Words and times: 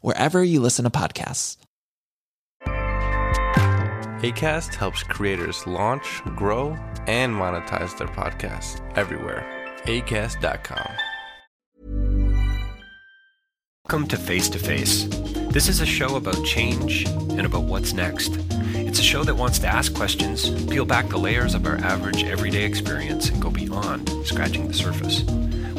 wherever 0.00 0.42
you 0.42 0.60
listen 0.60 0.84
to 0.84 0.90
podcasts. 0.90 1.56
ACAST 4.22 4.74
helps 4.76 5.02
creators 5.02 5.66
launch, 5.66 6.22
grow, 6.36 6.76
and 7.08 7.34
monetize 7.34 7.98
their 7.98 8.06
podcasts 8.06 8.80
everywhere. 8.96 9.44
ACAST.com. 9.84 10.92
Welcome 13.88 14.08
to 14.08 14.16
Face 14.16 14.48
to 14.50 14.60
Face. 14.60 15.06
This 15.50 15.68
is 15.68 15.80
a 15.80 15.86
show 15.86 16.14
about 16.14 16.44
change 16.44 17.04
and 17.04 17.44
about 17.44 17.64
what's 17.64 17.92
next. 17.92 18.38
It's 18.74 19.00
a 19.00 19.02
show 19.02 19.24
that 19.24 19.34
wants 19.34 19.58
to 19.58 19.66
ask 19.66 19.92
questions, 19.92 20.48
peel 20.66 20.84
back 20.84 21.08
the 21.08 21.18
layers 21.18 21.54
of 21.54 21.66
our 21.66 21.78
average 21.78 22.22
everyday 22.22 22.64
experience, 22.64 23.28
and 23.28 23.42
go 23.42 23.50
beyond 23.50 24.08
scratching 24.24 24.68
the 24.68 24.74
surface. 24.74 25.24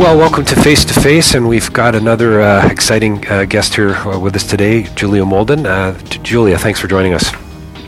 Well, 0.00 0.16
welcome 0.16 0.46
to 0.46 0.56
Face 0.56 0.82
to 0.86 0.98
Face, 0.98 1.34
and 1.34 1.46
we've 1.46 1.70
got 1.74 1.94
another 1.94 2.40
uh, 2.40 2.66
exciting 2.70 3.28
uh, 3.28 3.44
guest 3.44 3.74
here 3.74 3.90
uh, 3.96 4.18
with 4.18 4.34
us 4.34 4.48
today, 4.48 4.84
Julia 4.94 5.26
Moulden. 5.26 5.66
Uh, 5.66 5.92
Julia, 6.22 6.56
thanks 6.56 6.80
for 6.80 6.88
joining 6.88 7.12
us. 7.12 7.30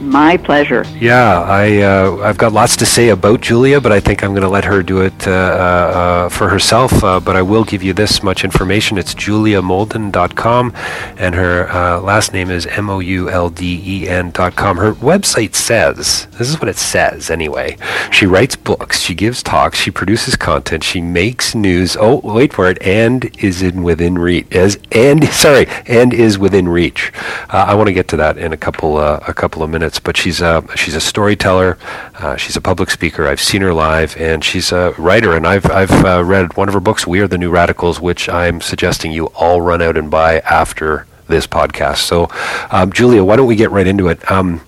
My 0.03 0.37
pleasure. 0.37 0.85
Yeah, 0.99 1.43
I 1.43 1.81
uh, 1.81 2.17
I've 2.25 2.37
got 2.37 2.53
lots 2.53 2.77
to 2.79 2.87
say 2.87 3.11
about 3.11 3.41
Julia, 3.41 3.81
but 3.81 3.93
I 3.93 4.01
think 4.01 4.25
I'm 4.25 4.31
going 4.31 4.43
to 4.43 4.49
let 4.49 4.65
her 4.65 4.83
do 4.83 5.01
it 5.01 5.29
uh, 5.29 5.31
uh, 5.31 6.29
for 6.29 6.49
herself. 6.49 7.05
Uh, 7.05 7.21
but 7.21 7.37
I 7.37 7.43
will 7.43 7.63
give 7.63 7.85
you 7.85 7.93
this 7.93 8.21
much 8.21 8.43
information: 8.43 8.99
it's 8.99 9.15
juliamoulden.com, 9.15 10.73
and 11.19 11.35
her 11.37 11.71
uh, 11.71 12.01
last 12.01 12.33
name 12.33 12.51
is 12.51 12.67
M 12.67 12.91
O 12.91 12.99
U 12.99 13.31
L 13.31 13.49
D 13.49 13.81
E 13.85 14.09
N.com. 14.09 14.77
Her 14.77 14.95
website 14.95 15.55
says 15.55 16.27
this 16.33 16.49
is 16.49 16.59
what 16.59 16.69
it 16.69 16.77
says 16.79 17.31
anyway. 17.31 17.77
She 18.11 18.27
writes 18.27 18.57
books, 18.57 19.01
she 19.01 19.15
gives 19.15 19.41
talks, 19.41 19.79
she 19.79 19.93
produces 19.93 20.35
content, 20.35 20.83
she 20.83 21.01
makes 21.01 21.55
news. 21.55 21.97
Oh, 21.99 22.21
wait 22.25 22.53
for 22.53 22.69
it, 22.69 22.83
and 22.83 23.31
is 23.39 23.63
in 23.63 23.85
within 23.85 24.19
reach. 24.19 24.49
Is 24.51 24.81
and 24.91 25.29
sorry, 25.33 25.69
and 25.87 26.13
is 26.13 26.41
within 26.41 26.69
reach. 26.69 27.13
Uh, 27.51 27.67
I 27.69 27.75
want 27.75 27.87
to 27.87 27.93
get 27.95 28.09
to 28.09 28.17
that 28.17 28.37
in 28.37 28.53
a 28.53 28.57
couple 28.57 28.99
a 28.99 29.33
couple 29.33 29.63
of 29.63 29.71
minutes 29.71 29.92
but 29.99 30.17
she's 30.17 30.41
a 30.41 30.65
she's 30.77 30.95
a 30.95 31.01
storyteller. 31.01 31.79
Uh, 32.15 32.37
she's 32.37 32.57
a 32.57 32.61
public 32.61 32.91
speaker. 32.91 33.27
I've 33.27 33.41
seen 33.41 33.63
her 33.63 33.75
live, 33.75 34.17
and 34.17 34.45
she's 34.45 34.73
a 34.73 34.93
writer. 34.99 35.37
And 35.37 35.47
I've 35.47 35.71
I've 35.71 35.93
uh, 36.05 36.25
read 36.25 36.57
one 36.57 36.69
of 36.69 36.75
her 36.75 36.81
books, 36.81 37.07
"We 37.07 37.21
Are 37.21 37.29
the 37.29 37.39
New 37.39 37.51
Radicals," 37.51 38.01
which 38.01 38.29
I'm 38.29 38.61
suggesting 38.61 39.13
you 39.13 39.27
all 39.29 39.61
run 39.61 39.83
out 39.83 39.97
and 39.97 40.11
buy 40.11 40.41
after 40.41 41.07
this 41.29 41.47
podcast. 41.47 41.99
So, 41.99 42.29
um, 42.71 42.93
Julia, 42.93 43.25
why 43.25 43.37
don't 43.37 43.47
we 43.47 43.57
get 43.57 43.71
right 43.71 43.87
into 43.87 44.09
it? 44.09 44.31
Um, 44.31 44.61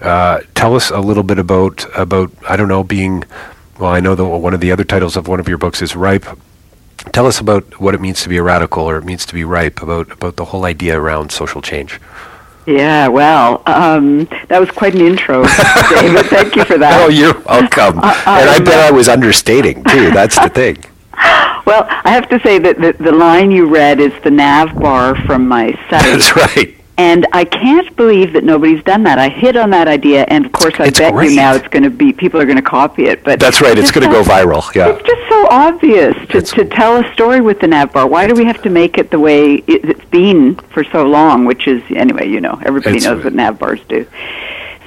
uh, 0.00 0.40
tell 0.54 0.74
us 0.74 0.90
a 0.90 1.00
little 1.00 1.22
bit 1.22 1.38
about 1.38 1.84
about 1.96 2.30
I 2.48 2.56
don't 2.56 2.68
know 2.68 2.84
being. 2.84 3.24
Well, 3.78 3.90
I 3.90 4.00
know 4.00 4.14
that 4.14 4.24
one 4.24 4.54
of 4.54 4.60
the 4.60 4.70
other 4.70 4.84
titles 4.84 5.16
of 5.16 5.28
one 5.28 5.40
of 5.40 5.48
your 5.48 5.58
books 5.58 5.82
is 5.82 5.96
"Ripe." 5.96 6.26
Tell 7.12 7.26
us 7.26 7.40
about 7.40 7.80
what 7.80 7.94
it 7.94 8.00
means 8.00 8.22
to 8.22 8.28
be 8.28 8.36
a 8.36 8.42
radical, 8.42 8.84
or 8.84 8.96
it 8.96 9.04
means 9.04 9.26
to 9.26 9.34
be 9.34 9.44
ripe. 9.44 9.82
About 9.82 10.10
about 10.12 10.36
the 10.36 10.46
whole 10.46 10.64
idea 10.64 10.98
around 10.98 11.32
social 11.32 11.60
change. 11.60 12.00
Yeah, 12.66 13.08
well, 13.08 13.62
um, 13.66 14.24
that 14.48 14.60
was 14.60 14.70
quite 14.70 14.94
an 14.94 15.00
intro, 15.00 15.42
David. 15.90 16.26
Thank 16.26 16.54
you 16.56 16.64
for 16.64 16.78
that. 16.78 17.00
Oh, 17.02 17.08
you're 17.08 17.34
welcome. 17.40 17.98
Uh, 17.98 18.22
and 18.26 18.50
I 18.50 18.56
um, 18.58 18.64
bet 18.64 18.78
I 18.78 18.90
was 18.92 19.08
understating 19.08 19.82
too. 19.84 20.10
That's 20.10 20.38
the 20.38 20.48
thing. 20.48 20.78
Well, 21.64 21.86
I 21.88 22.10
have 22.10 22.28
to 22.30 22.40
say 22.40 22.58
that 22.58 22.80
the, 22.80 22.92
the 23.02 23.12
line 23.12 23.52
you 23.52 23.66
read 23.72 24.00
is 24.00 24.12
the 24.24 24.30
nav 24.32 24.74
bar 24.74 25.14
from 25.24 25.46
my 25.46 25.70
site. 25.88 26.02
That's 26.02 26.34
right. 26.36 26.74
And 26.98 27.24
I 27.32 27.44
can't 27.44 27.94
believe 27.96 28.32
that 28.32 28.42
nobody's 28.42 28.82
done 28.82 29.04
that. 29.04 29.18
I 29.18 29.28
hit 29.28 29.56
on 29.56 29.70
that 29.70 29.86
idea, 29.86 30.24
and 30.28 30.44
of 30.44 30.50
course, 30.52 30.74
I 30.80 30.86
It's 30.86 30.98
bet 30.98 31.12
great. 31.12 31.30
you 31.30 31.36
now 31.36 31.54
it's 31.54 31.68
going 31.68 31.84
to 31.84 31.90
be 31.90 32.12
people 32.12 32.40
are 32.40 32.44
going 32.44 32.56
to 32.56 32.62
copy 32.62 33.04
it. 33.04 33.22
But 33.22 33.38
That's 33.38 33.60
right. 33.60 33.78
It's 33.78 33.82
just 33.82 33.94
going 33.94 34.06
to 34.06 34.12
go 34.12 34.22
viral. 34.24 34.74
Yeah. 34.74 34.88
It's 34.88 35.06
just 35.08 35.28
so 35.28 35.41
obvious 35.52 36.14
to, 36.30 36.38
It's- 36.38 36.50
to 36.52 36.64
tell 36.64 36.96
a 36.96 37.12
story 37.12 37.40
with 37.40 37.60
the 37.60 37.68
nav 37.68 37.92
bar. 37.92 38.06
Why 38.06 38.26
do 38.26 38.34
we 38.34 38.44
have 38.46 38.62
to 38.62 38.70
make 38.70 38.96
it 38.98 39.10
the 39.10 39.18
way 39.18 39.56
it, 39.66 39.84
it's 39.84 40.04
been 40.06 40.54
for 40.72 40.82
so 40.84 41.04
long? 41.04 41.44
Which 41.44 41.68
is 41.68 41.82
anyway, 41.94 42.28
you 42.28 42.40
know, 42.40 42.58
everybody 42.64 42.98
knows 43.00 43.22
what 43.22 43.34
nav 43.34 43.58
bars 43.58 43.80
do. 43.88 44.06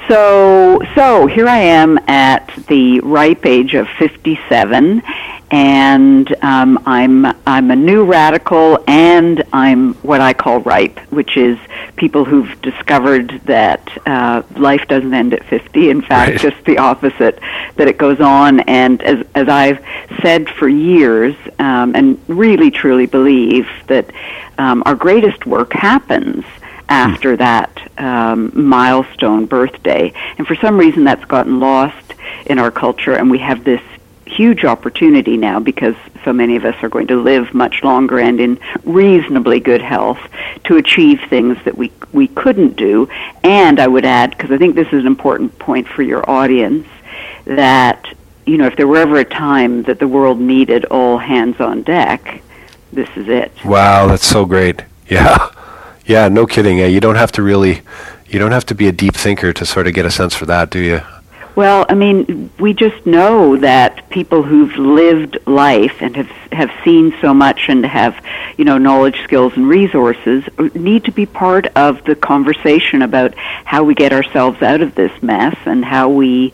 So, 0.07 0.81
so 0.94 1.25
here 1.25 1.48
I 1.48 1.57
am 1.57 1.98
at 2.07 2.54
the 2.68 3.00
ripe 3.00 3.46
age 3.46 3.74
of 3.74 3.88
57, 3.98 5.02
and 5.50 6.44
um, 6.44 6.84
I'm 6.86 7.25
I'm 7.48 7.72
a 7.72 7.75
new 7.75 8.04
radical, 8.06 8.78
and 8.88 9.44
I'm 9.52 9.96
what 9.96 10.22
I 10.22 10.34
call 10.34 10.60
ripe, 10.60 11.00
which 11.12 11.38
is 11.38 11.57
people 11.96 12.24
who've 12.24 12.62
discovered 12.62 13.42
that 13.46 13.81
uh, 14.06 14.44
life 14.57 14.88
doesn't 14.88 15.13
end 15.13 15.34
at 15.34 15.44
50. 15.46 15.90
In 15.90 16.02
fact, 16.02 16.31
Right. 16.34 16.40
just 16.40 16.63
the 16.66 16.78
opposite, 16.78 17.40
that 17.78 17.88
it 17.88 17.98
goes 17.98 18.19
on. 18.22 18.60
And 18.62 19.01
as 19.01 19.25
as 19.34 19.48
I've 19.50 19.84
said 20.22 20.50
for 20.50 20.68
years, 20.68 21.36
um, 21.58 21.96
and 21.96 22.19
really 22.28 22.69
truly 22.69 23.08
believe 23.08 23.68
that 23.88 24.12
um, 24.60 24.84
our 24.86 24.96
greatest 24.96 25.48
work 25.48 25.74
happens 25.74 26.46
after 26.90 27.36
that 27.38 27.92
um, 27.98 28.52
milestone 28.54 29.46
birthday. 29.46 30.14
And 30.38 30.48
for 30.48 30.56
some 30.56 30.78
reason, 30.78 31.04
that's 31.04 31.26
gotten 31.26 31.60
lost 31.60 32.14
in 32.46 32.60
our 32.60 32.72
culture, 32.72 33.14
and 33.14 33.30
we 33.30 33.40
have 33.40 33.64
this 33.64 33.82
huge 34.26 34.66
opportunity 34.66 35.38
now 35.38 35.60
because 35.60 35.96
so 36.24 36.34
many 36.34 36.56
of 36.56 36.66
us 36.66 36.76
are 36.84 36.90
going 36.90 37.08
to 37.08 37.16
live 37.16 37.54
much 37.54 37.84
longer 37.84 38.20
and 38.20 38.40
in 38.40 38.60
reasonably 38.84 39.60
good 39.60 39.82
health 39.82 40.20
to 40.64 40.78
achieve 40.78 41.22
things 41.30 41.58
that 41.64 41.78
we 41.78 41.92
we 42.12 42.28
couldn't 42.28 42.76
do. 42.76 43.08
And 43.44 43.80
I 43.80 43.88
would 43.88 44.06
add, 44.06 44.32
because 44.32 44.52
I 44.52 44.58
think 44.58 44.76
this 44.76 44.88
is 44.88 45.02
an 45.02 45.08
important 45.08 45.58
point 45.60 45.88
for 45.88 46.02
your 46.02 46.28
audience, 46.30 46.88
that 47.46 48.06
you 48.46 48.58
know 48.58 48.66
if 48.66 48.76
there 48.76 48.88
were 48.88 48.98
ever 48.98 49.18
a 49.18 49.26
time 49.26 49.84
that 49.84 50.00
the 50.00 50.08
world 50.08 50.40
needed 50.40 50.86
all 50.86 51.18
hands 51.18 51.60
on 51.60 51.84
deck, 51.84 52.42
this 52.92 53.10
is 53.16 53.28
it. 53.28 53.52
Wow, 53.64 54.08
that's 54.08 54.28
so 54.28 54.46
great. 54.46 54.84
Yeah, 55.08 55.50
yeah, 56.06 56.28
no 56.28 56.46
kidding. 56.46 56.78
Yeah, 56.78 56.88
you 56.88 57.00
don't 57.00 57.16
have 57.16 57.31
to 57.34 57.42
really, 57.42 57.81
you 58.28 58.40
don't 58.40 58.52
have 58.52 58.66
to 58.68 58.75
be 58.75 58.88
a 58.88 58.92
deep 58.92 59.16
thinker 59.16 59.54
to 59.54 59.66
sort 59.66 59.88
of 59.88 59.94
get 59.94 60.06
a 60.06 60.12
sense 60.12 60.36
for 60.36 60.46
that, 60.46 60.69
do 60.69 60.80
you? 60.80 61.02
Well, 61.56 61.86
I 61.88 61.94
mean, 61.94 62.52
we 62.60 62.74
just 62.74 63.06
know 63.06 63.56
that 63.57 64.10
people 64.10 64.44
who've 64.44 64.75
lived 64.75 65.38
life 65.46 66.02
and 66.02 66.16
have 66.18 66.30
have 66.52 66.72
seen 66.84 67.16
so 67.22 67.34
much 67.34 67.69
and 67.69 67.86
have, 67.86 68.22
you 68.57 68.66
know, 68.66 68.78
knowledge, 68.78 69.22
skills, 69.24 69.54
and 69.56 69.68
resources 69.68 70.44
need 70.74 71.06
to 71.06 71.12
be 71.12 71.25
part 71.25 71.68
of 71.78 72.04
the 72.04 72.16
conversation 72.16 73.01
about 73.01 73.36
how 73.63 73.84
we 73.84 73.96
get 73.96 74.12
ourselves 74.12 74.62
out 74.62 74.81
of 74.81 74.96
this 74.96 75.12
mess 75.22 75.56
and 75.66 75.86
how 75.86 76.10
we 76.10 76.54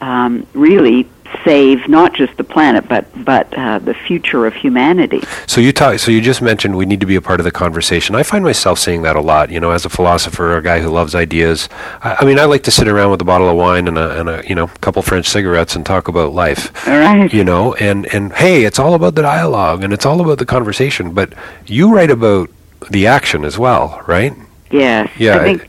um, 0.00 0.46
really 0.52 1.08
save 1.44 1.88
not 1.88 2.14
just 2.14 2.36
the 2.36 2.44
planet 2.44 2.88
but 2.88 3.06
but 3.24 3.52
uh, 3.58 3.78
the 3.78 3.94
future 3.94 4.46
of 4.46 4.54
humanity. 4.54 5.22
So 5.46 5.60
you 5.60 5.72
talk. 5.72 5.98
So 5.98 6.10
you 6.10 6.20
just 6.20 6.42
mentioned 6.42 6.76
we 6.76 6.86
need 6.86 7.00
to 7.00 7.06
be 7.06 7.16
a 7.16 7.20
part 7.20 7.40
of 7.40 7.44
the 7.44 7.50
conversation. 7.50 8.14
I 8.14 8.22
find 8.22 8.44
myself 8.44 8.78
saying 8.78 9.02
that 9.02 9.16
a 9.16 9.20
lot. 9.20 9.50
You 9.50 9.60
know, 9.60 9.70
as 9.70 9.84
a 9.84 9.88
philosopher, 9.88 10.56
a 10.56 10.62
guy 10.62 10.80
who 10.80 10.88
loves 10.88 11.14
ideas. 11.14 11.68
I, 12.02 12.18
I 12.20 12.24
mean, 12.24 12.38
I 12.38 12.44
like 12.44 12.62
to 12.64 12.70
sit 12.70 12.88
around 12.88 13.10
with 13.10 13.20
a 13.20 13.24
bottle 13.24 13.48
of 13.48 13.56
wine 13.56 13.88
and 13.88 13.98
a, 13.98 14.20
and 14.20 14.28
a 14.28 14.42
you 14.48 14.54
know 14.54 14.68
couple 14.80 15.02
French 15.02 15.26
cigarettes 15.26 15.76
and 15.76 15.84
talk 15.84 16.08
about 16.08 16.32
life. 16.32 16.86
All 16.86 16.98
right. 16.98 17.32
You 17.32 17.44
know, 17.44 17.74
and 17.74 18.06
and 18.06 18.32
hey, 18.32 18.64
it's 18.64 18.78
all 18.78 18.94
about 18.94 19.14
the 19.14 19.22
dialogue 19.22 19.82
and 19.82 19.92
it's 19.92 20.06
all 20.06 20.20
about 20.20 20.38
the 20.38 20.46
conversation. 20.46 21.12
But 21.12 21.32
you 21.66 21.94
write 21.94 22.10
about 22.10 22.50
the 22.90 23.06
action 23.06 23.44
as 23.44 23.58
well, 23.58 24.02
right? 24.06 24.32
Yes. 24.70 25.10
Yeah. 25.18 25.38
I 25.38 25.44
think, 25.44 25.68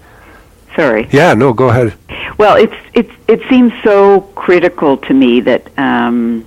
sorry. 0.77 1.09
Yeah. 1.12 1.33
No. 1.33 1.51
Go 1.51 1.69
ahead. 1.69 1.94
Well, 2.38 2.56
it's 2.56 2.75
it's 2.94 3.12
it 3.27 3.41
seems 3.50 3.74
so 3.83 4.21
critical 4.35 4.95
to 4.97 5.13
me 5.13 5.41
that 5.41 5.77
um, 5.77 6.45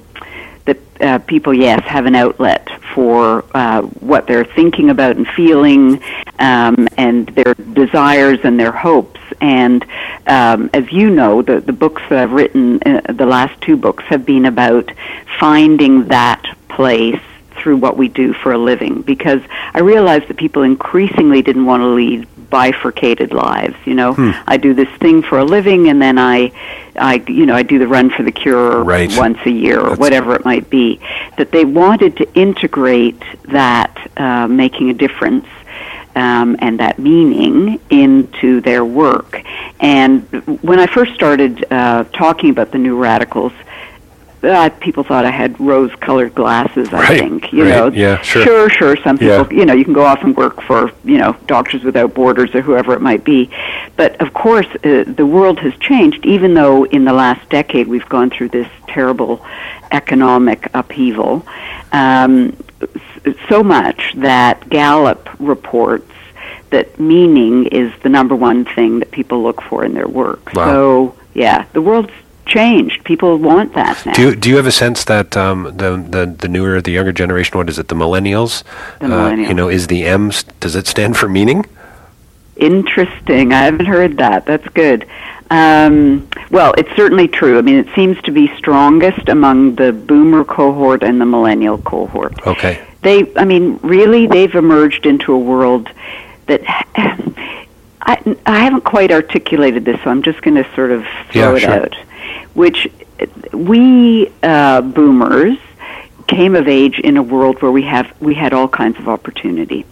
that 0.64 0.78
uh, 1.00 1.18
people, 1.18 1.52
yes, 1.52 1.82
have 1.84 2.06
an 2.06 2.14
outlet 2.14 2.68
for 2.94 3.44
uh, 3.54 3.82
what 3.82 4.26
they're 4.26 4.44
thinking 4.44 4.90
about 4.90 5.16
and 5.16 5.26
feeling, 5.28 6.02
um, 6.38 6.88
and 6.96 7.28
their 7.28 7.54
desires 7.54 8.38
and 8.44 8.58
their 8.58 8.72
hopes. 8.72 9.20
And 9.40 9.84
um, 10.26 10.70
as 10.72 10.90
you 10.92 11.10
know, 11.10 11.42
the 11.42 11.60
the 11.60 11.72
books 11.72 12.02
that 12.08 12.18
I've 12.18 12.32
written, 12.32 12.80
uh, 12.84 13.12
the 13.12 13.26
last 13.26 13.60
two 13.60 13.76
books, 13.76 14.04
have 14.04 14.24
been 14.24 14.46
about 14.46 14.90
finding 15.38 16.08
that 16.08 16.44
place 16.68 17.20
through 17.56 17.76
what 17.76 17.96
we 17.96 18.08
do 18.08 18.32
for 18.32 18.52
a 18.52 18.58
living 18.58 19.02
because 19.02 19.42
I 19.74 19.80
realized 19.80 20.28
that 20.28 20.38
people 20.38 20.62
increasingly 20.62 21.42
didn't 21.42 21.66
want 21.66 21.82
to 21.82 21.88
lead 21.88 22.26
bifurcated 22.50 23.32
lives. 23.32 23.76
You 23.84 23.94
know, 23.94 24.12
Hmm. 24.14 24.30
I 24.46 24.56
do 24.56 24.74
this 24.74 24.88
thing 24.98 25.22
for 25.22 25.38
a 25.38 25.44
living, 25.44 25.88
and 25.88 26.00
then 26.02 26.18
I, 26.18 26.52
I, 26.96 27.22
you 27.28 27.46
know, 27.46 27.54
I 27.54 27.62
do 27.62 27.78
the 27.78 27.86
run 27.86 28.10
for 28.10 28.22
the 28.22 28.32
cure 28.32 28.82
Right. 28.82 29.10
once 29.16 29.38
a 29.46 29.50
year 29.50 29.78
or 29.78 29.82
That's- 29.82 29.98
whatever 29.98 30.34
it 30.34 30.44
might 30.44 30.68
be. 30.68 31.00
That 31.38 31.52
they 31.52 31.64
wanted 31.64 32.16
to 32.18 32.28
integrate 32.34 33.22
that 33.44 33.96
uh, 34.16 34.46
making 34.48 34.90
a 34.90 34.94
difference. 34.94 35.46
Um, 36.16 36.56
and 36.58 36.80
that 36.80 36.98
meaning 36.98 37.78
into 37.88 38.60
their 38.60 38.84
work. 38.84 39.40
And 39.78 40.22
when 40.60 40.80
I 40.80 40.86
first 40.88 41.14
started 41.14 41.64
uh, 41.70 42.02
talking 42.12 42.50
about 42.50 42.72
the 42.72 42.78
new 42.78 42.96
radicals, 42.96 43.52
uh, 44.42 44.70
people 44.80 45.04
thought 45.04 45.24
I 45.24 45.30
had 45.30 45.58
rose-colored 45.60 46.34
glasses. 46.34 46.88
I 46.92 46.98
Right, 47.00 47.18
think 47.20 47.52
you 47.52 47.64
right, 47.64 47.70
know. 47.70 47.88
yeah, 47.88 48.20
sure. 48.22 48.42
Sure, 48.44 48.70
sure. 48.70 48.96
Some 48.96 49.18
people, 49.18 49.46
Yeah. 49.50 49.58
you 49.58 49.66
know, 49.66 49.74
you 49.74 49.84
can 49.84 49.92
go 49.92 50.04
off 50.04 50.22
and 50.22 50.36
work 50.36 50.60
for 50.62 50.90
you 51.04 51.18
know 51.18 51.36
Doctors 51.46 51.84
Without 51.84 52.14
Borders 52.14 52.54
or 52.54 52.60
whoever 52.62 52.94
it 52.94 53.00
might 53.02 53.24
be. 53.24 53.50
But 53.96 54.20
of 54.20 54.32
course, 54.32 54.66
uh, 54.84 55.04
the 55.06 55.26
world 55.26 55.58
has 55.60 55.74
changed. 55.76 56.24
Even 56.24 56.54
though 56.54 56.84
in 56.84 57.04
the 57.04 57.12
last 57.12 57.48
decade 57.50 57.86
we've 57.88 58.08
gone 58.08 58.30
through 58.30 58.48
this 58.48 58.68
terrible 58.88 59.44
economic 59.92 60.68
upheaval, 60.74 61.44
um, 61.92 62.56
so 63.48 63.62
much 63.62 64.14
that 64.16 64.68
Gallup 64.68 65.28
reports 65.38 66.10
that 66.70 66.98
meaning 67.00 67.66
is 67.66 67.92
the 68.02 68.08
number 68.08 68.34
one 68.34 68.64
thing 68.64 69.00
that 69.00 69.10
people 69.10 69.42
look 69.42 69.60
for 69.62 69.84
in 69.84 69.92
their 69.92 70.08
work. 70.08 70.54
Wow. 70.54 70.64
So 70.66 71.14
yeah, 71.34 71.64
the 71.72 71.82
world's 71.82 72.12
changed. 72.50 73.04
People 73.04 73.38
want 73.38 73.72
that 73.74 74.04
now. 74.04 74.12
Do 74.12 74.22
you, 74.22 74.36
do 74.36 74.48
you 74.50 74.56
have 74.56 74.66
a 74.66 74.72
sense 74.84 75.04
that 75.04 75.36
um, 75.36 75.64
the, 75.82 75.90
the 76.14 76.22
the 76.42 76.48
newer, 76.48 76.80
the 76.82 76.90
younger 76.92 77.12
generation, 77.12 77.56
what 77.56 77.68
is 77.68 77.78
it, 77.78 77.88
the 77.88 77.94
millennials? 77.94 78.62
The 78.98 79.06
Uh, 79.06 79.30
you 79.50 79.54
know, 79.54 79.68
is 79.70 79.86
the 79.86 80.04
M 80.04 80.30
does 80.64 80.74
it 80.76 80.86
stand 80.86 81.16
for 81.16 81.28
meaning? 81.28 81.64
Interesting. 82.56 83.52
I 83.54 83.62
haven't 83.62 83.86
heard 83.86 84.18
that. 84.18 84.44
That's 84.44 84.68
good. 84.74 85.06
Um, 85.50 86.28
well, 86.50 86.74
it's 86.76 86.94
certainly 86.94 87.26
true. 87.26 87.58
I 87.58 87.62
mean, 87.62 87.76
it 87.76 87.88
seems 87.94 88.20
to 88.22 88.30
be 88.32 88.54
strongest 88.56 89.28
among 89.28 89.76
the 89.76 89.92
boomer 89.92 90.44
cohort 90.44 91.02
and 91.02 91.20
the 91.20 91.26
millennial 91.26 91.78
cohort. 91.78 92.34
Okay. 92.46 92.84
They, 93.02 93.32
I 93.34 93.44
mean, 93.44 93.78
really, 93.82 94.26
they've 94.26 94.54
emerged 94.54 95.06
into 95.06 95.32
a 95.32 95.38
world 95.38 95.88
that 96.46 96.60
I, 98.02 98.36
I 98.46 98.58
haven't 98.60 98.84
quite 98.84 99.10
articulated 99.10 99.84
this, 99.84 99.98
so 100.04 100.10
I'm 100.10 100.22
just 100.22 100.42
going 100.42 100.56
to 100.62 100.74
sort 100.74 100.90
of 100.92 101.04
throw 101.30 101.54
Yeah, 101.54 101.56
it 101.56 101.60
sure. 101.60 101.70
out. 101.84 101.96
Which 102.54 102.88
we 103.52 104.32
uh, 104.42 104.80
boomers 104.82 105.58
came 106.26 106.54
of 106.54 106.68
age 106.68 106.98
in 107.00 107.16
a 107.16 107.22
world 107.22 107.60
where 107.60 107.72
we 107.72 107.82
have 107.82 108.12
we 108.20 108.34
had 108.34 108.52
all 108.52 108.68
kinds 108.68 108.98
of 108.98 109.08
opportunity. 109.08 109.84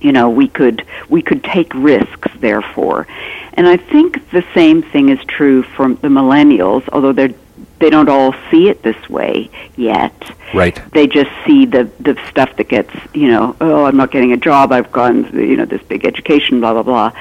You 0.00 0.12
know, 0.12 0.30
we 0.30 0.48
could 0.48 0.84
we 1.08 1.22
could 1.22 1.44
take 1.44 1.72
risks, 1.74 2.28
therefore, 2.38 3.06
and 3.54 3.68
I 3.68 3.76
think 3.76 4.30
the 4.30 4.44
same 4.54 4.82
thing 4.82 5.08
is 5.08 5.18
true 5.26 5.62
for 5.62 5.88
the 5.88 6.08
millennials, 6.08 6.88
although 6.92 7.12
they're 7.12 7.34
they 7.78 7.90
don't 7.90 8.08
all 8.08 8.34
see 8.50 8.68
it 8.68 8.82
this 8.82 9.08
way 9.08 9.50
yet. 9.76 10.14
Right. 10.54 10.78
they 10.92 11.06
just 11.06 11.30
see 11.46 11.64
the 11.64 11.84
the 11.98 12.18
stuff 12.28 12.56
that 12.56 12.68
gets 12.68 12.92
you 13.14 13.28
know 13.28 13.56
oh 13.62 13.86
I'm 13.86 13.96
not 13.96 14.10
getting 14.10 14.32
a 14.32 14.36
job 14.36 14.70
I've 14.70 14.92
gone 14.92 15.34
you 15.34 15.56
know 15.56 15.64
this 15.64 15.82
big 15.82 16.04
education 16.04 16.60
blah 16.60 16.74
blah 16.74 16.82
blah. 16.82 17.12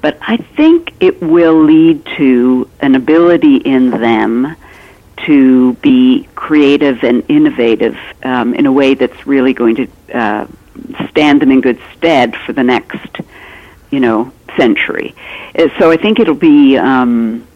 But 0.00 0.18
I 0.22 0.38
think 0.38 0.92
it 1.00 1.20
will 1.20 1.62
lead 1.62 2.06
to 2.16 2.68
an 2.80 2.94
ability 2.94 3.56
in 3.56 3.90
them 3.90 4.56
to 5.26 5.74
be 5.74 6.28
creative 6.34 7.02
and 7.04 7.24
innovative 7.28 7.98
um, 8.22 8.54
in 8.54 8.66
a 8.66 8.72
way 8.72 8.94
that's 8.94 9.26
really 9.26 9.52
going 9.52 9.74
to 9.76 9.88
uh, 10.14 10.46
stand 11.10 11.42
them 11.42 11.50
in 11.50 11.60
good 11.60 11.80
stead 11.96 12.36
for 12.36 12.52
the 12.52 12.64
next 12.64 13.18
you 13.90 14.00
know 14.00 14.32
century. 14.56 15.14
Uh, 15.56 15.68
so 15.78 15.90
I 15.90 15.96
think 15.96 16.18
it'll 16.20 16.34
be 16.34 16.76
um, 16.76 17.46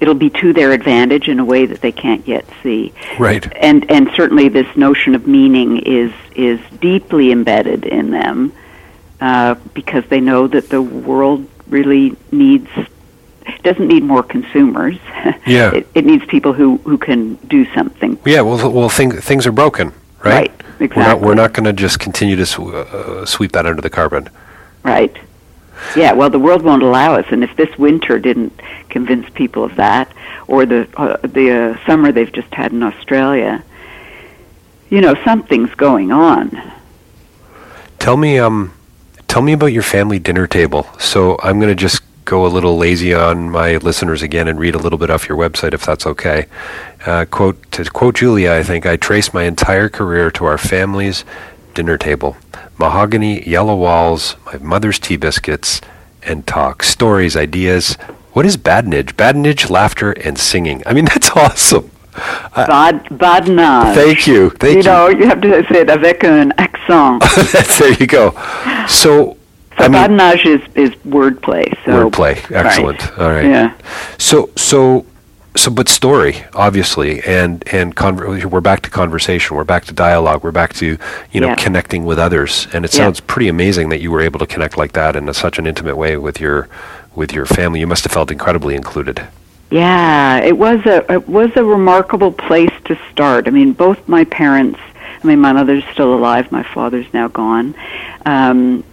it'll 0.00 0.14
be 0.14 0.30
to 0.30 0.52
their 0.52 0.72
advantage 0.72 1.28
in 1.28 1.38
a 1.38 1.44
way 1.44 1.66
that 1.66 1.80
they 1.80 1.92
can't 1.92 2.26
yet 2.26 2.44
see 2.62 2.92
Right. 3.18 3.46
and 3.56 3.90
and 3.90 4.10
certainly 4.14 4.48
this 4.48 4.66
notion 4.76 5.14
of 5.14 5.26
meaning 5.26 5.78
is 5.78 6.12
is 6.34 6.60
deeply 6.80 7.30
embedded 7.32 7.84
in 7.84 8.10
them 8.10 8.52
uh, 9.20 9.54
because 9.72 10.04
they 10.08 10.20
know 10.20 10.46
that 10.48 10.68
the 10.68 10.82
world 10.82 11.46
really 11.68 12.16
needs 12.32 12.68
doesn't 13.62 13.88
need 13.88 14.02
more 14.04 14.22
consumers. 14.22 14.96
Yeah. 15.46 15.72
it, 15.74 15.86
it 15.94 16.04
needs 16.06 16.24
people 16.26 16.52
who 16.52 16.76
who 16.84 16.96
can 16.98 17.34
do 17.48 17.64
something. 17.74 18.18
Yeah. 18.26 18.40
Well, 18.42 18.70
well, 18.70 18.88
thing, 18.88 19.10
things 19.10 19.46
are 19.46 19.52
broken, 19.52 19.92
right? 20.22 20.50
Right, 20.50 20.62
We're 20.62 20.78
not, 20.78 20.82
exactly. 20.96 21.26
we're 21.28 21.34
not 21.34 21.52
going 21.54 21.64
to 21.64 21.72
just 21.72 21.98
continue 21.98 22.36
to 22.36 22.46
sw- 22.46 22.58
uh, 22.60 23.24
sweep 23.26 23.52
that 23.52 23.64
under 23.66 23.80
the 23.82 23.90
carpet. 23.90 24.28
Right. 24.82 25.14
Yeah, 25.96 26.12
well, 26.12 26.30
the 26.30 26.38
world 26.38 26.62
won't 26.62 26.82
allow 26.82 27.14
us, 27.14 27.26
and 27.30 27.44
if 27.44 27.54
this 27.56 27.76
winter 27.78 28.18
didn't 28.18 28.58
convince 28.88 29.28
people 29.30 29.64
of 29.64 29.76
that, 29.76 30.12
or 30.46 30.66
the 30.66 30.88
uh, 30.96 31.16
the 31.22 31.50
uh, 31.50 31.86
summer 31.86 32.12
they've 32.12 32.32
just 32.32 32.52
had 32.54 32.72
in 32.72 32.82
Australia, 32.82 33.62
you 34.90 35.00
know, 35.00 35.14
something's 35.24 35.74
going 35.74 36.12
on. 36.12 36.72
Tell 37.98 38.16
me, 38.16 38.38
um, 38.38 38.72
tell 39.28 39.42
me 39.42 39.52
about 39.52 39.66
your 39.66 39.82
family 39.82 40.18
dinner 40.18 40.46
table. 40.46 40.86
So 40.98 41.38
I'm 41.42 41.58
going 41.58 41.70
to 41.70 41.74
just 41.74 42.02
go 42.24 42.46
a 42.46 42.48
little 42.48 42.76
lazy 42.76 43.12
on 43.12 43.50
my 43.50 43.76
listeners 43.76 44.22
again 44.22 44.48
and 44.48 44.58
read 44.58 44.74
a 44.74 44.78
little 44.78 44.98
bit 44.98 45.10
off 45.10 45.28
your 45.28 45.36
website, 45.36 45.74
if 45.74 45.84
that's 45.84 46.06
okay. 46.06 46.46
Uh, 47.04 47.24
quote 47.26 47.70
to 47.72 47.84
quote 47.84 48.16
Julia, 48.16 48.52
I 48.52 48.62
think 48.62 48.86
I 48.86 48.96
trace 48.96 49.34
my 49.34 49.44
entire 49.44 49.88
career 49.88 50.30
to 50.32 50.44
our 50.46 50.58
family's 50.58 51.24
dinner 51.74 51.98
table: 51.98 52.36
mahogany, 52.78 53.42
yellow 53.48 53.74
walls, 53.76 54.36
my 54.46 54.56
mother's 54.58 54.98
tea 54.98 55.16
biscuits, 55.16 55.80
and 56.22 56.46
talk, 56.46 56.82
stories, 56.82 57.36
ideas. 57.36 57.94
What 58.32 58.46
is 58.46 58.56
badinage? 58.56 59.14
Badinage, 59.16 59.70
laughter, 59.70 60.12
and 60.12 60.38
singing. 60.38 60.82
I 60.86 60.92
mean, 60.92 61.04
that's 61.12 61.30
awesome. 61.30 61.90
Uh, 62.16 62.66
Bad, 62.66 63.04
badinage. 63.06 63.94
Thank 63.94 64.26
you. 64.26 64.50
Thank 64.50 64.72
you 64.72 64.78
you. 64.78 64.82
know, 64.84 65.08
you 65.08 65.26
have 65.26 65.40
to 65.40 65.50
say 65.68 65.80
it 65.80 65.90
avec 65.90 66.22
un 66.24 66.52
accent. 66.58 67.20
That's- 67.20 67.78
there 67.80 67.92
you 67.92 68.06
go. 68.06 68.30
So, 68.88 69.36
So 69.76 69.84
I 69.84 69.88
mean, 69.88 70.00
badinage 70.00 70.46
is, 70.46 70.60
is 70.76 70.90
wordplay. 71.04 71.74
So 71.84 72.08
wordplay. 72.08 72.36
Excellent. 72.54 73.02
Right. 73.10 73.18
All 73.18 73.30
right. 73.30 73.44
Yeah. 73.46 73.74
So, 74.18 74.50
so 74.56 75.04
so 75.56 75.70
but 75.70 75.88
story 75.88 76.44
obviously 76.54 77.22
and 77.22 77.62
and 77.72 77.94
conver- 77.94 78.44
we're 78.44 78.60
back 78.60 78.80
to 78.82 78.90
conversation 78.90 79.56
we're 79.56 79.64
back 79.64 79.84
to 79.84 79.94
dialogue 79.94 80.42
we're 80.42 80.50
back 80.50 80.72
to 80.74 80.98
you 81.32 81.40
know 81.40 81.48
Yeah. 81.48 81.54
connecting 81.54 82.04
with 82.04 82.18
others 82.18 82.66
and 82.72 82.84
it 82.84 82.92
Yeah. 82.92 82.98
sounds 83.04 83.20
pretty 83.20 83.48
amazing 83.48 83.88
that 83.90 84.00
you 84.00 84.10
were 84.10 84.20
able 84.20 84.40
to 84.40 84.46
connect 84.46 84.76
like 84.76 84.92
that 84.92 85.14
in 85.16 85.28
a, 85.28 85.34
such 85.34 85.58
an 85.58 85.66
intimate 85.66 85.96
way 85.96 86.16
with 86.16 86.40
your 86.40 86.68
with 87.14 87.32
your 87.32 87.46
family 87.46 87.78
you 87.80 87.86
must 87.86 88.02
have 88.04 88.12
felt 88.12 88.30
incredibly 88.30 88.74
included 88.74 89.22
Yeah, 89.70 90.38
it 90.50 90.56
was 90.58 90.80
a 90.86 90.96
it 91.12 91.28
was 91.28 91.50
a 91.56 91.64
remarkable 91.64 92.30
place 92.32 92.74
to 92.84 92.94
start. 93.10 93.48
I 93.48 93.50
mean, 93.50 93.72
both 93.72 93.98
my 94.06 94.24
parents. 94.24 94.78
I 95.22 95.26
mean, 95.26 95.40
my 95.40 95.52
mother's 95.52 95.84
still 95.92 96.12
alive. 96.14 96.52
My 96.52 96.62
father's 96.62 97.06
now 97.14 97.28
gone. 97.28 97.74
Um, 98.26 98.84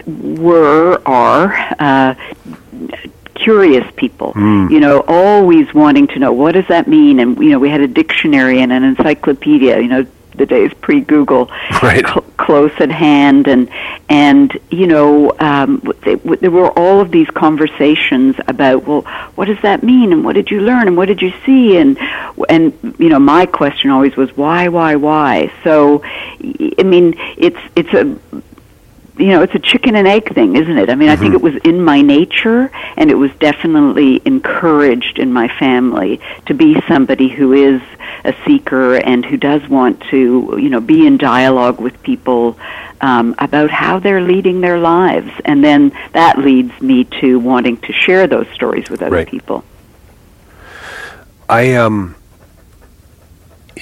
were 0.48 1.00
are 1.06 1.54
uh, 1.78 2.16
curious 3.36 3.86
people. 3.96 4.34
You 4.36 4.80
know, 4.80 5.04
always 5.08 5.74
wanting 5.74 6.08
to 6.08 6.20
know 6.20 6.32
what 6.34 6.54
does 6.54 6.68
that 6.68 6.88
mean. 6.88 7.20
And 7.20 7.38
you 7.38 7.50
know, 7.50 7.60
we 7.60 7.70
had 7.70 7.82
a 7.82 7.88
dictionary 7.88 8.62
and 8.62 8.72
an 8.72 8.84
encyclopedia. 8.84 9.80
You 9.80 9.88
know, 9.88 10.06
the 10.36 10.46
days 10.46 10.72
pre-Google, 10.80 11.48
Right. 11.84 12.06
cl- 12.06 12.24
close 12.38 12.72
at 12.80 12.90
hand, 12.90 13.48
and 13.48 13.70
and 14.10 14.58
you 14.70 14.88
know, 14.88 15.34
um, 15.40 15.82
they, 16.04 16.16
w- 16.16 16.38
there 16.38 16.52
were 16.52 16.72
all 16.80 17.02
of 17.02 17.12
these 17.12 17.30
conversations 17.32 18.36
about, 18.48 18.88
well, 18.88 19.02
what 19.36 19.46
does 19.46 19.62
that 19.62 19.84
mean, 19.84 20.12
and 20.14 20.24
what 20.24 20.36
did 20.36 20.50
you 20.50 20.62
learn, 20.62 20.88
and 20.88 20.96
what 20.98 21.08
did 21.08 21.22
you 21.22 21.34
see, 21.46 21.78
and 21.78 21.98
and 22.50 22.74
you 22.98 23.10
know, 23.10 23.20
my 23.20 23.46
question 23.46 23.90
always 23.92 24.16
was 24.16 24.36
why, 24.38 24.70
why, 24.70 24.96
why. 24.96 25.52
So, 25.64 26.02
I 26.04 26.84
mean, 26.84 27.16
it's 27.38 27.60
it's 27.76 27.94
a 27.94 28.18
you 29.22 29.28
know, 29.28 29.44
it's 29.44 29.54
a 29.54 29.60
chicken 29.60 29.96
and 29.96 30.08
egg 30.08 30.34
thing, 30.34 30.56
isn't 30.56 30.78
it? 30.78 30.90
I 30.90 30.96
mean, 30.96 31.10
I 31.10 31.16
think 31.16 31.36
it 31.36 31.42
was 31.42 31.56
in 31.58 31.82
my 31.84 32.02
nature, 32.02 32.72
and 32.98 33.12
it 33.12 33.16
was 33.16 33.32
definitely 33.40 34.20
encouraged 34.26 35.20
in 35.20 35.32
my 35.32 35.48
family 35.60 36.20
to 36.48 36.54
be 36.56 36.82
somebody 36.88 37.28
who 37.28 37.54
is 37.54 37.82
a 38.26 38.34
seeker 38.46 38.96
and 38.96 39.24
who 39.24 39.38
does 39.38 39.68
want 39.70 40.02
to, 40.10 40.58
you 40.60 40.70
know, 40.70 40.82
be 40.82 41.06
in 41.06 41.18
dialogue 41.18 41.80
with 41.80 42.02
people 42.02 42.58
um, 43.02 43.36
about 43.38 43.70
how 43.70 44.00
they're 44.00 44.22
leading 44.22 44.62
their 44.62 44.80
lives, 44.80 45.32
and 45.46 45.64
then 45.64 45.92
that 46.14 46.40
leads 46.40 46.82
me 46.82 47.04
to 47.22 47.40
wanting 47.40 47.78
to 47.78 47.94
share 47.94 48.26
those 48.28 48.48
stories 48.50 48.90
with 48.90 49.02
other 49.04 49.18
Right. 49.18 49.28
people. 49.28 49.64
I 51.48 51.74
um, 51.76 52.16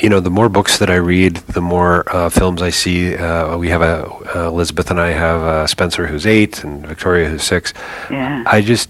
you 0.01 0.09
know, 0.09 0.19
the 0.19 0.29
more 0.29 0.49
books 0.49 0.77
that 0.79 0.89
I 0.89 0.95
read, 0.95 1.35
the 1.37 1.61
more 1.61 2.03
uh, 2.15 2.29
films 2.29 2.61
I 2.61 2.69
see. 2.69 3.15
Uh, 3.15 3.57
we 3.57 3.69
have 3.69 3.81
a 3.81 4.05
uh, 4.35 4.47
Elizabeth 4.47 4.89
and 4.91 4.99
I 4.99 5.09
have 5.11 5.41
uh, 5.41 5.67
Spencer 5.67 6.07
who's 6.07 6.25
eight 6.25 6.63
and 6.63 6.85
Victoria 6.87 7.27
who's 7.29 7.43
six. 7.43 7.73
Yeah. 8.09 8.43
I 8.45 8.61
just 8.61 8.89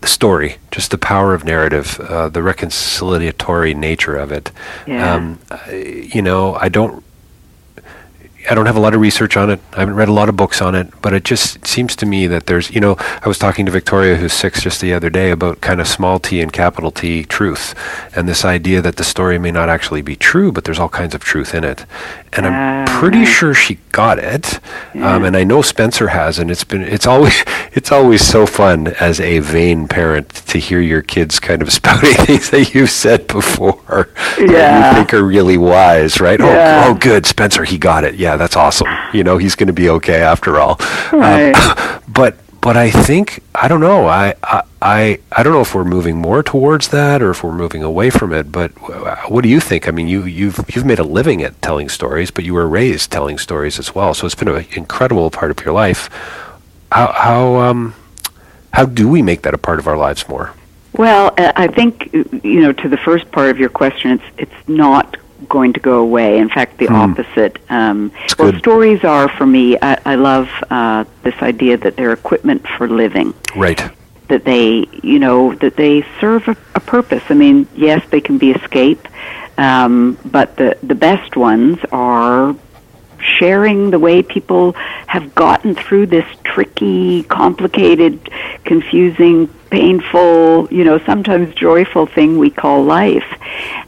the 0.00 0.08
story, 0.08 0.56
just 0.70 0.90
the 0.92 0.98
power 0.98 1.34
of 1.34 1.44
narrative, 1.44 2.00
uh, 2.00 2.28
the 2.30 2.40
reconciliatory 2.40 3.74
nature 3.76 4.16
of 4.16 4.32
it. 4.32 4.50
Yeah. 4.86 5.14
Um, 5.14 5.38
I- 5.50 6.08
you 6.14 6.22
know, 6.22 6.54
I 6.54 6.68
don't. 6.68 7.04
I 8.50 8.54
don't 8.54 8.66
have 8.66 8.76
a 8.76 8.80
lot 8.80 8.94
of 8.94 9.00
research 9.00 9.36
on 9.36 9.48
it. 9.48 9.60
I 9.74 9.80
haven't 9.80 9.94
read 9.94 10.08
a 10.08 10.12
lot 10.12 10.28
of 10.28 10.36
books 10.36 10.60
on 10.60 10.74
it, 10.74 10.88
but 11.00 11.12
it 11.14 11.22
just 11.24 11.64
seems 11.64 11.94
to 11.96 12.04
me 12.04 12.26
that 12.26 12.46
there's, 12.46 12.68
you 12.72 12.80
know, 12.80 12.96
I 13.22 13.28
was 13.28 13.38
talking 13.38 13.64
to 13.66 13.70
Victoria, 13.70 14.16
who's 14.16 14.32
six, 14.32 14.60
just 14.60 14.80
the 14.80 14.92
other 14.92 15.08
day 15.08 15.30
about 15.30 15.60
kind 15.60 15.80
of 15.80 15.86
small 15.86 16.18
t 16.18 16.40
and 16.40 16.52
capital 16.52 16.90
T 16.90 17.22
truth, 17.22 17.74
and 18.16 18.28
this 18.28 18.44
idea 18.44 18.82
that 18.82 18.96
the 18.96 19.04
story 19.04 19.38
may 19.38 19.52
not 19.52 19.68
actually 19.68 20.02
be 20.02 20.16
true, 20.16 20.50
but 20.50 20.64
there's 20.64 20.80
all 20.80 20.88
kinds 20.88 21.14
of 21.14 21.22
truth 21.22 21.54
in 21.54 21.62
it. 21.62 21.86
And 22.32 22.46
I'm 22.46 22.52
Ah, 22.52 22.84
pretty 23.00 23.24
sure 23.24 23.54
she 23.54 23.78
got 23.92 24.18
it, 24.18 24.60
um, 24.94 25.24
and 25.24 25.36
I 25.36 25.42
know 25.44 25.62
Spencer 25.62 26.08
has, 26.08 26.38
and 26.38 26.50
it's 26.50 26.62
been, 26.64 26.82
it's 26.82 27.06
always, 27.06 27.44
it's 27.72 27.92
always 27.92 28.24
so 28.24 28.46
fun 28.46 28.88
as 29.00 29.20
a 29.20 29.38
vain 29.40 29.86
parent 29.88 30.28
to 30.48 30.58
hear 30.58 30.80
your 30.80 31.02
kids 31.02 31.38
kind 31.40 31.62
of 31.62 31.72
spouting 31.78 32.14
things 32.26 32.50
that 32.50 32.74
you've 32.74 32.90
said 32.90 33.26
before 33.28 33.80
that 34.38 34.48
Yeah. 34.50 34.90
you 34.90 34.96
think 34.96 35.14
are 35.14 35.22
really 35.24 35.56
wise, 35.56 36.20
right? 36.20 36.38
Yeah. 36.40 36.84
Oh, 36.86 36.90
oh, 36.90 36.94
good, 36.94 37.26
Spencer, 37.26 37.64
he 37.64 37.78
got 37.78 38.02
it. 38.04 38.14
Yeah, 38.16 38.36
that's 38.40 38.56
awesome. 38.56 38.88
You 39.12 39.22
know, 39.22 39.38
he's 39.38 39.54
going 39.54 39.66
to 39.66 39.72
be 39.72 39.90
okay 39.90 40.22
after 40.22 40.58
all. 40.58 40.76
Um, 41.12 41.52
but 42.08 42.36
but 42.60 42.76
I 42.76 42.90
think 42.90 43.42
I 43.54 43.68
don't 43.68 43.80
know. 43.80 44.06
I, 44.06 44.34
I 44.82 45.18
I 45.32 45.42
don't 45.42 45.52
know 45.52 45.60
if 45.60 45.74
we're 45.74 45.84
moving 45.84 46.16
more 46.16 46.42
towards 46.42 46.88
that 46.88 47.22
or 47.22 47.30
if 47.30 47.42
we're 47.42 47.52
moving 47.52 47.82
away 47.82 48.10
from 48.10 48.32
it. 48.32 48.52
But 48.52 48.70
what 49.30 49.42
do 49.42 49.48
you 49.48 49.60
think? 49.60 49.88
I 49.88 49.90
mean, 49.90 50.08
you 50.08 50.24
you've 50.24 50.58
you've 50.74 50.84
made 50.84 50.98
a 50.98 51.04
living 51.04 51.42
at 51.42 51.60
telling 51.62 51.88
stories, 51.88 52.30
but 52.30 52.44
you 52.44 52.54
were 52.54 52.68
raised 52.68 53.10
telling 53.10 53.38
stories 53.38 53.78
as 53.78 53.94
well. 53.94 54.14
So 54.14 54.26
it's 54.26 54.34
been 54.34 54.48
an 54.48 54.66
incredible 54.72 55.30
part 55.30 55.50
of 55.50 55.64
your 55.64 55.72
life. 55.74 56.08
How 56.92 57.12
how 57.12 57.56
um 57.56 57.94
how 58.72 58.84
do 58.86 59.08
we 59.08 59.22
make 59.22 59.42
that 59.42 59.54
a 59.54 59.58
part 59.58 59.78
of 59.78 59.86
our 59.86 59.96
lives 59.96 60.28
more? 60.28 60.52
Well, 60.92 61.32
uh, 61.38 61.52
I 61.56 61.66
think 61.68 62.12
you 62.12 62.60
know 62.60 62.72
to 62.72 62.88
the 62.88 62.98
first 62.98 63.30
part 63.32 63.50
of 63.50 63.58
your 63.58 63.70
question, 63.70 64.12
it's 64.12 64.24
it's 64.38 64.68
not 64.68 65.16
going 65.48 65.72
to 65.72 65.80
go 65.80 66.00
away. 66.00 66.38
In 66.38 66.48
fact, 66.48 66.78
the 66.78 66.88
opposite. 66.88 67.58
Um, 67.70 68.10
That's 68.10 68.38
well, 68.38 68.52
good. 68.52 68.60
stories 68.60 69.04
are 69.04 69.28
for 69.28 69.46
me. 69.46 69.76
I, 69.80 69.98
I 70.04 70.14
love 70.14 70.48
uh, 70.70 71.04
this 71.22 71.34
idea 71.42 71.76
that 71.78 71.96
they're 71.96 72.12
equipment 72.12 72.66
for 72.76 72.88
living. 72.88 73.34
Right. 73.56 73.80
That 74.28 74.44
they, 74.44 74.86
you 75.02 75.18
know, 75.18 75.54
that 75.56 75.76
they 75.76 76.04
serve 76.20 76.46
a, 76.48 76.56
a 76.74 76.80
purpose. 76.80 77.22
I 77.28 77.34
mean, 77.34 77.66
yes, 77.74 78.04
they 78.10 78.20
can 78.20 78.38
be 78.38 78.52
escape, 78.52 79.08
um, 79.58 80.18
but 80.24 80.56
the 80.56 80.78
the 80.82 80.94
best 80.94 81.36
ones 81.36 81.78
are 81.90 82.54
sharing 83.22 83.90
the 83.90 83.98
way 83.98 84.22
people 84.22 84.72
have 85.06 85.34
gotten 85.34 85.74
through 85.74 86.06
this 86.06 86.26
tricky, 86.44 87.22
complicated, 87.24 88.30
confusing, 88.64 89.48
painful, 89.70 90.68
you 90.70 90.84
know, 90.84 90.98
sometimes 91.06 91.54
joyful 91.54 92.06
thing 92.06 92.38
we 92.38 92.50
call 92.50 92.82
life. 92.84 93.26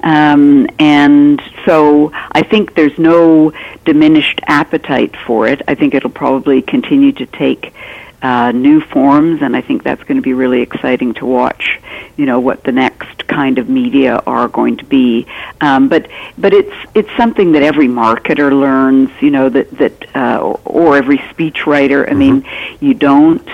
Um, 0.02 0.68
and 0.78 1.42
so 1.64 2.12
I 2.32 2.42
think 2.42 2.74
there's 2.74 2.98
no 2.98 3.52
diminished 3.84 4.40
appetite 4.46 5.16
for 5.26 5.48
it. 5.48 5.62
I 5.66 5.74
think 5.74 5.94
it'll 5.94 6.10
probably 6.10 6.62
continue 6.62 7.12
to 7.12 7.26
take 7.26 7.74
uh, 8.22 8.52
new 8.52 8.80
forms, 8.80 9.42
and 9.42 9.56
I 9.56 9.60
think 9.60 9.82
that's 9.82 10.02
going 10.04 10.16
to 10.16 10.22
be 10.22 10.32
really 10.32 10.60
exciting 10.60 11.14
to 11.14 11.26
watch. 11.26 11.80
You 12.16 12.26
know 12.26 12.40
what 12.40 12.62
the 12.62 12.72
next 12.72 13.26
kind 13.26 13.58
of 13.58 13.68
media 13.68 14.22
are 14.26 14.48
going 14.48 14.76
to 14.76 14.84
be, 14.84 15.26
um, 15.60 15.88
but 15.88 16.08
but 16.38 16.54
it's 16.54 16.74
it's 16.94 17.10
something 17.16 17.52
that 17.52 17.62
every 17.62 17.88
marketer 17.88 18.50
learns. 18.52 19.10
You 19.20 19.30
know 19.30 19.48
that 19.48 19.70
that 19.78 20.16
uh, 20.16 20.38
or, 20.40 20.60
or 20.64 20.96
every 20.96 21.18
speechwriter. 21.18 22.08
I 22.08 22.14
mean, 22.14 22.46
you 22.80 22.94
don't 22.94 23.48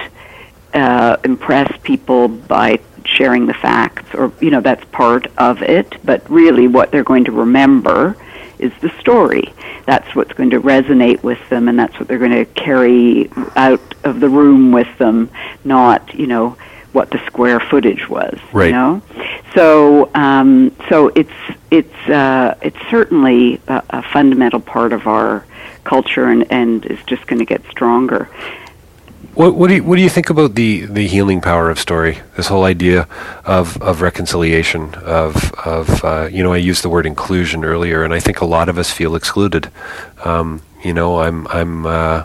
uh, 0.74 1.16
impress 1.24 1.74
people 1.82 2.28
by 2.28 2.80
sharing 3.04 3.46
the 3.46 3.54
facts, 3.54 4.14
or 4.14 4.32
you 4.40 4.50
know 4.50 4.60
that's 4.60 4.84
part 4.86 5.28
of 5.38 5.62
it. 5.62 5.94
But 6.04 6.28
really, 6.28 6.68
what 6.68 6.90
they're 6.90 7.04
going 7.04 7.24
to 7.24 7.32
remember 7.32 8.16
is 8.58 8.72
the 8.80 8.90
story. 9.00 9.52
That's 9.86 10.14
what's 10.14 10.32
going 10.32 10.50
to 10.50 10.60
resonate 10.60 11.22
with 11.22 11.38
them, 11.48 11.68
and 11.68 11.78
that's 11.78 11.98
what 11.98 12.08
they're 12.08 12.18
going 12.18 12.30
to 12.32 12.44
carry 12.44 13.30
out 13.56 13.80
of 14.04 14.20
the 14.20 14.28
room 14.28 14.72
with 14.72 14.98
them. 14.98 15.30
Not 15.64 16.14
you 16.14 16.26
know 16.26 16.56
what 16.92 17.10
the 17.10 17.18
square 17.26 17.60
footage 17.60 18.08
was. 18.08 18.38
Right. 18.52 18.66
You 18.66 18.72
know, 18.72 19.02
so 19.54 20.10
um, 20.14 20.74
so 20.88 21.08
it's 21.08 21.30
it's 21.70 22.08
uh, 22.08 22.56
it's 22.62 22.78
certainly 22.90 23.60
a, 23.68 23.82
a 23.90 24.02
fundamental 24.02 24.60
part 24.60 24.92
of 24.92 25.06
our 25.06 25.44
culture, 25.84 26.26
and 26.26 26.50
and 26.50 26.84
is 26.86 27.02
just 27.06 27.26
going 27.26 27.38
to 27.38 27.46
get 27.46 27.62
stronger. 27.70 28.28
What, 29.38 29.54
what 29.54 29.68
do 29.68 29.76
you 29.76 29.84
what 29.84 29.94
do 29.94 30.02
you 30.02 30.08
think 30.08 30.30
about 30.30 30.56
the, 30.56 30.86
the 30.86 31.06
healing 31.06 31.40
power 31.40 31.70
of 31.70 31.78
story? 31.78 32.18
This 32.36 32.48
whole 32.48 32.64
idea 32.64 33.06
of, 33.44 33.80
of 33.80 34.00
reconciliation 34.02 34.96
of 34.96 35.52
of 35.64 36.04
uh, 36.04 36.28
you 36.28 36.42
know 36.42 36.52
I 36.52 36.56
used 36.56 36.82
the 36.82 36.88
word 36.88 37.06
inclusion 37.06 37.64
earlier, 37.64 38.02
and 38.02 38.12
I 38.12 38.18
think 38.18 38.40
a 38.40 38.44
lot 38.44 38.68
of 38.68 38.78
us 38.78 38.90
feel 38.90 39.14
excluded. 39.14 39.70
Um, 40.24 40.60
you 40.82 40.92
know, 40.92 41.20
I'm 41.20 41.46
I'm 41.46 41.86
uh, 41.86 42.24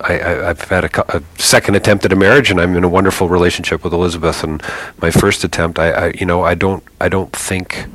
I, 0.00 0.48
I've 0.48 0.62
had 0.62 0.86
a, 0.86 1.16
a 1.18 1.22
second 1.38 1.76
attempt 1.76 2.04
at 2.04 2.12
a 2.12 2.16
marriage, 2.16 2.50
and 2.50 2.60
I'm 2.60 2.74
in 2.74 2.82
a 2.82 2.88
wonderful 2.88 3.28
relationship 3.28 3.84
with 3.84 3.92
Elizabeth. 3.92 4.42
And 4.42 4.60
my 5.00 5.12
first 5.12 5.44
attempt, 5.44 5.78
I, 5.78 5.90
I 5.92 6.12
you 6.18 6.26
know 6.26 6.42
I 6.42 6.54
don't 6.56 6.82
I 7.00 7.08
don't 7.08 7.32
think. 7.32 7.86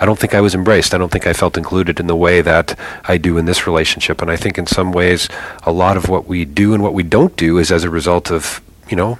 I 0.00 0.06
don't 0.06 0.18
think 0.18 0.34
I 0.34 0.40
was 0.40 0.54
embraced. 0.54 0.94
I 0.94 0.98
don't 0.98 1.10
think 1.10 1.26
I 1.26 1.32
felt 1.32 1.56
included 1.56 1.98
in 2.00 2.06
the 2.06 2.16
way 2.16 2.40
that 2.42 2.78
I 3.04 3.18
do 3.18 3.38
in 3.38 3.46
this 3.46 3.66
relationship. 3.66 4.22
And 4.22 4.30
I 4.30 4.36
think 4.36 4.58
in 4.58 4.66
some 4.66 4.92
ways, 4.92 5.28
a 5.64 5.72
lot 5.72 5.96
of 5.96 6.08
what 6.08 6.26
we 6.26 6.44
do 6.44 6.74
and 6.74 6.82
what 6.82 6.94
we 6.94 7.02
don't 7.02 7.36
do 7.36 7.58
is 7.58 7.72
as 7.72 7.84
a 7.84 7.90
result 7.90 8.30
of, 8.30 8.60
you 8.88 8.96
know, 8.96 9.18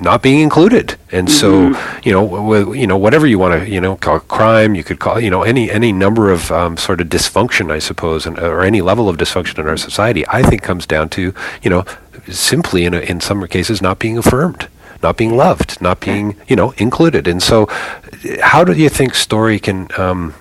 not 0.00 0.22
being 0.22 0.40
included. 0.40 0.96
And 1.10 1.30
so, 1.30 1.68
you 2.04 2.12
know, 2.12 2.28
w- 2.28 2.74
you 2.74 2.86
know, 2.86 2.98
whatever 2.98 3.26
you 3.26 3.38
want 3.38 3.62
to, 3.62 3.70
you 3.70 3.80
know, 3.80 3.96
call 3.96 4.20
crime, 4.20 4.74
you 4.74 4.84
could 4.84 4.98
call, 4.98 5.18
you 5.18 5.30
know, 5.30 5.42
any 5.42 5.70
any 5.70 5.90
number 5.92 6.30
of 6.30 6.52
um, 6.52 6.76
sort 6.76 7.00
of 7.00 7.08
dysfunction, 7.08 7.72
I 7.72 7.78
suppose, 7.78 8.26
and, 8.26 8.38
or 8.38 8.60
any 8.62 8.82
level 8.82 9.08
of 9.08 9.16
dysfunction 9.16 9.58
in 9.58 9.66
our 9.66 9.78
society. 9.78 10.26
I 10.28 10.42
think 10.42 10.62
comes 10.62 10.86
down 10.86 11.08
to, 11.10 11.32
you 11.62 11.70
know, 11.70 11.84
simply 12.30 12.84
in 12.84 12.92
a, 12.92 12.98
in 13.00 13.20
some 13.20 13.46
cases 13.46 13.80
not 13.80 13.98
being 13.98 14.18
affirmed, 14.18 14.68
not 15.02 15.16
being 15.16 15.36
loved, 15.36 15.80
not 15.80 16.00
being, 16.00 16.36
you 16.48 16.56
know, 16.56 16.72
included. 16.72 17.28
And 17.28 17.42
so, 17.42 17.66
how 18.40 18.64
do 18.64 18.72
you 18.72 18.88
think 18.88 19.14
story 19.14 19.58
can 19.58 19.88
um, 19.96 20.34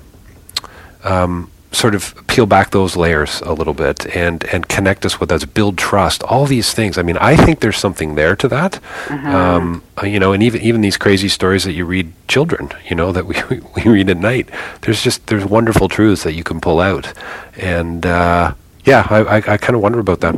um, 1.03 1.51
sort 1.75 1.93
of 1.93 2.15
peel 2.27 2.45
back 2.45 2.71
those 2.71 2.95
layers 2.95 3.41
a 3.41 3.51
little 3.51 3.73
bit 3.73 4.05
and 4.15 4.43
and 4.45 4.67
connect 4.67 5.05
us 5.05 5.19
with 5.19 5.31
us, 5.31 5.43
build 5.45 5.77
trust, 5.77 6.23
all 6.23 6.45
these 6.45 6.73
things. 6.73 6.97
I 6.97 7.01
mean, 7.01 7.17
I 7.17 7.35
think 7.35 7.59
there's 7.59 7.77
something 7.77 8.15
there 8.15 8.35
to 8.37 8.47
that. 8.47 8.79
Um, 9.09 9.83
uh, 10.01 10.05
you 10.05 10.19
know, 10.19 10.33
and 10.33 10.41
even 10.41 10.61
even 10.61 10.81
these 10.81 10.97
crazy 10.97 11.27
stories 11.27 11.63
that 11.65 11.73
you 11.73 11.85
read 11.85 12.11
children, 12.27 12.71
you 12.89 12.95
know, 12.95 13.11
that 13.11 13.25
we 13.25 13.35
we 13.75 13.83
read 13.83 14.09
at 14.09 14.17
night. 14.17 14.49
There's 14.81 15.03
just 15.03 15.27
there's 15.27 15.45
wonderful 15.45 15.87
truths 15.89 16.23
that 16.23 16.33
you 16.33 16.43
can 16.43 16.61
pull 16.61 16.79
out, 16.79 17.13
and 17.57 18.05
uh, 18.05 18.53
yeah, 18.85 19.05
I 19.09 19.19
I, 19.19 19.37
I 19.37 19.57
kind 19.57 19.75
of 19.75 19.81
wonder 19.81 19.99
about 19.99 20.21
that. 20.21 20.35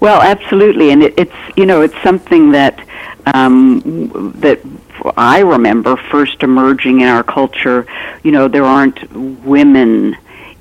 Well, 0.00 0.22
absolutely, 0.22 0.90
and 0.90 1.02
it, 1.02 1.14
it's 1.18 1.38
you 1.56 1.66
know 1.66 1.82
it's 1.82 2.00
something 2.02 2.52
that 2.52 2.78
um, 3.34 4.32
that 4.36 4.60
I 5.16 5.40
remember 5.40 5.96
first 5.96 6.42
emerging 6.42 7.00
in 7.00 7.08
our 7.08 7.22
culture. 7.22 7.86
You 8.22 8.32
know, 8.32 8.48
there 8.48 8.64
aren't 8.64 9.10
women 9.12 10.16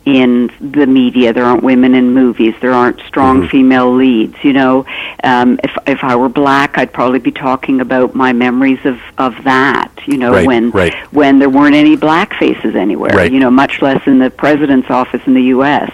in 0.07 0.49
the 0.61 0.87
media. 0.87 1.33
There 1.33 1.43
aren't 1.43 1.63
women 1.63 1.93
in 1.93 2.13
movies. 2.13 2.55
There 2.61 2.71
aren't 2.71 2.99
strong 3.01 3.41
Mm-hmm. 3.41 3.47
female 3.49 3.93
leads. 3.93 4.35
You 4.41 4.53
know, 4.53 4.85
um, 5.23 5.59
if 5.63 5.77
if 5.85 6.01
I 6.03 6.15
were 6.15 6.29
black, 6.29 6.77
I'd 6.77 6.93
probably 6.93 7.19
be 7.19 7.31
talking 7.31 7.81
about 7.81 8.15
my 8.15 8.31
memories 8.31 8.79
of 8.85 8.99
of 9.17 9.33
that. 9.43 9.91
You 10.05 10.17
know, 10.17 10.31
Right, 10.31 10.47
when 10.47 10.71
right. 10.71 10.93
when 11.11 11.39
there 11.39 11.49
weren't 11.49 11.75
any 11.75 11.97
black 11.97 12.33
faces 12.39 12.73
anywhere. 12.75 13.11
Right. 13.11 13.31
You 13.31 13.39
know, 13.39 13.51
much 13.51 13.81
less 13.81 14.01
in 14.07 14.19
the 14.19 14.29
president's 14.29 14.89
office 14.89 15.21
in 15.27 15.33
the 15.33 15.43
U.S. 15.57 15.91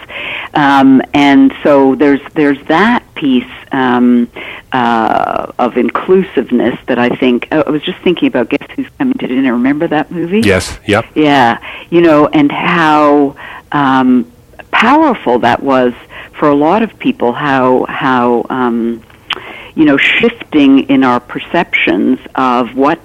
Um, 0.54 1.02
and 1.16 1.52
so 1.64 1.96
there's 1.96 2.22
there's 2.36 2.62
that 2.68 3.02
piece 3.16 3.50
um, 3.72 4.30
uh, 4.72 5.52
of 5.58 5.78
inclusiveness 5.78 6.78
that 6.88 7.00
I 7.00 7.10
think. 7.10 7.48
I 7.52 7.68
was 7.70 7.82
just 7.82 8.00
thinking 8.04 8.28
about 8.28 8.50
Guess 8.50 8.70
Who's 8.76 8.88
Coming 9.00 9.18
to 9.18 9.28
Dinner. 9.28 9.54
Remember 9.54 9.88
that 9.88 10.12
movie? 10.12 10.42
Yes. 10.42 10.78
Yep. 10.88 11.06
Yeah, 11.16 11.58
you 11.90 12.02
know, 12.02 12.28
and 12.28 12.52
how 12.52 13.36
um, 13.74 14.32
powerful 14.72 15.40
that 15.40 15.62
was 15.62 15.94
for 16.34 16.48
a 16.48 16.56
lot 16.56 16.84
of 16.84 16.98
people. 17.00 17.34
How 17.34 17.86
how 17.90 18.46
um, 18.50 19.04
you 19.76 19.86
know 19.86 19.98
shifting 19.98 20.90
in 20.90 21.04
our 21.04 21.20
perceptions 21.20 22.20
of 22.36 22.76
what 22.76 23.00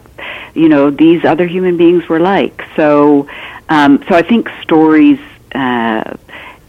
you 0.54 0.68
know 0.68 0.90
these 0.90 1.24
other 1.24 1.46
human 1.46 1.76
beings 1.76 2.08
were 2.08 2.20
like. 2.20 2.62
So 2.76 3.28
um, 3.68 4.04
so 4.08 4.14
I 4.14 4.22
think 4.22 4.48
stories. 4.62 5.18
Uh, 5.54 6.16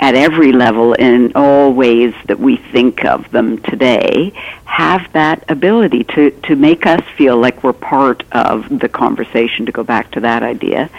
at 0.01 0.15
every 0.15 0.53
level 0.53 0.93
in 0.93 1.33
all 1.35 1.73
ways 1.73 2.13
that 2.27 2.39
we 2.39 2.55
think 2.55 3.03
of 3.03 3.29
them 3.31 3.57
today 3.63 4.31
have 4.63 5.11
that 5.11 5.43
ability 5.51 6.05
to, 6.05 6.31
to 6.43 6.55
make 6.55 6.85
us 6.85 7.03
feel 7.17 7.37
like 7.37 7.61
we're 7.65 7.73
part 7.73 8.23
of 8.31 8.79
the 8.79 8.87
conversation 8.87 9.65
to 9.65 9.73
go 9.73 9.83
back 9.83 10.09
to 10.11 10.21
that 10.21 10.41
idea 10.41 10.89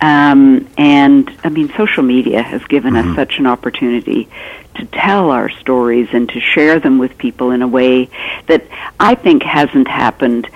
um, 0.00 0.68
and 0.76 1.30
i 1.44 1.48
mean 1.48 1.72
social 1.76 2.02
media 2.02 2.42
has 2.42 2.62
given 2.64 2.96
us 2.96 3.16
such 3.16 3.38
an 3.38 3.46
opportunity 3.46 4.28
to 4.74 4.84
tell 4.86 5.30
our 5.30 5.48
stories 5.48 6.08
and 6.12 6.28
to 6.28 6.40
share 6.40 6.80
them 6.80 6.98
with 6.98 7.16
people 7.18 7.50
in 7.50 7.62
a 7.62 7.68
way 7.68 8.08
that 8.46 8.66
i 8.98 9.14
think 9.14 9.42
hasn't 9.42 9.88
happened 9.88 10.48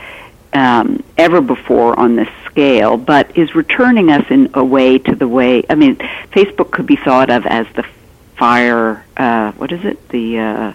um, 0.52 1.02
ever 1.16 1.40
before 1.40 1.98
on 1.98 2.16
this 2.16 2.28
scale, 2.46 2.96
but 2.96 3.36
is 3.36 3.54
returning 3.54 4.10
us 4.10 4.24
in 4.30 4.50
a 4.54 4.64
way 4.64 4.98
to 4.98 5.14
the 5.14 5.28
way. 5.28 5.64
I 5.68 5.74
mean, 5.74 5.96
Facebook 6.32 6.70
could 6.70 6.86
be 6.86 6.96
thought 6.96 7.30
of 7.30 7.46
as 7.46 7.66
the 7.74 7.84
fire. 8.36 9.04
Uh, 9.16 9.52
what 9.52 9.72
is 9.72 9.84
it? 9.84 10.08
The 10.08 10.38
uh, 10.38 10.72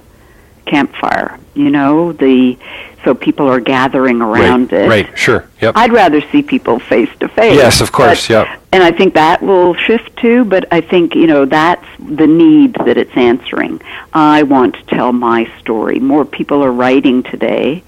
campfire. 0.65 1.39
You 1.55 1.70
know, 1.70 2.13
the 2.13 2.58
so 3.03 3.13
people 3.13 3.48
are 3.48 3.60
gathering 3.60 4.22
around 4.22 4.72
right. 4.72 4.82
it. 4.82 4.89
Right. 4.89 5.17
Sure. 5.17 5.48
Yep. 5.62 5.75
I'd 5.77 5.91
rather 5.91 6.22
see 6.32 6.41
people 6.41 6.79
face 6.79 7.10
to 7.20 7.27
face. 7.27 7.55
Yes, 7.55 7.82
of 7.82 7.91
course, 7.91 8.27
but- 8.27 8.34
yep. 8.34 8.60
And 8.72 8.82
I 8.82 8.91
think 8.91 9.13
that 9.13 9.43
will 9.43 9.75
shift 9.75 10.15
too, 10.17 10.46
but 10.46 10.65
I 10.72 10.82
think, 10.82 11.13
you 11.13 11.27
know, 11.27 11.46
that's 11.46 11.86
the 12.00 12.25
need 12.25 12.74
that 12.74 12.98
it's 12.98 13.15
answering. 13.15 13.82
I 14.13 14.41
want 14.43 14.74
to 14.75 14.84
tell 14.86 15.13
my 15.13 15.48
story. 15.60 16.00
More 16.00 16.25
people 16.25 16.63
are 16.63 16.72
writing 16.72 17.22
today 17.22 17.84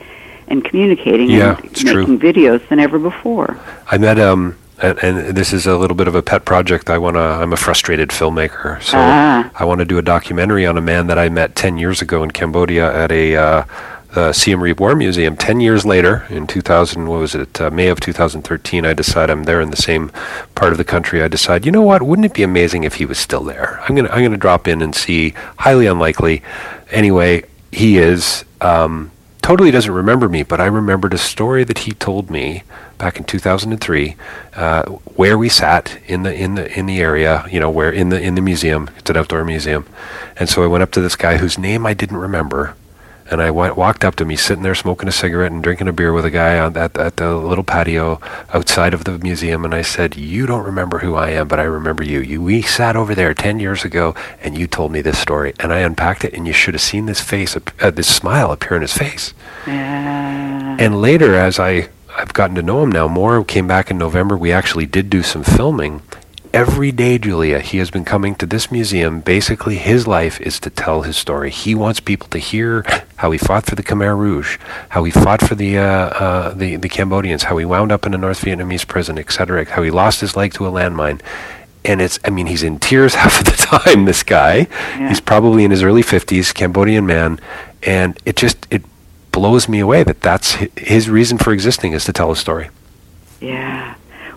and 0.47 0.63
communicating 0.63 1.27
Yeah, 1.31 1.55
and 1.55 1.65
it's 1.65 1.81
true. 1.81 2.01
making 2.05 2.19
videos 2.19 2.67
than 2.69 2.79
ever 2.79 2.99
before. 2.99 3.57
I 3.89 3.97
met 3.97 4.19
um 4.19 4.57
and, 4.81 4.97
and 4.99 5.35
this 5.37 5.53
is 5.53 5.65
a 5.67 5.77
little 5.77 5.95
bit 5.95 6.07
of 6.07 6.15
a 6.15 6.21
pet 6.21 6.45
project. 6.45 6.89
I 6.89 6.97
want 6.97 7.15
to. 7.15 7.19
I'm 7.21 7.53
a 7.53 7.57
frustrated 7.57 8.09
filmmaker, 8.09 8.81
so 8.81 8.97
Ah. 8.97 9.49
I 9.55 9.65
want 9.65 9.79
to 9.79 9.85
do 9.85 9.97
a 9.97 10.01
documentary 10.01 10.65
on 10.65 10.77
a 10.77 10.81
man 10.81 11.07
that 11.07 11.17
I 11.17 11.29
met 11.29 11.55
10 11.55 11.77
years 11.77 12.01
ago 12.01 12.23
in 12.23 12.31
Cambodia 12.31 12.93
at 12.93 13.11
a 13.11 13.35
uh, 13.35 13.63
uh, 14.15 14.31
Siem 14.33 14.61
Reap 14.61 14.79
War 14.79 14.95
Museum. 14.95 15.35
10 15.35 15.59
years 15.59 15.85
later, 15.85 16.25
in 16.29 16.47
2000, 16.47 17.07
what 17.07 17.19
was 17.19 17.35
it? 17.35 17.59
Uh, 17.59 17.69
May 17.69 17.87
of 17.89 17.99
2013. 17.99 18.85
I 18.85 18.93
decide 18.93 19.29
I'm 19.29 19.43
there 19.43 19.59
in 19.61 19.71
the 19.71 19.75
same 19.77 20.09
part 20.55 20.71
of 20.71 20.77
the 20.77 20.83
country. 20.85 21.21
I 21.21 21.27
decide, 21.27 21.65
you 21.65 21.71
know 21.71 21.81
what? 21.81 22.01
Wouldn't 22.01 22.25
it 22.25 22.33
be 22.33 22.43
amazing 22.43 22.83
if 22.85 22.95
he 22.95 23.05
was 23.05 23.17
still 23.17 23.43
there? 23.43 23.79
I'm 23.87 23.95
gonna 23.95 24.09
I'm 24.09 24.23
gonna 24.23 24.37
drop 24.37 24.67
in 24.67 24.81
and 24.81 24.95
see. 24.95 25.33
Highly 25.59 25.85
unlikely. 25.87 26.41
Anyway, 26.91 27.43
he 27.71 27.97
is. 27.97 28.45
Um, 28.61 29.11
totally 29.45 29.69
doesn't 29.69 29.91
remember 29.91 30.27
me, 30.27 30.41
but 30.41 30.59
I 30.59 30.65
remembered 30.65 31.13
a 31.13 31.19
story 31.19 31.63
that 31.65 31.79
he 31.79 31.91
told 31.91 32.31
me 32.31 32.63
back 32.97 33.17
in 33.17 33.25
2003, 33.25 34.15
uh, 34.55 34.83
where 35.15 35.37
we 35.37 35.49
sat 35.49 35.99
in 36.07 36.23
the 36.23 36.33
in 36.33 36.55
the 36.55 36.65
in 36.77 36.87
the 36.87 36.99
area, 36.99 37.45
you 37.51 37.59
know, 37.59 37.69
where 37.69 37.91
in 37.91 38.09
the 38.09 38.19
in 38.19 38.33
the 38.33 38.41
museum. 38.41 38.89
It's 38.97 39.11
an 39.11 39.17
outdoor 39.17 39.45
museum, 39.45 39.85
and 40.35 40.49
so 40.49 40.63
I 40.63 40.67
went 40.67 40.81
up 40.81 40.89
to 40.91 41.01
this 41.01 41.15
guy 41.15 41.37
whose 41.37 41.59
name 41.59 41.85
I 41.85 41.93
didn't 41.93 42.17
remember, 42.17 42.75
and 43.29 43.41
I 43.41 43.51
went, 43.51 43.75
walked 43.75 44.05
up 44.05 44.15
to 44.15 44.23
him. 44.23 44.29
He's 44.29 44.41
sitting 44.41 44.63
there 44.63 44.75
smoking 44.75 45.09
a 45.09 45.11
cigarette 45.11 45.51
and 45.51 45.63
drinking 45.63 45.87
a 45.87 45.93
beer 45.93 46.13
with 46.13 46.25
a 46.25 46.31
guy 46.31 46.59
on 46.59 46.73
that 46.73 46.97
at 46.97 47.17
the 47.17 47.35
little 47.35 47.63
patio 47.63 48.19
outside 48.53 48.93
of 48.93 49.05
the 49.05 49.17
museum. 49.19 49.65
And 49.65 49.73
I 49.73 49.81
said, 49.81 50.15
"You 50.15 50.45
don't 50.45 50.63
remember 50.63 50.99
who 50.99 51.15
I 51.15 51.29
am, 51.31 51.47
but 51.47 51.59
I 51.59 51.63
remember 51.63 52.03
you. 52.03 52.19
You 52.19 52.41
we 52.41 52.61
sat 52.61 52.95
over 52.95 53.15
there 53.15 53.33
ten 53.33 53.59
years 53.59 53.83
ago, 53.83 54.13
and 54.41 54.57
you 54.57 54.67
told 54.67 54.91
me 54.91 55.01
this 55.01 55.17
story, 55.17 55.53
and 55.59 55.73
I 55.73 55.79
unpacked 55.79 56.23
it, 56.23 56.33
and 56.33 56.45
you 56.45 56.53
should 56.53 56.73
have 56.73 56.81
seen 56.81 57.05
this 57.05 57.21
face, 57.21 57.57
uh, 57.57 57.91
this 57.91 58.07
smile 58.07 58.51
appear 58.51 58.75
in 58.75 58.81
his 58.81 58.93
face." 58.93 59.33
Yeah. 59.65 60.77
And 60.79 61.01
later, 61.01 61.35
as 61.35 61.59
I 61.59 61.89
I've 62.17 62.33
gotten 62.33 62.55
to 62.55 62.61
know 62.61 62.81
him 62.83 62.91
now 62.91 63.07
more, 63.07 63.43
came 63.43 63.67
back 63.67 63.91
in 63.91 63.97
November. 63.97 64.37
We 64.37 64.51
actually 64.51 64.85
did 64.85 65.09
do 65.09 65.21
some 65.21 65.43
filming. 65.43 66.01
Every 66.55 66.93
day, 66.93 67.17
Julia, 67.17 67.59
he 67.59 67.79
has 67.79 67.91
been 67.91 68.05
coming 68.05 68.33
to 68.35 68.45
this 68.45 68.71
museum. 68.71 69.19
Basically, 69.19 69.75
his 69.75 70.07
life 70.07 70.39
is 70.39 70.57
to 70.61 70.69
tell 70.69 71.01
his 71.01 71.17
story. 71.17 71.51
He 71.51 71.75
wants 71.75 71.99
people 71.99 72.29
to 72.29 72.37
hear 72.37 72.85
how 73.17 73.31
he 73.31 73.37
fought 73.37 73.65
for 73.65 73.75
the 73.75 73.83
Khmer 73.83 74.17
Rouge, 74.17 74.57
how 74.87 75.03
he 75.03 75.11
fought 75.11 75.41
for 75.41 75.53
the 75.53 75.77
uh, 75.77 75.83
uh, 75.83 76.53
the, 76.53 76.77
the 76.77 76.87
Cambodians, 76.87 77.43
how 77.43 77.57
he 77.57 77.65
wound 77.65 77.91
up 77.91 78.05
in 78.05 78.13
a 78.13 78.17
North 78.17 78.39
Vietnamese 78.39 78.87
prison, 78.87 79.19
etc., 79.19 79.65
how 79.65 79.83
he 79.83 79.91
lost 79.91 80.21
his 80.21 80.37
leg 80.37 80.53
to 80.53 80.65
a 80.65 80.71
landmine. 80.71 81.19
And 81.83 82.01
it's, 82.01 82.19
I 82.23 82.29
mean, 82.29 82.45
he's 82.45 82.63
in 82.63 82.79
tears 82.79 83.15
half 83.21 83.37
of 83.41 83.47
the 83.47 83.57
time, 83.57 84.05
this 84.05 84.23
guy. 84.23 84.69
He's 85.09 85.19
probably 85.19 85.65
in 85.65 85.71
his 85.71 85.83
early 85.83 86.03
50s, 86.03 86.53
Cambodian 86.53 87.05
man. 87.05 87.37
And 87.83 88.17
it 88.23 88.37
just, 88.37 88.65
it 88.71 88.81
blows 89.33 89.67
me 89.67 89.79
away 89.81 90.03
that 90.03 90.21
that's 90.21 90.53
his 90.77 91.09
reason 91.09 91.37
for 91.37 91.51
existing 91.51 91.91
is 91.91 92.05
to 92.05 92.13
tell 92.13 92.31
a 92.31 92.37
story. 92.37 92.69
Yeah. 93.41 93.95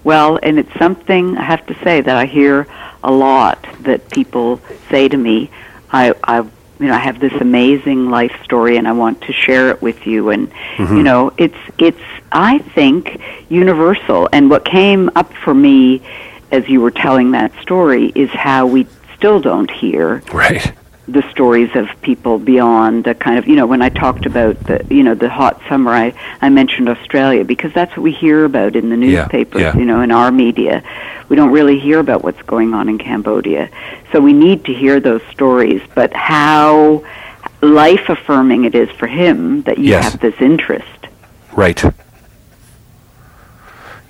Well, 0.09 0.38
and 0.42 0.59
it's 0.59 0.73
something 0.79 1.37
I 1.37 1.42
have 1.42 1.66
to 1.66 1.75
say 1.85 2.01
that 2.01 2.16
I 2.16 2.25
hear 2.25 2.66
a 3.05 3.12
lot 3.12 3.66
that 3.81 4.11
people 4.11 4.59
say 4.88 5.07
to 5.07 5.16
me, 5.18 5.51
I, 5.92 6.14
I 6.25 6.38
you 6.38 6.87
know, 6.87 6.94
I 6.94 6.99
have 6.99 7.21
this 7.21 7.35
amazing 7.35 8.09
life 8.09 8.33
story 8.42 8.79
and 8.79 8.88
I 8.88 8.92
want 8.92 9.21
to 9.25 9.35
share 9.35 9.68
it 9.68 9.83
with 9.83 10.07
you. 10.07 10.31
And 10.31 10.49
you 10.49 10.85
mm-hmm. 10.87 11.03
know, 11.03 11.35
it's 11.37 11.59
it's 11.77 12.01
I 12.33 12.57
think 12.57 13.21
universal. 13.51 14.31
And 14.33 14.49
what 14.49 14.64
came 14.64 15.11
up 15.14 15.31
for 15.44 15.53
me 15.53 16.01
as 16.51 16.66
you 16.71 16.81
were 16.81 16.90
telling 16.90 17.33
that 17.33 17.53
story 17.61 18.11
is 18.14 18.31
how 18.31 18.64
we 18.64 18.87
still 19.14 19.40
don't 19.40 19.71
hear 19.71 20.23
Right. 20.33 20.73
The 21.09 21.23
stories 21.31 21.75
of 21.75 21.88
people 22.03 22.38
beyond 22.38 23.05
the 23.05 23.14
kind 23.14 23.38
of 23.38 23.49
you 23.49 23.57
know 23.57 23.66
when 23.66 23.81
I 23.81 23.88
talked 23.88 24.27
about 24.27 24.62
the 24.64 24.85
you 24.90 25.03
know 25.03 25.14
the 25.14 25.31
hot 25.31 25.61
summer 25.68 25.90
I 25.90 26.12
I 26.42 26.51
mentioned 26.51 26.88
Australia 26.88 27.44
because 27.44 27.73
that's 27.73 27.90
what 27.92 28.03
we 28.03 28.12
hear 28.12 28.44
about 28.44 28.77
in 28.77 28.90
the 28.90 28.97
Yeah, 28.97 29.23
newspapers 29.23 29.62
yeah. 29.62 29.77
you 29.77 29.87
know 29.87 30.03
in 30.03 30.11
our 30.11 30.31
media 30.31 30.83
we 31.31 31.37
don't 31.37 31.51
really 31.51 31.79
hear 31.79 31.99
about 31.99 32.23
what's 32.25 32.42
going 32.42 32.75
on 32.75 32.88
in 32.90 32.99
Cambodia 32.99 33.71
so 34.12 34.21
we 34.21 34.35
need 34.35 34.66
to 34.66 34.75
hear 34.75 35.01
those 35.01 35.23
stories 35.31 35.81
but 35.94 36.12
how 36.12 37.03
life 37.62 38.09
affirming 38.09 38.64
it 38.64 38.75
is 38.75 38.90
for 38.90 39.07
him 39.07 39.62
that 39.62 39.79
you 39.79 39.87
Yes. 39.90 40.05
have 40.12 40.21
this 40.21 40.35
interest 40.40 40.87
Right. 41.53 41.83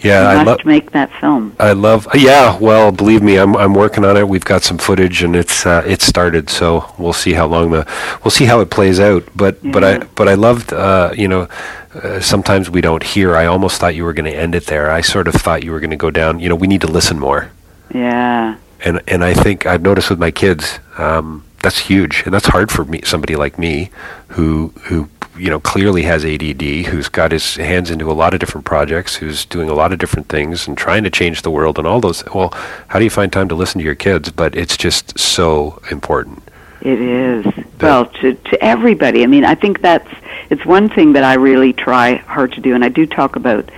You 0.00 0.10
Yeah, 0.10 0.28
I 0.28 0.44
must 0.44 0.46
love. 0.46 0.64
make 0.64 0.90
that 0.92 1.10
film 1.20 1.54
I 1.58 1.72
love. 1.72 2.06
Yeah, 2.14 2.56
well, 2.58 2.92
believe 2.92 3.22
me, 3.22 3.36
I'm 3.36 3.56
I'm 3.56 3.74
working 3.74 4.04
on 4.04 4.16
it. 4.16 4.28
We've 4.28 4.44
got 4.44 4.62
some 4.62 4.78
footage, 4.78 5.22
and 5.22 5.34
it's 5.36 5.66
uh, 5.66 5.82
it's 5.86 6.06
started. 6.06 6.48
So 6.50 6.92
we'll 6.98 7.12
see 7.12 7.32
how 7.32 7.46
long 7.46 7.70
the 7.72 7.86
we'll 8.24 8.30
see 8.30 8.44
how 8.46 8.60
it 8.60 8.70
plays 8.70 9.00
out. 9.00 9.24
But 9.34 9.58
but 9.72 9.82
I 9.84 9.98
but 10.14 10.28
I 10.28 10.34
loved. 10.34 10.72
Uh, 10.72 11.12
you 11.16 11.28
know, 11.28 11.48
uh, 11.94 12.20
sometimes 12.20 12.70
we 12.70 12.80
don't 12.80 13.02
hear. 13.02 13.34
I 13.36 13.46
almost 13.46 13.80
thought 13.80 13.94
you 13.94 14.04
were 14.04 14.12
going 14.14 14.30
to 14.32 14.36
end 14.38 14.54
it 14.54 14.66
there. 14.66 14.90
I 14.90 15.00
sort 15.02 15.26
of 15.28 15.34
thought 15.34 15.64
you 15.64 15.72
were 15.72 15.80
going 15.80 15.90
to 15.90 15.96
go 15.96 16.10
down. 16.10 16.38
You 16.40 16.48
know, 16.48 16.54
we 16.56 16.66
need 16.68 16.80
to 16.82 16.88
listen 16.92 17.18
more. 17.18 17.50
yeah 17.94 18.56
and 18.84 19.00
and 19.08 19.24
I 19.24 19.34
think 19.34 19.66
I've 19.66 19.82
noticed 19.82 20.08
with 20.10 20.20
my 20.20 20.30
kids 20.30 20.78
um, 20.98 21.42
that's 21.62 21.78
huge, 21.90 22.22
and 22.24 22.32
that's 22.32 22.46
hard 22.46 22.70
for 22.70 22.84
me, 22.84 23.00
somebody 23.04 23.34
like 23.34 23.58
me, 23.58 23.90
who 24.28 24.72
who 24.84 25.08
you 25.38 25.50
know 25.50 25.60
clearly 25.60 26.02
has 26.02 26.24
ADD, 26.24 26.62
who's 26.86 27.08
got 27.08 27.32
his 27.32 27.56
hands 27.56 27.90
into 27.90 28.10
a 28.10 28.12
lot 28.12 28.34
of 28.34 28.40
different 28.40 28.64
projects, 28.64 29.16
who's 29.16 29.44
doing 29.44 29.68
a 29.68 29.74
lot 29.74 29.92
of 29.92 29.98
different 29.98 30.28
things 30.28 30.66
and 30.66 30.76
trying 30.76 31.04
to 31.04 31.10
change 31.10 31.42
the 31.42 31.50
world 31.50 31.78
and 31.78 31.86
all 31.86 32.00
those. 32.00 32.24
Well, 32.34 32.52
how 32.88 32.98
do 32.98 33.04
you 33.04 33.10
find 33.10 33.32
time 33.32 33.48
to 33.48 33.54
listen 33.54 33.78
to 33.78 33.84
your 33.84 33.94
kids? 33.94 34.30
But 34.30 34.54
it's 34.56 34.76
just 34.76 35.18
so 35.18 35.80
important. 35.90 36.42
It 36.80 37.00
is. 37.00 37.46
Well, 37.80 38.06
to 38.06 38.34
to 38.34 38.64
everybody. 38.64 39.22
I 39.22 39.26
mean, 39.26 39.44
I 39.44 39.54
think 39.54 39.80
that's 39.80 40.10
it's 40.50 40.64
one 40.64 40.88
thing 40.88 41.12
that 41.12 41.24
I 41.24 41.34
really 41.34 41.72
try 41.72 42.16
hard 42.16 42.52
to 42.52 42.60
do, 42.60 42.74
and 42.74 42.84
I 42.84 42.88
do 42.88 43.06
talk 43.06 43.36
about 43.36 43.70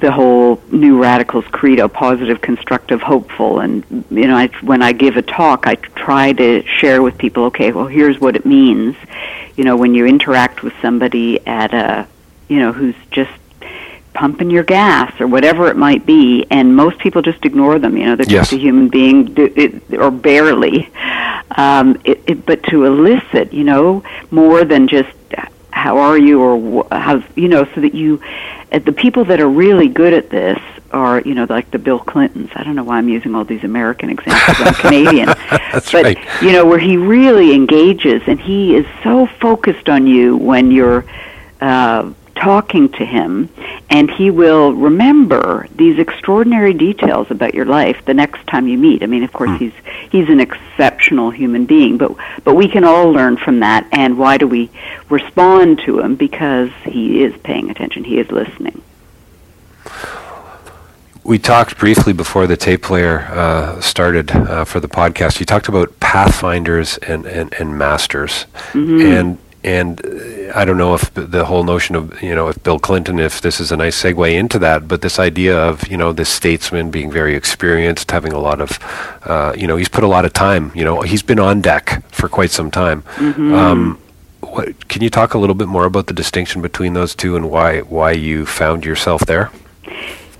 the 0.00 0.12
whole 0.12 0.60
new 0.70 1.02
radicals 1.02 1.44
credo 1.50 1.88
positive 1.88 2.40
constructive 2.40 3.00
hopeful. 3.00 3.60
And 3.60 3.84
you 4.10 4.26
know 4.28 4.36
I, 4.36 4.48
when 4.62 4.82
i 4.82 4.92
give 4.92 5.16
a 5.16 5.22
talk 5.22 5.66
i 5.66 5.74
try 5.76 6.32
to 6.34 6.62
share 6.66 7.00
with 7.02 7.16
people 7.18 7.44
okay 7.44 7.72
well 7.72 7.86
here's 7.86 8.20
what 8.20 8.36
it 8.36 8.44
means. 8.44 8.94
You 9.56 9.64
know 9.64 9.76
when 9.76 9.94
you 9.94 10.06
interact 10.06 10.62
with 10.62 10.74
somebody 10.82 11.44
at 11.46 11.72
a 11.72 12.06
you 12.48 12.58
know 12.58 12.72
who's 12.72 12.94
just 13.10 13.30
pumping 14.12 14.50
your 14.50 14.62
gas 14.64 15.18
or 15.20 15.26
whatever 15.26 15.68
it 15.68 15.76
might 15.76 16.06
be 16.06 16.46
and 16.50 16.74
most 16.74 16.98
people 16.98 17.20
just 17.20 17.44
ignore 17.44 17.78
them 17.78 17.96
you 17.96 18.04
know 18.06 18.16
they're 18.16 18.26
Yes. 18.28 18.50
just 18.50 18.52
a 18.54 18.58
human 18.58 18.88
being 18.88 19.18
or 19.98 20.10
barely. 20.10 20.90
Um 21.56 21.96
it, 22.04 22.22
it, 22.26 22.44
but 22.46 22.62
to 22.64 22.84
elicit 22.84 23.52
you 23.52 23.64
know 23.64 24.02
more 24.30 24.64
than 24.64 24.88
just 24.88 25.08
how 25.86 25.98
are 25.98 26.18
you 26.18 26.40
or 26.42 26.84
how's 26.90 27.22
you 27.36 27.46
know 27.46 27.64
so 27.72 27.80
that 27.80 27.94
you 27.94 28.20
uh, 28.72 28.78
the 28.80 28.90
people 28.92 29.24
that 29.24 29.40
are 29.40 29.48
really 29.48 29.86
good 29.86 30.12
at 30.12 30.30
this 30.30 30.58
are 30.90 31.20
you 31.20 31.32
know 31.32 31.46
like 31.48 31.70
the 31.70 31.78
Bill 31.78 32.00
Clintons. 32.00 32.50
I 32.56 32.64
don't 32.64 32.74
know 32.74 32.82
why 32.82 32.98
I'm 32.98 33.08
using 33.08 33.36
all 33.36 33.44
these 33.44 33.62
American 33.62 34.10
examples. 34.10 34.56
I'm 34.66 34.74
Canadian, 34.74 35.26
That's 35.50 35.92
but 35.92 36.04
right. 36.04 36.42
you 36.42 36.50
know 36.50 36.66
where 36.66 36.80
he 36.80 36.96
really 36.96 37.54
engages 37.54 38.20
and 38.26 38.40
he 38.40 38.74
is 38.74 38.84
so 39.04 39.26
focused 39.26 39.88
on 39.88 40.08
you 40.08 40.36
when 40.36 40.72
you're 40.72 41.04
uh, 41.60 42.12
talking 42.36 42.88
to 42.90 43.04
him, 43.04 43.48
and 43.90 44.10
he 44.10 44.30
will 44.30 44.72
remember 44.72 45.66
these 45.74 45.98
extraordinary 45.98 46.74
details 46.74 47.30
about 47.30 47.54
your 47.54 47.64
life 47.64 48.04
the 48.04 48.14
next 48.14 48.46
time 48.46 48.68
you 48.68 48.78
meet. 48.78 49.02
I 49.02 49.06
mean, 49.06 49.24
of 49.24 49.32
course, 49.32 49.58
he's 49.58 49.72
he's 50.10 50.28
an 50.28 50.40
exceptional 50.40 51.30
human 51.30 51.66
being, 51.66 51.98
but 51.98 52.14
but 52.44 52.54
we 52.54 52.68
can 52.68 52.84
all 52.84 53.10
learn 53.10 53.36
from 53.36 53.60
that. 53.60 53.86
And 53.92 54.18
why 54.18 54.38
do 54.38 54.46
we 54.46 54.70
respond 55.08 55.80
to 55.86 56.00
him? 56.00 56.14
Because 56.14 56.70
he 56.84 57.22
is 57.22 57.34
paying 57.42 57.70
attention. 57.70 58.04
He 58.04 58.18
is 58.18 58.30
listening. 58.30 58.82
We 61.24 61.40
talked 61.40 61.76
briefly 61.78 62.12
before 62.12 62.46
the 62.46 62.56
tape 62.56 62.82
player 62.82 63.22
uh, 63.30 63.80
started 63.80 64.30
uh, 64.30 64.64
for 64.64 64.78
the 64.78 64.86
podcast. 64.86 65.40
You 65.40 65.46
talked 65.46 65.66
about 65.66 65.98
pathfinders 65.98 66.98
and, 66.98 67.26
and, 67.26 67.52
and 67.54 67.76
masters, 67.76 68.46
and 68.72 69.36
and 69.66 70.00
uh, 70.06 70.52
I 70.54 70.64
don't 70.64 70.78
know 70.78 70.94
if 70.94 71.12
the 71.12 71.44
whole 71.44 71.64
notion 71.64 71.96
of 71.96 72.22
you 72.22 72.34
know 72.34 72.48
if 72.48 72.62
Bill 72.62 72.78
Clinton, 72.78 73.18
if 73.18 73.40
this 73.40 73.60
is 73.60 73.72
a 73.72 73.76
nice 73.76 74.00
segue 74.00 74.32
into 74.32 74.58
that, 74.60 74.88
but 74.88 75.02
this 75.02 75.18
idea 75.18 75.58
of 75.58 75.86
you 75.88 75.96
know 75.96 76.12
this 76.12 76.28
statesman 76.30 76.90
being 76.90 77.10
very 77.10 77.34
experienced, 77.34 78.10
having 78.10 78.32
a 78.32 78.38
lot 78.38 78.60
of 78.60 78.78
uh, 79.24 79.52
you 79.56 79.66
know 79.66 79.76
he's 79.76 79.88
put 79.88 80.04
a 80.04 80.06
lot 80.06 80.24
of 80.24 80.32
time. 80.32 80.70
You 80.74 80.84
know 80.84 81.02
he's 81.02 81.22
been 81.22 81.40
on 81.40 81.60
deck 81.60 82.02
for 82.10 82.28
quite 82.28 82.50
some 82.50 82.70
time. 82.70 83.02
Um, 83.54 83.98
what, 84.40 84.88
can 84.88 85.02
you 85.02 85.10
talk 85.10 85.34
a 85.34 85.38
little 85.38 85.56
bit 85.56 85.68
more 85.68 85.84
about 85.84 86.06
the 86.06 86.14
distinction 86.14 86.62
between 86.62 86.94
those 86.94 87.14
two 87.14 87.36
and 87.36 87.50
why 87.50 87.80
why 87.80 88.12
you 88.12 88.46
found 88.46 88.84
yourself 88.84 89.26
there? 89.26 89.50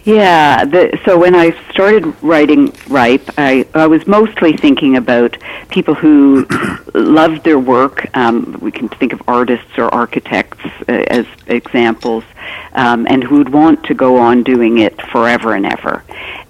Yeah, 0.06 0.64
the, 0.64 1.00
so 1.04 1.18
when 1.18 1.34
I 1.34 1.50
started 1.72 2.14
writing 2.22 2.72
Ripe, 2.86 3.28
I, 3.36 3.66
I 3.74 3.88
was 3.88 4.06
mostly 4.06 4.56
thinking 4.56 4.96
about 4.96 5.36
people 5.68 5.94
who 5.94 6.46
loved 6.94 7.42
their 7.42 7.58
work. 7.58 8.06
Um, 8.16 8.56
we 8.60 8.70
can 8.70 8.88
think 8.88 9.12
of 9.12 9.20
artists 9.26 9.76
or 9.76 9.92
architects 9.92 10.64
uh, 10.88 10.92
as 11.08 11.26
examples, 11.48 12.22
um, 12.74 13.08
and 13.10 13.24
who 13.24 13.38
would 13.38 13.48
want 13.48 13.82
to 13.86 13.94
go 13.94 14.18
on 14.18 14.44
doing 14.44 14.78
it 14.78 15.02
forever 15.10 15.54
and 15.54 15.66
ever. 15.66 16.04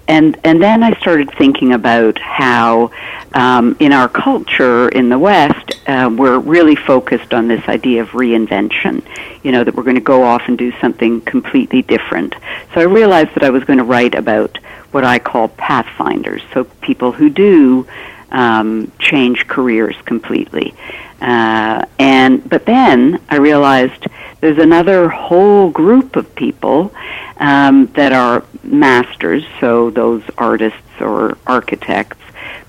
And 0.07 0.37
and 0.43 0.61
then 0.61 0.83
I 0.83 0.97
started 0.99 1.29
thinking 1.37 1.73
about 1.73 2.17
how 2.17 2.91
um, 3.33 3.75
in 3.79 3.91
our 3.91 4.07
culture 4.07 4.87
in 4.89 5.09
the 5.09 5.19
West 5.19 5.79
uh, 5.87 6.09
we're 6.15 6.39
really 6.39 6.75
focused 6.75 7.33
on 7.33 7.47
this 7.47 7.67
idea 7.67 8.01
of 8.01 8.09
reinvention. 8.09 9.03
You 9.43 9.51
know 9.51 9.63
that 9.63 9.75
we're 9.75 9.83
going 9.83 9.95
to 9.95 10.01
go 10.01 10.23
off 10.23 10.43
and 10.47 10.57
do 10.57 10.71
something 10.79 11.21
completely 11.21 11.81
different. 11.81 12.35
So 12.73 12.81
I 12.81 12.85
realized 12.85 13.33
that 13.35 13.43
I 13.43 13.49
was 13.49 13.63
going 13.63 13.79
to 13.79 13.85
write 13.85 14.15
about 14.15 14.57
what 14.91 15.03
I 15.03 15.19
call 15.19 15.49
pathfinders. 15.49 16.41
So 16.53 16.63
people 16.63 17.11
who 17.11 17.29
do 17.29 17.85
um, 18.31 18.91
change 18.99 19.47
careers 19.47 19.95
completely. 20.05 20.73
Uh, 21.21 21.83
and 21.97 22.47
but 22.47 22.65
then 22.65 23.19
I 23.29 23.37
realized 23.37 24.05
there's 24.39 24.59
another 24.59 25.09
whole 25.09 25.71
group 25.71 26.15
of 26.15 26.33
people 26.35 26.93
um, 27.37 27.87
that 27.93 28.13
are 28.13 28.43
masters, 28.63 29.43
so 29.59 29.89
those 29.89 30.23
artists 30.37 30.79
or 30.99 31.37
architects, 31.47 32.17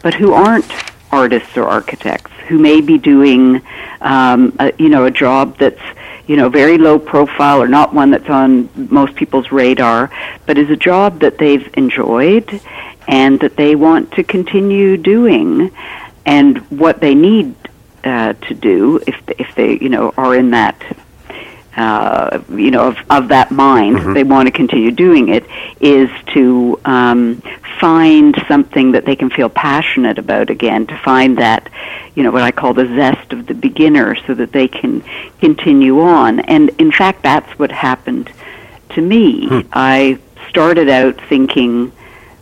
but 0.03 0.15
who 0.15 0.33
aren't 0.33 0.71
artists 1.11 1.57
or 1.57 1.65
architects, 1.65 2.31
who 2.49 2.59
may 2.59 2.81
be 2.81 2.97
doing 2.97 3.61
um, 4.01 4.57
a, 4.59 4.73
you 4.79 4.89
know 4.89 5.05
a 5.05 5.11
job 5.11 5.59
that's 5.59 5.83
you 6.27 6.37
know 6.37 6.49
very 6.49 6.79
low 6.79 6.99
profile 6.99 7.61
or 7.61 7.69
not 7.69 7.93
one 7.93 8.11
that's 8.11 8.31
on 8.31 8.71
most 8.91 9.15
people's 9.15 9.53
radar, 9.53 10.11
but 10.47 10.57
is 10.57 10.71
a 10.71 10.77
job 10.77 11.21
that 11.21 11.37
they've 11.37 11.69
enjoyed 11.75 12.63
and 13.09 13.41
that 13.41 13.57
they 13.57 13.75
want 13.75 14.13
to 14.13 14.23
continue 14.23 14.97
doing, 14.97 15.73
and 16.25 16.59
what 16.71 17.01
they 17.01 17.15
need 17.15 17.55
uh, 18.05 18.35
to 18.35 18.55
do 18.55 19.01
if 19.07 19.17
if 19.39 19.55
they 19.57 19.79
you 19.79 19.89
know 19.89 20.15
are 20.17 20.37
in 20.37 20.51
that 20.51 20.81
uh, 21.79 22.43
you 22.51 22.73
know, 22.73 22.89
of, 22.89 22.99
of 23.09 23.29
that 23.29 23.53
mind, 23.53 24.17
they 24.17 24.25
want 24.25 24.49
to 24.49 24.51
continue 24.51 24.91
doing 24.91 25.29
it, 25.29 25.45
is 25.81 26.11
to 26.35 26.81
um, 26.85 27.41
find 27.79 28.35
something 28.49 28.91
that 28.91 29.05
they 29.05 29.15
can 29.15 29.31
feel 29.31 29.49
passionate 29.49 30.19
about 30.19 30.51
again, 30.51 30.89
to 30.89 30.99
find 30.99 31.39
that, 31.39 31.71
you 32.17 32.25
know, 32.25 32.33
what 32.33 32.43
I 32.43 32.51
call 32.51 32.75
the 32.75 32.87
zest 32.87 33.33
of 33.33 33.47
the 33.47 33.55
beginner 33.55 34.17
so 34.27 34.35
that 34.35 34.51
they 34.51 34.67
can 34.67 35.05
continue 35.39 36.01
on. 36.01 36.41
And 36.41 36.71
in 36.81 36.91
fact, 36.91 37.23
that's 37.23 37.59
what 37.61 37.71
happened 37.71 38.33
to 38.91 39.01
me. 39.01 39.47
I 39.73 40.19
started 40.49 40.89
out 40.89 41.21
thinking 41.29 41.93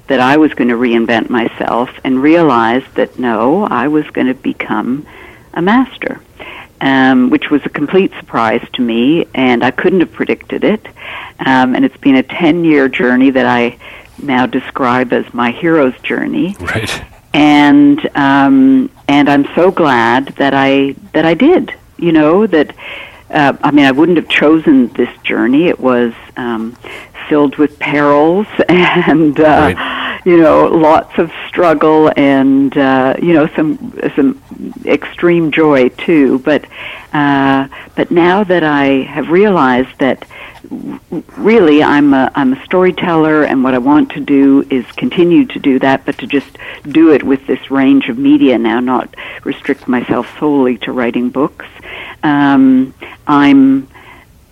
that 0.09 0.21
I 0.21 0.37
was 0.37 0.55
going 0.55 0.69
to 0.69 0.77
reinvent 0.77 1.31
myself 1.31 1.91
and 2.05 2.23
realized 2.23 2.95
that 2.95 3.19
no, 3.19 3.65
I 3.65 3.89
was 3.89 4.09
going 4.11 4.29
to 4.29 4.35
become 4.35 5.07
a 5.55 5.63
master 5.63 6.21
um, 6.81 7.31
which 7.31 7.51
was 7.51 7.63
a 7.65 7.69
complete 7.69 8.13
surprise 8.19 8.67
to 8.75 8.83
me, 8.83 9.27
and 9.35 9.65
I 9.65 9.71
couldn't 9.71 10.01
have 10.01 10.13
predicted 10.13 10.65
it. 10.65 10.87
Um, 11.39 11.75
and 11.75 11.85
it's 11.85 11.97
been 11.97 12.17
a 12.17 12.23
10 12.23 12.65
year 12.65 12.89
journey 12.89 13.31
that 13.31 13.47
I 13.47 13.79
now 14.23 14.47
describe 14.47 15.13
as 15.13 15.33
my 15.33 15.51
hero's 15.51 15.99
journey. 16.01 16.57
Right. 16.61 17.05
And 17.33 18.01
um, 18.17 18.91
and 19.09 19.29
I'm 19.29 19.47
so 19.55 19.71
glad 19.71 20.29
that 20.37 20.55
I 20.55 20.95
that 21.13 21.27
I 21.27 21.35
did. 21.35 21.75
You 21.99 22.13
know 22.13 22.47
that. 22.47 22.75
Uh, 23.37 23.55
I 23.63 23.71
mean, 23.71 23.85
I 23.85 23.93
wouldn't 23.93 24.17
have 24.17 24.31
chosen 24.31 24.89
this 24.95 25.15
journey. 25.23 25.67
It 25.67 25.79
was 25.79 26.15
um, 26.39 26.75
filled 27.29 27.57
with 27.57 27.79
perils 27.79 28.47
and 28.69 29.39
uh, 29.39 29.43
Right. 29.43 30.06
You 30.27 30.37
know 30.39 30.67
lots 30.67 31.19
of 31.19 31.31
struggle 31.47 32.13
and 32.17 32.77
uh, 32.77 33.15
you 33.23 33.33
know 33.33 33.47
some 33.55 33.95
some 34.17 34.43
extreme 34.85 35.53
joy 35.53 35.89
too. 35.89 36.41
But 36.41 36.65
uh, 37.13 37.69
but 37.95 38.11
now 38.11 38.43
that 38.45 38.65
I 38.65 39.05
have 39.05 39.31
realized 39.31 39.97
that 40.01 40.27
really 41.37 41.81
I'm 41.81 42.13
a 42.13 42.33
I'm 42.35 42.53
a 42.55 42.65
storyteller, 42.65 43.45
and 43.45 43.63
what 43.63 43.75
I 43.75 43.79
want 43.79 44.11
to 44.13 44.21
do 44.21 44.67
is 44.69 44.85
continue 44.97 45.47
to 45.47 45.61
do 45.61 45.79
that, 45.79 46.05
but 46.05 46.19
to 46.19 46.27
just 46.27 46.59
do 46.83 47.13
it 47.13 47.23
with 47.23 47.47
this 47.47 47.71
range 47.71 48.09
of 48.09 48.19
media 48.19 48.59
now, 48.59 48.81
not 48.81 49.15
restrict 49.45 49.87
myself 49.87 50.27
solely 50.41 50.77
to 50.79 50.91
writing 50.91 51.31
books. 51.31 51.67
Um, 52.25 52.93
I'm 53.29 53.87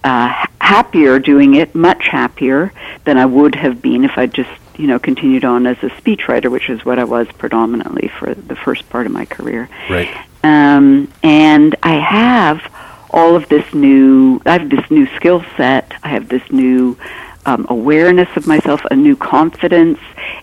uh, 0.04 0.46
happier 0.60 1.18
doing 1.18 1.54
it, 1.54 1.74
much 1.74 2.06
happier 2.06 2.72
than 3.04 3.18
I 3.18 3.26
would 3.26 3.56
have 3.56 3.82
been 3.82 4.04
if 4.04 4.16
I 4.16 4.26
just, 4.26 4.50
you 4.76 4.86
know, 4.86 4.98
continued 4.98 5.44
on 5.44 5.66
as 5.66 5.76
a 5.78 5.88
speechwriter, 5.90 6.50
which 6.50 6.68
is 6.68 6.84
what 6.84 6.98
I 6.98 7.04
was 7.04 7.26
predominantly 7.38 8.08
for 8.08 8.34
the 8.34 8.56
first 8.56 8.88
part 8.90 9.06
of 9.06 9.12
my 9.12 9.24
career. 9.24 9.68
Right. 9.88 10.08
Um, 10.42 11.12
and 11.22 11.74
I 11.82 11.94
have 11.94 12.62
all 13.10 13.36
of 13.36 13.48
this 13.48 13.72
new, 13.72 14.40
I 14.44 14.58
have 14.58 14.68
this 14.68 14.90
new 14.90 15.06
skill 15.16 15.44
set, 15.56 15.92
I 16.02 16.08
have 16.08 16.28
this 16.28 16.42
new 16.50 16.98
um, 17.46 17.66
awareness 17.68 18.28
of 18.36 18.46
myself, 18.46 18.84
a 18.90 18.96
new 18.96 19.16
confidence, 19.16 19.98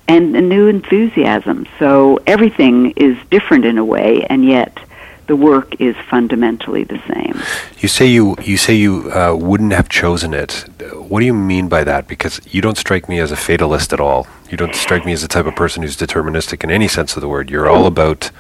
and 0.07 0.35
a 0.35 0.41
new 0.41 0.67
enthusiasm. 0.67 1.67
So 1.79 2.19
everything 2.25 2.91
is 2.91 3.17
different 3.29 3.65
in 3.65 3.77
a 3.77 3.85
way, 3.85 4.23
and 4.23 4.45
yet 4.45 4.79
the 5.27 5.35
work 5.35 5.79
is 5.79 5.95
fundamentally 6.09 6.83
the 6.83 7.01
same. 7.13 7.41
You 7.79 7.87
say 7.87 8.05
you 8.05 8.35
you 8.43 8.57
say 8.57 8.73
you 8.75 9.11
uh, 9.11 9.35
wouldn't 9.35 9.73
have 9.73 9.87
chosen 9.89 10.33
it. 10.33 10.65
What 10.93 11.19
do 11.19 11.25
you 11.25 11.33
mean 11.33 11.67
by 11.69 11.83
that? 11.83 12.07
Because 12.07 12.41
you 12.53 12.61
don't 12.61 12.77
strike 12.77 13.07
me 13.07 13.19
as 13.19 13.31
a 13.31 13.35
fatalist 13.35 13.93
at 13.93 13.99
all. 13.99 14.27
You 14.49 14.57
don't 14.57 14.75
strike 14.75 15.05
me 15.05 15.13
as 15.13 15.21
the 15.21 15.27
type 15.27 15.45
of 15.45 15.55
person 15.55 15.83
who's 15.83 15.95
deterministic 15.97 16.63
in 16.63 16.71
any 16.71 16.87
sense 16.87 17.15
of 17.15 17.21
the 17.21 17.27
word. 17.27 17.49
You're 17.49 17.69
all 17.69 17.85
about 17.85 18.31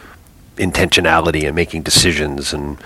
intentionality 0.57 1.45
and 1.47 1.55
making 1.55 1.81
decisions 1.81 2.53
and 2.53 2.77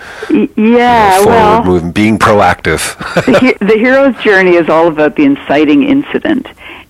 yeah, 0.56 1.18
forward 1.18 1.32
well, 1.32 1.64
moving, 1.66 1.92
being 1.92 2.18
proactive. 2.20 2.96
the, 3.26 3.40
he- 3.40 3.66
the 3.66 3.78
hero's 3.78 4.16
journey 4.24 4.56
is 4.56 4.70
all 4.70 4.88
about 4.88 5.16
the 5.16 5.24
inciting 5.24 5.84
incident. 5.84 6.48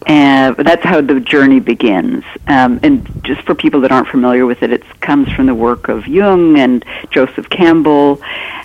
And 0.07 0.55
that's 0.57 0.83
how 0.83 1.01
the 1.01 1.19
journey 1.19 1.59
begins. 1.59 2.23
Um, 2.47 2.79
and 2.83 3.23
just 3.23 3.41
for 3.41 3.55
people 3.55 3.81
that 3.81 3.91
aren't 3.91 4.07
familiar 4.07 4.45
with 4.45 4.61
it, 4.61 4.71
it 4.71 4.83
comes 5.01 5.31
from 5.31 5.47
the 5.47 5.55
work 5.55 5.89
of 5.89 6.07
Jung 6.07 6.57
and 6.59 6.85
Joseph 7.09 7.49
Campbell. 7.49 8.21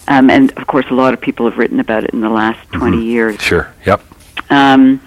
Um, 0.07 0.29
and 0.29 0.53
of 0.59 0.66
course, 0.66 0.87
a 0.90 0.94
lot 0.94 1.14
of 1.14 1.20
people 1.20 1.48
have 1.48 1.57
written 1.57 1.81
about 1.81 2.05
it 2.05 2.11
in 2.11 2.20
the 2.20 2.29
last 2.29 2.70
20 2.72 3.03
years. 3.03 3.40
sure. 3.40 3.72
Yep. 3.87 4.03
Um, 4.50 5.00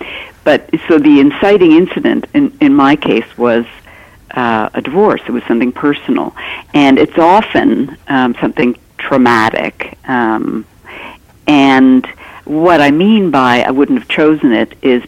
but 0.43 0.69
so 0.88 0.98
the 0.98 1.19
inciting 1.19 1.74
incident 1.74 2.26
in, 2.34 2.58
in 2.60 2.74
my 2.74 2.96
case 2.96 3.38
was 3.38 3.65
uh, 4.32 4.69
a 4.74 4.82
divorce. 4.82 5.22
It 5.28 5.32
was 5.32 5.43
something 5.43 5.72
personal, 5.72 6.36
and 6.74 6.98
it's 6.98 7.17
often 7.17 7.98
um, 8.08 8.36
something 8.41 8.78
traumatic. 8.98 9.98
Um, 10.08 10.65
and 11.48 12.06
what 12.46 12.82
I 12.82 12.91
mean 12.91 13.32
by 13.32 13.62
I 13.62 13.72
wouldn't 13.72 14.00
have 14.00 14.08
chosen 14.08 14.52
it 14.52 14.74
is 14.82 15.04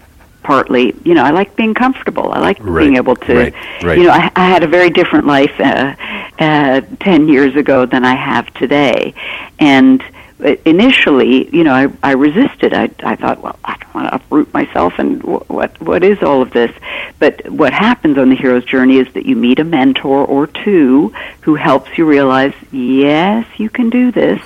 partly, 0.45 0.93
you 1.03 1.13
know, 1.15 1.23
I 1.23 1.31
like 1.31 1.55
being 1.55 1.73
comfortable. 1.73 2.31
I 2.31 2.39
like 2.39 2.59
Right, 2.61 2.83
being 2.83 2.95
able 2.97 3.15
to, 3.27 3.33
right, 3.35 3.53
right. 3.83 3.97
you 3.97 4.03
know, 4.05 4.11
I, 4.11 4.31
I 4.35 4.45
had 4.53 4.63
a 4.63 4.67
very 4.67 4.89
different 4.89 5.25
life 5.25 5.55
uh, 5.59 5.95
uh, 6.39 6.81
ten 6.99 7.27
years 7.27 7.55
ago 7.55 7.85
than 7.85 8.05
I 8.05 8.15
have 8.15 8.45
today, 8.53 9.13
and 9.59 10.03
initially, 10.39 11.49
you 11.55 11.63
know, 11.63 11.73
I, 11.73 11.87
I 12.03 12.11
resisted. 12.13 12.73
I, 12.73 12.89
I 13.03 13.15
thought, 13.15 13.41
well, 13.41 13.57
I 13.63 13.77
don't 13.77 13.95
want 13.95 14.09
to 14.09 14.15
uproot 14.15 14.53
myself, 14.53 14.93
and 14.97 15.21
wh- 15.21 15.49
what 15.49 15.79
what 15.81 16.03
is 16.03 16.21
all 16.21 16.41
of 16.41 16.51
this? 16.51 16.71
But 17.19 17.49
what 17.49 17.71
happens 17.71 18.17
on 18.17 18.29
the 18.29 18.35
hero's 18.35 18.65
journey 18.65 18.97
is 18.97 19.07
that 19.13 19.25
you 19.25 19.37
meet 19.37 19.59
a 19.59 19.63
mentor 19.63 20.25
or 20.25 20.47
two 20.47 21.13
who 21.41 21.55
helps 21.55 21.97
you 21.97 22.05
realize, 22.05 22.53
yes, 22.71 23.47
you 23.57 23.69
can 23.69 23.89
do 23.89 24.11
this, 24.11 24.41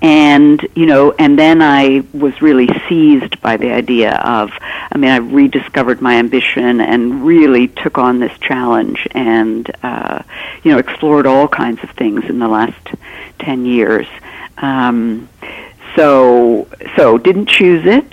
and 0.00 0.64
you 0.76 0.86
know, 0.86 1.12
and 1.18 1.36
then 1.36 1.60
I 1.62 2.04
was 2.12 2.40
really 2.40 2.68
seized 2.88 3.40
by 3.40 3.56
the 3.56 3.72
idea 3.72 4.12
of, 4.14 4.50
I 4.60 4.98
mean, 4.98 5.10
I 5.10 5.16
rediscovered 5.16 6.00
my 6.00 6.14
ambition 6.14 6.80
and 6.80 7.24
really 7.26 7.66
took 7.68 7.98
on 7.98 8.20
this 8.20 8.36
challenge, 8.38 9.08
and 9.10 9.68
uh, 9.82 10.22
you 10.62 10.70
know, 10.70 10.78
explored 10.78 11.26
all 11.26 11.48
kinds 11.48 11.82
of 11.82 11.90
things 11.90 12.24
in 12.26 12.38
the 12.38 12.48
last 12.48 12.86
ten 13.40 13.66
years. 13.66 14.06
Um, 14.58 15.28
so, 15.96 16.66
so 16.96 17.18
didn't 17.18 17.46
choose 17.46 17.84
it, 17.86 18.12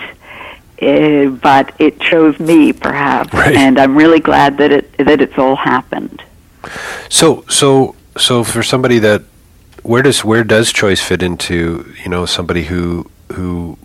uh, 0.82 1.30
but 1.42 1.74
it 1.80 2.00
chose 2.00 2.40
me, 2.40 2.74
perhaps, 2.74 3.34
Right. 3.34 3.56
and 3.56 3.80
I'm 3.80 3.96
really 3.96 4.20
glad 4.20 4.58
that 4.58 4.72
it 4.72 4.98
that 4.98 5.22
it's 5.22 5.38
all 5.38 5.56
happened. 5.56 6.22
So 7.10 7.44
so 7.50 7.96
so 8.18 8.44
for 8.44 8.62
somebody 8.64 9.00
that 9.00 9.24
where 9.84 10.04
does 10.04 10.24
where 10.24 10.44
does 10.44 10.72
choice 10.72 11.02
fit 11.02 11.24
into 11.24 11.92
you 12.04 12.10
know 12.10 12.26
somebody 12.26 12.64
who 12.66 13.10
who 13.34 13.78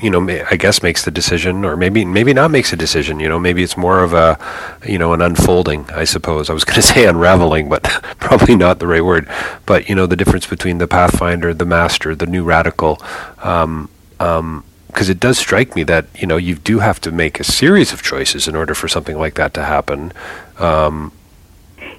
you 0.00 0.08
know 0.08 0.26
I 0.50 0.56
guess 0.56 0.82
makes 0.82 1.04
the 1.04 1.10
decision 1.10 1.64
or 1.64 1.76
maybe 1.76 2.04
maybe 2.04 2.32
not 2.32 2.50
makes 2.50 2.72
a 2.72 2.76
decision 2.76 3.20
you 3.20 3.28
know 3.28 3.38
maybe 3.38 3.62
it's 3.62 3.76
more 3.76 4.02
of 4.02 4.14
a 4.14 4.38
you 4.86 4.98
know 4.98 5.12
an 5.12 5.20
unfolding 5.20 5.90
I 5.90 6.04
suppose. 6.04 6.48
I 6.48 6.54
was 6.54 6.64
going 6.68 6.76
to 6.76 6.82
say 6.82 7.06
unraveling 7.06 7.68
but 7.68 7.82
probably 8.18 8.56
not 8.56 8.78
the 8.78 8.86
right 8.86 9.04
word. 9.04 9.28
But 9.66 9.88
you 9.88 9.94
know 9.94 10.06
the 10.06 10.16
difference 10.16 10.46
between 10.46 10.78
the 10.78 10.88
pathfinder 10.88 11.52
the 11.52 11.66
master 11.66 12.14
the 12.14 12.26
new 12.26 12.44
radical 12.44 13.02
um, 13.42 13.90
um, 14.18 14.64
because 14.86 15.08
it 15.08 15.18
does 15.18 15.38
strike 15.38 15.74
me 15.74 15.82
that 15.84 16.06
you 16.14 16.26
know 16.26 16.36
you 16.36 16.54
do 16.54 16.80
have 16.80 17.00
to 17.00 17.10
make 17.10 17.40
a 17.40 17.44
series 17.44 17.92
of 17.92 18.02
choices 18.02 18.46
in 18.46 18.54
order 18.54 18.74
for 18.74 18.88
something 18.88 19.18
like 19.18 19.34
that 19.34 19.54
to 19.54 19.64
happen. 19.64 20.12
Um, 20.58 21.12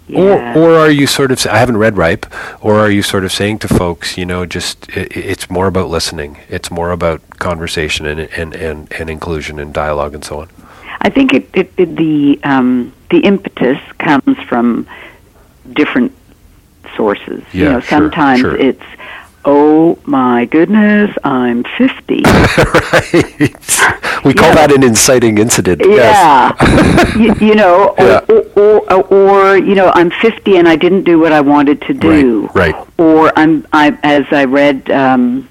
Yeah. 0.08 0.54
or, 0.58 0.72
or 0.72 0.76
are 0.80 0.90
you 0.92 1.08
sort 1.08 1.32
of? 1.32 1.46
I 1.48 1.58
haven't 1.58 1.78
read 1.78 1.98
Ripe. 1.98 2.26
Or 2.62 2.76
are 2.80 2.90
you 2.92 3.02
sort 3.02 3.24
of 3.24 3.32
saying 3.32 3.60
to 3.60 3.68
folks, 3.68 4.18
you 4.18 4.26
know, 4.26 4.46
just 4.46 4.88
i 4.98 5.02
i- 5.02 5.08
it's 5.32 5.50
more 5.50 5.68
about 5.68 5.90
listening. 5.90 6.38
It's 6.50 6.70
more 6.70 6.92
about 6.92 7.22
conversation 7.40 8.06
and 8.06 8.20
and, 8.20 8.54
and, 8.56 8.92
and 9.00 9.10
inclusion 9.10 9.60
and 9.60 9.74
dialogue 9.74 10.14
and 10.14 10.24
so 10.26 10.42
on. 10.42 10.50
I 11.02 11.10
think 11.10 11.34
it, 11.34 11.50
it, 11.54 11.72
it 11.78 11.96
the 11.96 12.40
um, 12.44 12.92
the 13.12 13.20
impetus 13.20 13.80
comes 14.00 14.38
from 14.50 14.86
different 15.74 16.12
sources. 16.96 17.44
you 17.54 17.64
Yeah, 17.64 17.72
know, 17.74 17.80
sure, 17.80 17.90
sometimes 18.00 18.42
sure. 18.42 18.56
it's 18.56 18.84
oh 19.46 19.98
my 20.06 20.46
goodness, 20.46 21.16
I'm 21.24 21.64
50. 21.78 22.24
right. 22.26 24.24
We 24.26 24.34
call 24.34 24.50
Yeah. 24.50 24.56
that 24.56 24.72
an 24.74 24.84
inciting 24.84 25.38
incident. 25.38 25.82
Yes. 25.84 26.56
Yeah, 26.60 27.18
you, 27.40 27.48
you 27.48 27.56
know, 27.56 27.90
or, 27.98 28.06
Yeah. 28.06 28.20
or, 28.30 28.82
or, 28.94 29.04
or 29.14 29.58
you 29.58 29.76
know, 29.76 29.92
I'm 29.94 30.12
50 30.12 30.58
and 30.58 30.68
I 30.68 30.76
didn't 30.78 31.04
do 31.04 31.20
what 31.20 31.32
I 31.34 31.42
wanted 31.42 31.82
to 31.84 31.94
do. 31.94 32.50
Right, 32.54 32.74
right. 32.74 32.88
Or 32.98 33.32
I'm, 33.38 33.68
I, 33.74 33.98
as 34.04 34.26
I 34.32 34.46
read, 34.46 34.90
um, 34.92 35.50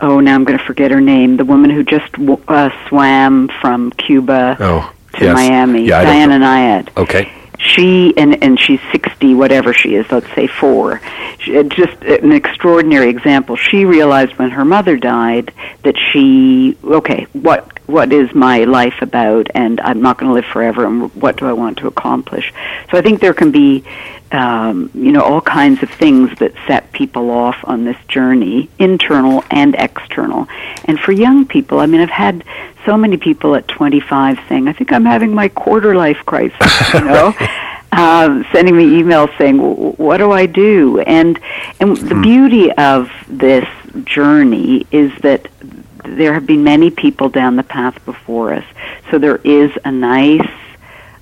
oh, 0.00 0.20
now 0.20 0.34
I'm 0.34 0.44
going 0.44 0.58
to 0.58 0.64
forget 0.64 0.90
her 0.90 1.00
name. 1.00 1.36
The 1.38 1.44
woman 1.46 1.70
who 1.70 1.82
just 1.82 2.12
w- 2.12 2.42
uh, 2.48 2.68
swam 2.88 3.48
from 3.60 3.90
Cuba 3.92 4.56
Oh, 4.60 4.92
to 5.14 5.24
yes. 5.24 5.34
Miami, 5.34 5.86
Yeah, 5.86 6.02
Diana. 6.04 6.38
Nyad. 6.38 6.90
Okay. 6.96 7.32
She 7.58 8.16
and 8.16 8.42
and 8.42 8.58
she's 8.58 8.80
60, 8.92 9.34
whatever 9.34 9.72
she 9.72 9.96
is, 9.96 10.10
let's 10.10 10.32
say 10.34 10.46
four. 10.46 11.00
She, 11.38 11.58
uh, 11.58 11.64
just 11.64 12.00
an 12.02 12.32
extraordinary 12.32 13.10
example. 13.10 13.56
She 13.56 13.84
realized 13.84 14.38
when 14.38 14.50
her 14.50 14.64
mother 14.64 14.96
died 14.96 15.52
that 15.82 15.96
she 15.98 16.76
okay, 16.84 17.26
what 17.32 17.77
what 17.88 18.12
is 18.12 18.34
my 18.34 18.64
life 18.64 19.00
about, 19.00 19.48
and 19.54 19.80
I'm 19.80 20.02
not 20.02 20.18
going 20.18 20.28
to 20.28 20.34
live 20.34 20.44
forever, 20.44 20.84
and 20.84 21.12
what 21.14 21.38
do 21.38 21.46
I 21.46 21.54
want 21.54 21.78
to 21.78 21.86
accomplish? 21.86 22.52
So 22.90 22.98
I 22.98 23.00
think 23.00 23.20
there 23.20 23.32
can 23.32 23.50
be, 23.50 23.82
um, 24.30 24.90
you 24.92 25.10
know, 25.10 25.22
all 25.22 25.40
kinds 25.40 25.82
of 25.82 25.88
things 25.88 26.38
that 26.38 26.52
set 26.66 26.92
people 26.92 27.30
off 27.30 27.56
on 27.64 27.84
this 27.86 27.96
journey, 28.06 28.68
internal 28.78 29.42
and 29.50 29.74
external. 29.74 30.46
And 30.84 31.00
for 31.00 31.12
young 31.12 31.46
people, 31.46 31.80
I 31.80 31.86
mean, 31.86 32.02
I've 32.02 32.10
had 32.10 32.44
so 32.84 32.98
many 32.98 33.16
people 33.16 33.54
at 33.54 33.66
25 33.68 34.38
saying, 34.50 34.68
"I 34.68 34.74
think 34.74 34.92
I'm 34.92 35.06
having 35.06 35.34
my 35.34 35.48
quarter 35.48 35.96
life 35.96 36.18
crisis," 36.26 36.94
you 36.94 37.00
know. 37.00 37.34
Um, 37.90 38.44
sending 38.52 38.76
me 38.76 39.02
emails 39.02 39.30
saying, 39.38 39.56
"W- 39.56 39.92
"What 39.92 40.18
do 40.18 40.30
I 40.30 40.44
do?" 40.44 41.00
And 41.00 41.40
and 41.80 41.96
the 41.96 42.16
beauty 42.16 42.70
of 42.72 43.10
this 43.28 43.66
journey 44.04 44.86
is 44.92 45.10
that 45.22 45.48
there 46.04 46.34
have 46.34 46.46
been 46.46 46.64
many 46.64 46.90
people 46.90 47.28
down 47.28 47.56
the 47.56 47.62
path 47.62 48.04
before 48.04 48.54
us. 48.54 48.64
So 49.10 49.18
there 49.18 49.36
is 49.36 49.70
a 49.84 49.90
nice 49.90 50.48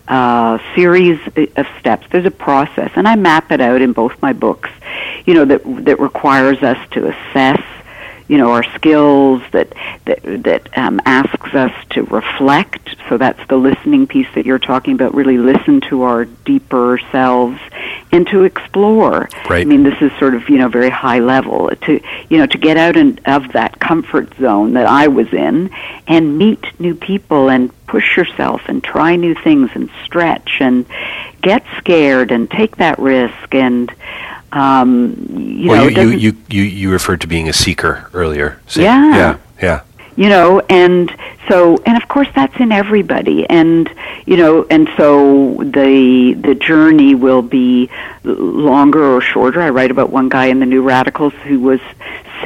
uh, 0.08 0.58
series 0.74 1.20
of 1.56 1.66
steps. 1.78 2.06
There's 2.10 2.26
a 2.26 2.30
process, 2.30 2.92
and 2.94 3.08
I 3.08 3.16
map 3.16 3.50
it 3.50 3.60
out 3.60 3.82
in 3.82 3.92
both 3.92 4.20
my 4.22 4.32
books. 4.32 4.70
You 5.24 5.34
know 5.34 5.44
that 5.46 5.62
that 5.84 5.98
requires 5.98 6.62
us 6.62 6.78
to 6.90 7.08
assess, 7.08 7.62
you 8.28 8.38
know, 8.38 8.52
our 8.52 8.62
skills. 8.62 9.42
That 9.52 9.74
that 10.04 10.20
that 10.44 10.78
um, 10.78 11.00
asks 11.04 11.54
us 11.54 11.72
to 11.90 12.02
reflect. 12.04 12.96
So 13.08 13.18
that's 13.18 13.44
the 13.48 13.56
listening 13.56 14.06
piece 14.06 14.28
that 14.34 14.46
you're 14.46 14.58
talking 14.58 14.94
about. 14.94 15.14
Really 15.14 15.38
listen 15.38 15.80
to 15.82 16.02
our 16.02 16.24
deeper 16.24 17.00
selves 17.10 17.60
and 18.12 18.26
to 18.28 18.44
explore. 18.44 19.28
Right. 19.48 19.62
I 19.62 19.64
mean, 19.64 19.82
this 19.82 20.00
is 20.00 20.12
sort 20.18 20.34
of 20.34 20.48
you 20.48 20.58
know 20.58 20.68
very 20.68 20.90
high 20.90 21.18
level 21.18 21.68
to 21.68 22.00
you 22.28 22.38
know 22.38 22.46
to 22.46 22.58
get 22.58 22.76
out 22.76 22.96
and, 22.96 23.20
of 23.26 23.52
that 23.52 23.78
comfort 23.80 24.34
zone 24.38 24.74
that 24.74 24.86
I 24.86 25.08
was 25.08 25.32
in 25.32 25.70
and 26.06 26.38
meet 26.38 26.64
new 26.78 26.94
people 26.94 27.50
and 27.50 27.70
push 27.86 28.16
yourself 28.16 28.62
and 28.66 28.82
try 28.82 29.16
new 29.16 29.34
things 29.34 29.70
and 29.74 29.90
stretch 30.04 30.58
and 30.60 30.86
get 31.42 31.64
scared 31.78 32.32
and 32.32 32.50
take 32.50 32.76
that 32.76 32.98
risk 32.98 33.54
and 33.54 33.92
um, 34.52 35.26
you 35.30 35.70
well, 35.70 35.90
know 35.90 36.02
you, 36.02 36.10
you, 36.10 36.36
you, 36.48 36.62
you, 36.62 36.90
referred 36.90 37.20
to 37.20 37.26
being 37.26 37.48
a 37.48 37.52
seeker 37.52 38.08
earlier. 38.14 38.60
So- 38.66 38.80
Yeah. 38.80 39.08
Yeah. 39.16 39.38
Yeah. 39.62 39.80
You 40.16 40.28
know 40.28 40.60
and 40.68 41.14
so 41.48 41.78
and 41.86 41.96
of 41.96 42.08
course 42.08 42.28
that's 42.34 42.58
in 42.58 42.72
everybody. 42.72 43.48
And 43.48 43.88
you 44.26 44.36
know 44.36 44.66
and 44.70 44.88
so 44.96 45.56
the 45.58 46.34
the 46.38 46.54
journey 46.54 47.14
will 47.14 47.42
be 47.42 47.90
longer 48.24 49.04
or 49.04 49.20
shorter. 49.20 49.60
I 49.60 49.70
write 49.70 49.90
about 49.90 50.10
one 50.10 50.28
guy 50.28 50.46
in 50.46 50.60
the 50.60 50.66
new 50.66 50.82
radicals 50.82 51.34
who 51.44 51.60
was 51.60 51.80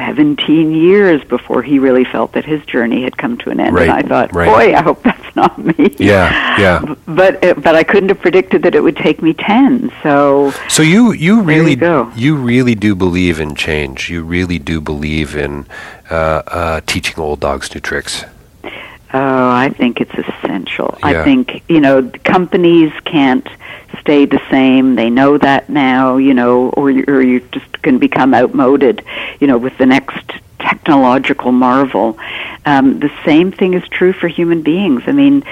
17 0.07 0.73
years 0.73 1.23
before 1.25 1.63
he 1.63 1.79
really 1.79 2.05
felt 2.05 2.33
that 2.33 2.45
his 2.45 2.65
journey 2.65 3.03
had 3.03 3.17
come 3.23 3.37
to 3.39 3.51
an 3.51 3.61
end 3.61 3.75
Right, 3.75 3.89
and 3.89 3.93
i 3.93 4.03
thought 4.11 4.35
right. 4.35 4.49
boy 4.53 4.75
i 4.75 4.83
hope 4.83 5.03
that's 5.03 5.37
not 5.37 5.53
me 5.69 5.95
Yeah. 5.99 6.27
Yeah. 6.65 6.95
but 7.21 7.33
uh, 7.45 7.55
but 7.67 7.75
i 7.77 7.85
couldn't 7.91 8.09
have 8.09 8.21
predicted 8.21 8.63
that 8.65 8.75
it 8.75 8.83
would 8.87 8.97
take 8.97 9.19
me 9.23 9.33
10 9.35 9.93
so 10.03 10.53
So 10.69 10.83
you 10.83 11.13
you 11.13 11.35
really 11.43 11.73
you 11.73 11.77
go. 11.91 12.11
you 12.17 12.33
really 12.53 12.75
do 12.87 12.95
believe 12.95 13.37
in 13.45 13.55
change. 13.55 14.09
You 14.13 14.21
really 14.37 14.59
do 14.59 14.81
believe 14.81 15.31
in 15.45 15.67
uh, 16.11 16.43
uh, 16.61 16.81
teaching 16.93 17.19
old 17.27 17.41
dogs 17.41 17.67
new 17.75 17.81
tricks. 17.81 18.25
Oh, 19.13 19.51
I 19.51 19.71
think 19.71 20.01
it's 20.01 20.15
essential. 20.15 20.97
Yeah. 21.01 21.07
I 21.09 21.25
think, 21.25 21.63
you 21.69 21.81
know, 21.81 22.09
companies 22.25 22.93
can't 23.05 23.47
stay 24.01 24.25
the 24.25 24.41
same. 24.51 24.95
They 24.95 25.11
know 25.11 25.37
that 25.39 25.69
now, 25.69 26.17
you 26.17 26.33
know, 26.35 26.69
or, 26.71 26.91
you- 26.91 27.05
or 27.09 27.21
you're 27.21 27.41
just 27.51 27.83
going 27.83 27.95
to 27.97 27.99
become 28.01 28.35
outmoded, 28.35 29.05
you 29.41 29.47
know, 29.49 29.59
with 29.59 29.77
the 29.79 29.87
next 29.87 30.31
technological 30.61 31.51
marvel. 31.53 32.19
Um, 32.67 33.01
the 33.01 33.11
same 33.25 33.51
thing 33.51 33.75
is 33.75 33.83
true 33.89 34.13
for 34.13 34.29
human 34.29 34.63
beings. 34.63 35.03
I 35.07 35.13
mean, 35.13 35.43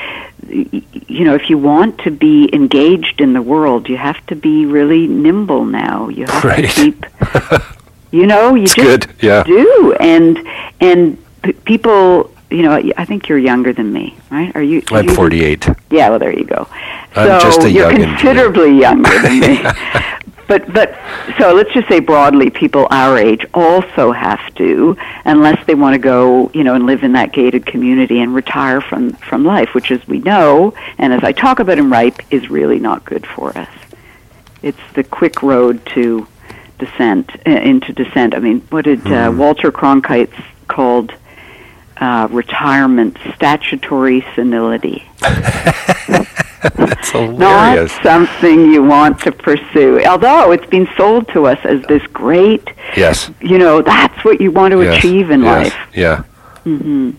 you 0.49 1.25
know, 1.25 1.35
if 1.35 1.51
you 1.51 1.59
want 1.59 1.99
to 2.01 2.11
be 2.11 2.49
engaged 2.55 3.21
in 3.21 3.33
the 3.33 3.43
world, 3.43 3.89
you 3.89 3.97
have 3.97 4.25
to 4.27 4.37
be 4.37 4.67
really 4.67 5.07
nimble 5.07 5.65
now. 5.65 6.09
You 6.09 6.27
have 6.27 6.45
Right. 6.45 6.69
to 6.69 6.75
keep, 6.83 7.07
you 8.13 8.27
know, 8.27 8.55
you 8.55 8.65
It's 8.65 8.75
just 8.75 8.87
good, 9.09 9.15
yeah. 9.21 9.43
do. 9.45 9.95
And 9.99 10.39
and 10.81 11.19
p- 11.43 11.53
people, 11.53 12.31
you 12.51 12.63
know, 12.63 12.73
I 12.97 13.05
think 13.05 13.29
you're 13.29 13.39
younger 13.39 13.73
than 13.73 13.93
me, 13.93 14.17
right? 14.31 14.55
Are 14.57 14.63
you? 14.63 14.83
I'm 14.91 15.09
you- 15.09 15.15
48. 15.15 15.69
yeah, 15.91 16.09
well, 16.09 16.19
there 16.19 16.33
you 16.33 16.45
go. 16.45 16.67
I'm 17.15 17.41
so 17.41 17.47
just 17.47 17.65
a 17.65 17.71
you're 17.71 17.91
considerably 17.91 18.79
younger 18.79 19.23
than 19.23 19.41
me. 19.41 19.63
But 20.49 20.73
but 20.73 20.99
so 21.39 21.53
let's 21.53 21.71
just 21.75 21.89
say 21.89 22.01
broadly, 22.01 22.49
people 22.49 22.89
our 22.91 23.19
age 23.19 23.45
also 23.53 24.13
have 24.13 24.41
to, 24.55 24.97
unless 25.27 25.65
they 25.67 25.75
want 25.75 25.93
to 25.93 25.99
go, 25.99 26.51
you 26.55 26.65
know, 26.65 26.75
and 26.75 26.87
live 26.87 27.05
in 27.05 27.13
that 27.13 27.35
gated 27.35 27.67
community 27.67 28.21
and 28.21 28.35
retire 28.35 28.81
from 28.81 29.13
from 29.13 29.45
life, 29.45 29.75
which, 29.75 29.91
as 29.91 30.09
we 30.09 30.21
know, 30.21 30.73
and 30.97 31.13
as 31.13 31.23
I 31.23 31.33
talk 31.33 31.61
about 31.61 31.79
in 31.79 31.91
Ripe, 31.91 32.21
is 32.33 32.49
really 32.49 32.79
not 32.79 33.05
good 33.05 33.27
for 33.27 33.57
us. 33.59 33.69
It's 34.63 34.81
the 34.95 35.05
quick 35.05 35.43
road 35.43 35.85
to 35.95 36.27
descent 36.79 37.31
uh, 37.47 37.51
into 37.51 37.93
descent. 37.93 38.35
I 38.35 38.39
mean, 38.39 38.61
what 38.71 38.87
did 38.87 39.07
uh, 39.07 39.31
Walter 39.37 39.71
Cronkite 39.71 40.33
called 40.67 41.13
uh, 42.01 42.29
retirement 42.31 43.17
statutory 43.35 44.25
senility? 44.35 45.05
That's 45.21 47.15
not 47.15 47.31
hilarious. 47.31 47.93
something 48.03 48.73
you 48.73 48.83
want 48.83 49.21
to 49.21 49.33
pursue. 49.33 50.05
Although 50.05 50.53
it's 50.53 50.67
been 50.67 50.89
sold 50.97 51.29
to 51.29 51.47
us 51.47 51.59
as 51.65 51.83
this 51.85 52.05
great, 52.09 52.69
Yes. 52.97 53.31
you 53.41 53.59
know, 53.59 53.81
that's 53.83 54.25
what 54.25 54.41
you 54.41 54.51
want 54.51 54.73
to 54.73 54.83
yes. 54.83 54.99
achieve 54.99 55.31
in 55.31 55.43
yes. 55.43 55.73
life. 55.73 55.95
Yeah. 55.95 56.25
Mm-hmm. 56.65 57.11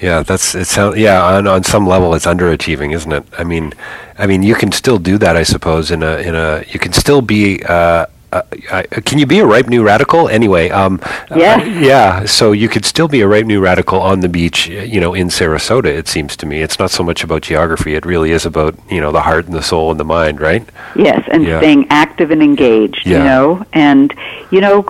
Yeah, 0.00 0.22
that's 0.24 0.54
it. 0.54 0.64
Sounds 0.66 0.96
yeah. 0.98 1.22
On 1.24 1.46
on 1.46 1.62
some 1.62 1.86
level, 1.86 2.12
it's 2.14 2.26
underachieving, 2.26 2.92
isn't 2.92 3.12
it? 3.12 3.24
I 3.38 3.44
mean, 3.44 3.72
I 4.18 4.26
mean, 4.26 4.42
you 4.42 4.56
can 4.56 4.72
still 4.72 4.98
do 4.98 5.16
that, 5.18 5.36
I 5.36 5.44
suppose. 5.44 5.92
In 5.92 6.02
a 6.02 6.16
in 6.16 6.34
a, 6.34 6.64
you 6.68 6.80
can 6.80 6.92
still 6.92 7.22
be. 7.22 7.62
Uh, 7.62 8.06
uh, 8.32 8.42
uh, 8.70 8.82
can 9.04 9.18
you 9.18 9.26
be 9.26 9.38
a 9.40 9.46
ripe 9.46 9.68
new 9.68 9.82
radical 9.84 10.28
anyway? 10.28 10.70
Um, 10.70 11.00
uh, 11.02 11.36
Yes. 11.36 11.66
yeah. 11.92 12.24
So 12.24 12.52
you 12.52 12.68
could 12.68 12.84
still 12.84 13.08
be 13.08 13.20
a 13.20 13.28
ripe 13.28 13.46
new 13.46 13.60
radical 13.60 14.00
on 14.00 14.20
the 14.20 14.28
beach, 14.28 14.66
you 14.68 15.00
know, 15.00 15.14
in 15.14 15.28
Sarasota. 15.28 15.86
It 15.86 16.08
seems 16.08 16.36
to 16.38 16.46
me 16.46 16.62
it's 16.62 16.78
not 16.78 16.90
so 16.90 17.02
much 17.02 17.22
about 17.24 17.42
geography. 17.42 17.94
It 17.94 18.04
really 18.06 18.30
is 18.32 18.46
about 18.46 18.74
you 18.90 19.00
know 19.00 19.12
the 19.12 19.22
heart 19.22 19.46
and 19.46 19.54
the 19.54 19.62
soul 19.62 19.90
and 19.90 20.00
the 20.00 20.04
mind, 20.04 20.40
right? 20.40 20.64
Yes, 20.96 21.22
and 21.30 21.44
Yeah. 21.44 21.58
staying 21.60 21.86
active 21.90 22.30
and 22.30 22.42
engaged, 22.42 23.06
you 23.06 23.18
know. 23.18 23.64
And, 23.72 24.14
you 24.50 24.60
know, 24.60 24.84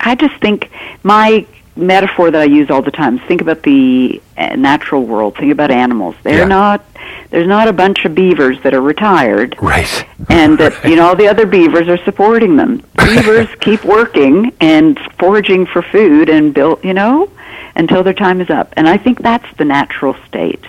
I 0.00 0.14
just 0.18 0.36
think 0.40 0.70
my 1.02 1.46
metaphor 1.76 2.30
that 2.30 2.40
I 2.40 2.44
use 2.44 2.70
all 2.70 2.82
the 2.82 2.90
time 2.90 3.18
think 3.18 3.40
about 3.40 3.62
the 3.62 4.20
uh, 4.36 4.56
natural 4.56 5.04
world, 5.04 5.36
think 5.36 5.52
about 5.52 5.70
animals. 5.70 6.14
They're 6.22 6.40
Yeah. 6.40 6.44
not, 6.46 6.84
there's 7.30 7.46
not 7.46 7.68
a 7.68 7.72
bunch 7.72 8.04
of 8.04 8.14
beavers 8.14 8.60
that 8.62 8.74
are 8.74 8.80
retired. 8.82 9.56
Right. 9.60 10.06
and 10.28 10.58
that 10.58 10.84
you 10.84 10.96
know 10.96 11.06
all 11.08 11.16
the 11.16 11.28
other 11.28 11.46
beavers 11.46 11.88
are 11.88 11.98
supporting 12.04 12.56
them. 12.56 12.82
Beavers 12.96 13.48
keep 13.60 13.84
working 13.84 14.52
and 14.60 14.98
foraging 15.18 15.66
for 15.66 15.82
food 15.82 16.28
and 16.28 16.52
build, 16.54 16.84
you 16.84 16.92
know, 16.94 17.30
until 17.74 18.02
their 18.02 18.12
time 18.14 18.40
is 18.40 18.50
up. 18.50 18.72
And 18.76 18.88
I 18.88 18.96
think 18.98 19.20
that's 19.22 19.46
the 19.56 19.64
natural 19.64 20.14
state. 20.28 20.64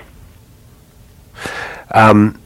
Um, 1.93 2.39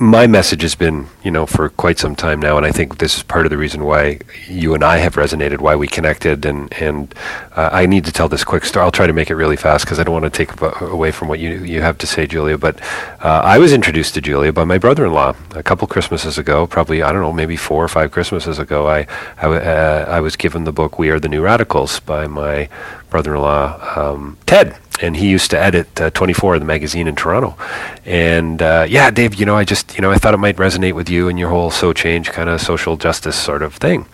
my 0.00 0.26
message 0.26 0.62
has 0.62 0.74
been, 0.74 1.08
you 1.22 1.30
know, 1.30 1.44
for 1.44 1.68
quite 1.68 1.98
some 1.98 2.16
time 2.16 2.40
now, 2.40 2.56
and 2.56 2.64
I 2.64 2.72
think 2.72 2.96
this 2.96 3.18
is 3.18 3.22
part 3.22 3.44
of 3.44 3.50
the 3.50 3.58
reason 3.58 3.84
why 3.84 4.20
you 4.48 4.74
and 4.74 4.82
I 4.82 4.96
have 4.96 5.14
resonated, 5.16 5.58
why 5.58 5.76
we 5.76 5.86
connected, 5.86 6.46
and 6.46 6.72
and 6.72 7.14
uh, 7.54 7.68
I 7.70 7.84
need 7.84 8.06
to 8.06 8.12
tell 8.12 8.26
this 8.26 8.42
quick 8.42 8.64
story. 8.64 8.82
I'll 8.82 8.90
try 8.90 9.06
to 9.06 9.12
make 9.12 9.28
it 9.28 9.34
really 9.34 9.58
fast 9.58 9.84
because 9.84 10.00
I 10.00 10.04
don't 10.04 10.14
want 10.14 10.24
to 10.24 10.30
take 10.30 10.58
away 10.80 11.10
from 11.10 11.28
what 11.28 11.38
you 11.38 11.50
you 11.64 11.82
have 11.82 11.98
to 11.98 12.06
say, 12.06 12.26
Julia. 12.26 12.56
But 12.56 12.80
uh, 13.20 13.42
I 13.44 13.58
was 13.58 13.74
introduced 13.74 14.14
to 14.14 14.22
Julia 14.22 14.54
by 14.54 14.64
my 14.64 14.78
brother-in-law 14.78 15.36
a 15.54 15.62
couple 15.62 15.86
Christmases 15.86 16.38
ago, 16.38 16.66
probably 16.66 17.02
I 17.02 17.12
don't 17.12 17.20
know, 17.20 17.32
maybe 17.32 17.56
four 17.56 17.84
or 17.84 17.88
five 17.88 18.10
Christmases 18.10 18.58
ago. 18.58 18.88
I 18.88 19.06
I, 19.36 19.48
uh, 19.48 20.06
I 20.08 20.20
was 20.20 20.34
given 20.34 20.64
the 20.64 20.72
book 20.72 20.98
"We 20.98 21.10
Are 21.10 21.20
the 21.20 21.28
New 21.28 21.42
Radicals" 21.42 22.00
by 22.00 22.26
my 22.26 22.70
brother-in-law 23.10 23.98
um, 23.98 24.38
Ted 24.46 24.76
and 25.02 25.16
he 25.16 25.28
used 25.28 25.50
to 25.50 25.58
edit 25.58 26.00
uh, 26.00 26.10
24 26.10 26.58
the 26.58 26.64
magazine 26.64 27.08
in 27.08 27.16
Toronto. 27.16 27.56
And 28.04 28.60
uh, 28.60 28.86
yeah, 28.88 29.10
Dave, 29.10 29.34
you 29.34 29.46
know, 29.46 29.56
I 29.56 29.64
just, 29.64 29.94
you 29.94 30.02
know, 30.02 30.10
I 30.10 30.16
thought 30.16 30.34
it 30.34 30.38
might 30.38 30.56
resonate 30.56 30.92
with 30.92 31.08
you 31.08 31.28
and 31.28 31.38
your 31.38 31.48
whole 31.48 31.70
so 31.70 31.92
change 31.92 32.30
kind 32.30 32.48
of 32.48 32.60
social 32.60 32.96
justice 32.96 33.36
sort 33.36 33.62
of 33.62 33.74
thing. 33.74 34.06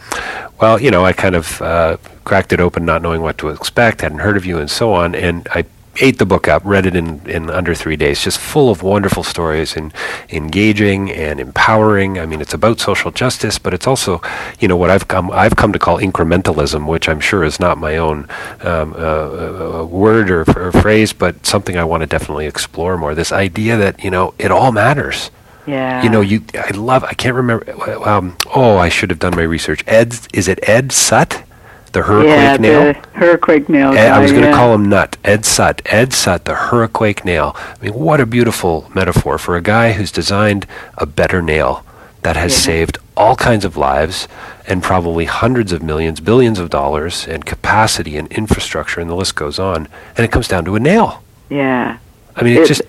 Well, 0.60 0.80
you 0.80 0.90
know, 0.90 1.04
I 1.04 1.12
kind 1.12 1.34
of 1.34 1.60
uh, 1.60 1.96
cracked 2.24 2.52
it 2.52 2.60
open, 2.60 2.84
not 2.84 3.02
knowing 3.02 3.20
what 3.20 3.38
to 3.38 3.48
expect, 3.48 4.00
hadn't 4.00 4.20
heard 4.20 4.36
of 4.36 4.46
you, 4.46 4.58
and 4.58 4.70
so 4.70 4.92
on. 4.92 5.14
And 5.14 5.46
I 5.50 5.64
ate 6.00 6.18
the 6.18 6.26
book 6.26 6.48
up, 6.48 6.62
read 6.64 6.86
it 6.86 6.96
in, 6.96 7.20
in 7.28 7.50
under 7.50 7.74
three 7.74 7.96
days, 7.96 8.22
just 8.22 8.38
full 8.38 8.70
of 8.70 8.82
wonderful 8.82 9.22
stories 9.22 9.76
and 9.76 9.92
engaging 10.30 11.10
and 11.10 11.40
empowering. 11.40 12.18
I 12.18 12.26
mean, 12.26 12.40
it's 12.40 12.54
about 12.54 12.80
social 12.80 13.10
justice, 13.10 13.58
but 13.58 13.74
it's 13.74 13.86
also, 13.86 14.20
you 14.60 14.68
know, 14.68 14.76
what 14.76 14.90
I've 14.90 15.08
come 15.08 15.30
I've 15.30 15.56
come 15.56 15.72
to 15.72 15.78
call 15.78 15.98
incrementalism, 15.98 16.86
which 16.86 17.08
I'm 17.08 17.20
sure 17.20 17.44
is 17.44 17.60
not 17.60 17.78
my 17.78 17.96
own 17.96 18.28
um, 18.60 18.94
uh, 18.94 19.80
uh, 19.80 19.84
word 19.84 20.30
or, 20.30 20.44
or 20.56 20.72
phrase, 20.72 21.12
but 21.12 21.46
something 21.46 21.76
I 21.76 21.84
want 21.84 22.02
to 22.02 22.06
definitely 22.06 22.46
explore 22.46 22.96
more. 22.96 23.14
This 23.14 23.32
idea 23.32 23.76
that 23.76 24.02
you 24.02 24.10
know 24.10 24.34
it 24.38 24.50
all 24.50 24.72
matters. 24.72 25.30
Yeah. 25.66 26.02
You 26.02 26.10
know, 26.10 26.20
you 26.20 26.44
I 26.54 26.70
love. 26.70 27.02
I 27.04 27.12
can't 27.14 27.34
remember. 27.34 27.68
Um, 28.08 28.36
oh, 28.54 28.76
I 28.76 28.88
should 28.88 29.10
have 29.10 29.18
done 29.18 29.34
my 29.34 29.42
research. 29.42 29.82
Ed, 29.86 30.14
is 30.32 30.46
it 30.46 30.60
Ed 30.68 30.92
Sutt, 30.92 31.42
the 31.92 32.02
hurricane 32.02 32.30
yeah, 32.30 32.56
nail? 32.56 32.92
the 32.92 33.08
hurricane 33.18 33.64
nail. 33.68 33.92
Ed, 33.92 34.10
I 34.12 34.18
was 34.20 34.30
going 34.30 34.42
to 34.44 34.48
yeah. 34.50 34.54
call 34.54 34.74
him 34.74 34.88
Nut. 34.88 35.16
Ed 35.24 35.44
Sutt. 35.44 35.82
Ed 35.86 36.12
Sutt, 36.12 36.44
the 36.44 36.54
hurricane 36.54 37.14
nail. 37.24 37.54
I 37.56 37.76
mean, 37.82 37.94
what 37.94 38.20
a 38.20 38.26
beautiful 38.26 38.90
metaphor 38.94 39.38
for 39.38 39.56
a 39.56 39.62
guy 39.62 39.92
who's 39.92 40.12
designed 40.12 40.66
a 40.98 41.06
better 41.06 41.40
nail 41.42 41.84
that 42.22 42.36
has 42.36 42.52
Yeah. 42.52 42.58
saved 42.74 42.98
all 43.16 43.36
kinds 43.36 43.64
of 43.64 43.76
lives 43.76 44.28
and 44.66 44.82
probably 44.82 45.24
hundreds 45.26 45.72
of 45.72 45.82
millions, 45.82 46.20
billions 46.20 46.58
of 46.58 46.70
dollars 46.70 47.26
and 47.28 47.46
capacity 47.46 48.16
and 48.16 48.26
infrastructure, 48.32 49.00
and 49.00 49.08
the 49.08 49.14
list 49.14 49.34
goes 49.36 49.58
on. 49.58 49.88
And 50.16 50.24
it 50.24 50.30
comes 50.32 50.48
down 50.48 50.64
to 50.66 50.74
a 50.74 50.80
nail. 50.80 51.22
Yeah. 51.48 51.98
I 52.34 52.42
mean, 52.42 52.56
it, 52.56 52.62
It- 52.62 52.68
just 52.68 52.82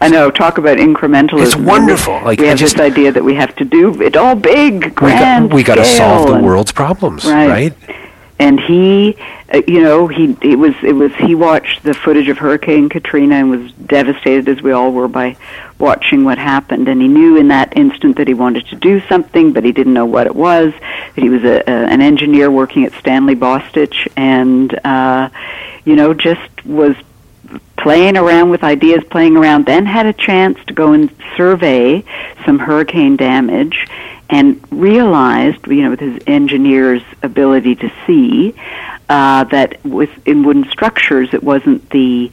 I 0.00 0.06
know. 0.08 0.30
Talk 0.30 0.58
about 0.58 0.78
incrementalism. 0.78 1.42
It's 1.42 1.56
wonderful. 1.56 2.20
Like, 2.24 2.38
we 2.38 2.46
have 2.46 2.56
just- 2.58 2.76
this 2.76 2.80
idea 2.84 3.10
that 3.10 3.24
we 3.24 3.34
have 3.34 3.54
to 3.56 3.64
do 3.64 4.00
it 4.00 4.16
all 4.16 4.36
big, 4.36 4.74
we 4.74 4.78
got, 4.90 4.94
grand. 4.94 5.52
we 5.52 5.62
got 5.64 5.74
to 5.74 5.84
solve 5.84 6.28
the 6.30 6.38
world's 6.38 6.70
problems, 6.70 7.24
Right. 7.26 7.48
right? 7.48 7.72
And 8.38 8.60
he 8.60 9.16
uh, 9.52 9.62
you 9.66 9.80
know 9.80 10.06
he 10.06 10.36
it 10.42 10.58
was 10.58 10.74
it 10.82 10.92
was 10.92 11.12
he 11.16 11.34
watched 11.34 11.82
the 11.82 11.94
footage 11.94 12.28
of 12.28 12.38
hurricane 12.38 12.88
katrina 12.88 13.36
and 13.36 13.50
was 13.50 13.72
devastated 13.72 14.48
as 14.48 14.62
we 14.62 14.72
all 14.72 14.92
were 14.92 15.08
by 15.08 15.36
watching 15.78 16.24
what 16.24 16.38
happened. 16.38 16.88
And 16.88 17.00
he 17.00 17.08
knew 17.08 17.36
in 17.36 17.48
that 17.48 17.76
instant 17.76 18.16
that 18.16 18.26
he 18.26 18.34
wanted 18.34 18.66
to 18.66 18.76
do 18.76 19.00
something 19.08 19.52
but 19.52 19.64
he 19.64 19.72
didn't 19.72 19.94
know 19.94 20.06
what 20.06 20.26
it 20.26 20.34
was. 20.34 20.72
That 21.14 21.22
he 21.22 21.28
was 21.28 21.44
a, 21.44 21.62
a 21.66 21.86
an 21.88 22.00
engineer 22.00 22.50
working 22.50 22.84
at 22.84 22.92
stanley 22.94 23.34
bostitch 23.34 24.08
and 24.16 24.78
uh 24.84 25.30
you 25.84 25.96
know 25.96 26.14
just 26.14 26.64
was 26.64 26.96
playing 27.78 28.16
around 28.16 28.50
with 28.50 28.62
ideas, 28.62 29.02
playing 29.08 29.36
around, 29.36 29.64
then 29.64 29.86
had 29.86 30.04
a 30.04 30.12
chance 30.12 30.58
to 30.66 30.74
go 30.74 30.92
and 30.92 31.10
survey 31.36 32.04
some 32.44 32.58
hurricane 32.58 33.16
damage 33.16 33.86
and 34.30 34.60
realized, 34.70 35.66
you 35.66 35.82
know, 35.82 35.90
with 35.90 36.00
his 36.00 36.20
engineer's 36.26 37.02
ability 37.22 37.74
to 37.76 37.92
see, 38.06 38.54
uh, 39.08 39.44
that 39.44 39.82
with 39.84 40.10
in 40.26 40.42
wooden 40.42 40.68
structures 40.70 41.32
it 41.32 41.42
wasn't 41.42 41.88
the 41.90 42.30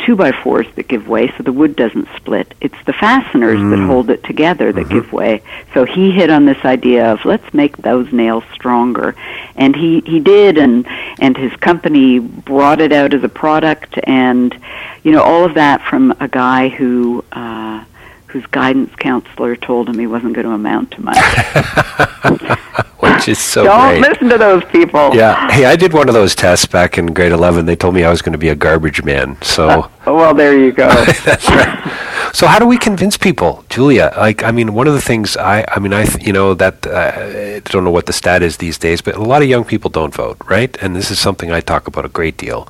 two 0.00 0.16
by 0.16 0.32
fours 0.32 0.66
that 0.76 0.88
give 0.88 1.08
way, 1.08 1.32
so 1.36 1.42
the 1.42 1.52
wood 1.52 1.76
doesn't 1.76 2.08
split. 2.16 2.54
It's 2.60 2.76
the 2.86 2.92
fasteners 2.92 3.60
that 3.70 3.86
hold 3.86 4.10
it 4.10 4.24
together 4.24 4.72
that 4.72 4.88
give 4.88 5.12
way. 5.12 5.42
So 5.74 5.84
he 5.84 6.10
hit 6.10 6.30
on 6.30 6.46
this 6.46 6.64
idea 6.64 7.12
of 7.12 7.24
let's 7.24 7.52
make 7.52 7.76
those 7.76 8.12
nails 8.12 8.44
stronger, 8.52 9.14
and 9.56 9.76
he 9.76 10.00
he 10.00 10.20
did, 10.20 10.58
and 10.58 10.86
and 11.20 11.36
his 11.36 11.54
company 11.56 12.18
brought 12.18 12.80
it 12.80 12.92
out 12.92 13.14
as 13.14 13.22
a 13.22 13.28
product, 13.28 13.98
and 14.04 14.58
you 15.02 15.12
know 15.12 15.22
all 15.22 15.44
of 15.44 15.54
that 15.54 15.82
from 15.82 16.14
a 16.20 16.28
guy 16.28 16.68
who. 16.68 17.24
Uh, 17.32 17.84
whose 18.30 18.46
guidance 18.46 18.94
counselor 18.96 19.56
told 19.56 19.88
him 19.88 19.98
he 19.98 20.06
wasn't 20.06 20.34
going 20.34 20.46
to 20.46 20.52
amount 20.52 20.92
to 20.92 21.02
much. 21.02 22.86
Which 23.00 23.28
is 23.28 23.38
so 23.38 23.64
Don't 23.64 23.88
great. 23.98 24.00
listen 24.02 24.28
to 24.28 24.38
those 24.38 24.64
people. 24.64 25.14
Yeah. 25.14 25.50
Hey, 25.50 25.64
I 25.64 25.76
did 25.76 25.92
one 25.92 26.08
of 26.08 26.14
those 26.14 26.34
tests 26.34 26.66
back 26.66 26.98
in 26.98 27.06
grade 27.14 27.32
11. 27.32 27.66
They 27.66 27.76
told 27.76 27.94
me 27.94 28.04
I 28.04 28.10
was 28.10 28.22
going 28.22 28.32
to 28.32 28.38
be 28.38 28.48
a 28.50 28.54
garbage 28.54 29.02
man. 29.02 29.36
So 29.42 29.90
Oh, 30.06 30.14
well, 30.16 30.34
there 30.34 30.58
you 30.58 30.72
go. 30.72 30.88
that's 31.24 31.48
right. 31.48 31.96
So 32.32 32.46
how 32.46 32.58
do 32.58 32.66
we 32.66 32.78
convince 32.78 33.16
people, 33.16 33.64
Julia? 33.68 34.12
Like, 34.16 34.42
I 34.44 34.50
mean, 34.50 34.72
one 34.72 34.86
of 34.86 34.94
the 34.94 35.00
things 35.00 35.36
I, 35.36 35.64
I 35.68 35.78
mean, 35.78 35.92
I, 35.92 36.04
th- 36.04 36.24
you 36.26 36.32
know, 36.32 36.54
that 36.54 36.86
uh, 36.86 37.12
I 37.56 37.60
don't 37.64 37.84
know 37.84 37.90
what 37.90 38.06
the 38.06 38.12
stat 38.12 38.42
is 38.42 38.58
these 38.58 38.78
days, 38.78 39.00
but 39.02 39.16
a 39.16 39.22
lot 39.22 39.42
of 39.42 39.48
young 39.48 39.64
people 39.64 39.90
don't 39.90 40.14
vote, 40.14 40.38
right? 40.46 40.76
And 40.82 40.94
this 40.94 41.10
is 41.10 41.18
something 41.18 41.50
I 41.50 41.60
talk 41.60 41.86
about 41.88 42.04
a 42.04 42.08
great 42.08 42.36
deal. 42.36 42.64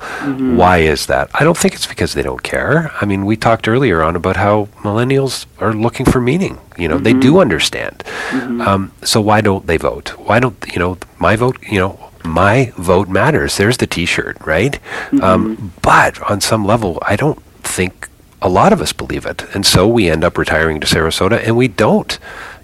Why 0.55 0.79
is 0.79 1.05
that? 1.07 1.29
I 1.33 1.43
don't 1.43 1.57
think 1.57 1.73
it's 1.75 1.87
because 1.87 2.13
they 2.13 2.23
don't 2.23 2.41
care. 2.43 2.91
I 3.01 3.05
mean, 3.05 3.25
we 3.25 3.37
talked 3.37 3.67
earlier 3.67 4.01
on 4.01 4.15
about 4.15 4.35
how 4.37 4.67
millennials 4.79 5.45
are 5.59 5.73
looking 5.73 6.05
for 6.05 6.19
meaning. 6.19 6.59
You 6.77 6.87
know, 6.87 6.97
they 6.97 7.13
do 7.13 7.39
understand. 7.39 8.03
Um, 8.31 8.91
so 9.03 9.19
why 9.21 9.41
don't 9.41 9.67
they 9.67 9.77
vote? 9.77 10.09
Why 10.17 10.39
don't 10.39 10.57
you 10.71 10.79
know 10.79 10.97
my 11.19 11.35
vote? 11.35 11.57
You 11.63 11.79
know, 11.79 12.09
my 12.23 12.71
vote 12.77 13.09
matters. 13.09 13.57
There's 13.57 13.77
the 13.77 13.87
T-shirt, 13.87 14.37
right? 14.45 14.73
Mm-hmm. 15.09 15.23
Um, 15.23 15.73
but 15.81 16.21
on 16.29 16.41
some 16.41 16.65
level, 16.65 16.99
I 17.01 17.15
don't 17.15 17.41
think 17.63 18.09
a 18.41 18.49
lot 18.49 18.73
of 18.73 18.81
us 18.81 18.93
believe 18.93 19.25
it, 19.25 19.43
and 19.53 19.65
so 19.65 19.87
we 19.87 20.09
end 20.09 20.23
up 20.23 20.37
retiring 20.37 20.79
to 20.79 20.87
Sarasota, 20.87 21.41
and 21.45 21.55
we 21.55 21.67
don't, 21.67 22.17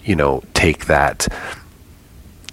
you 0.04 0.16
know, 0.16 0.44
take 0.54 0.86
that 0.86 1.28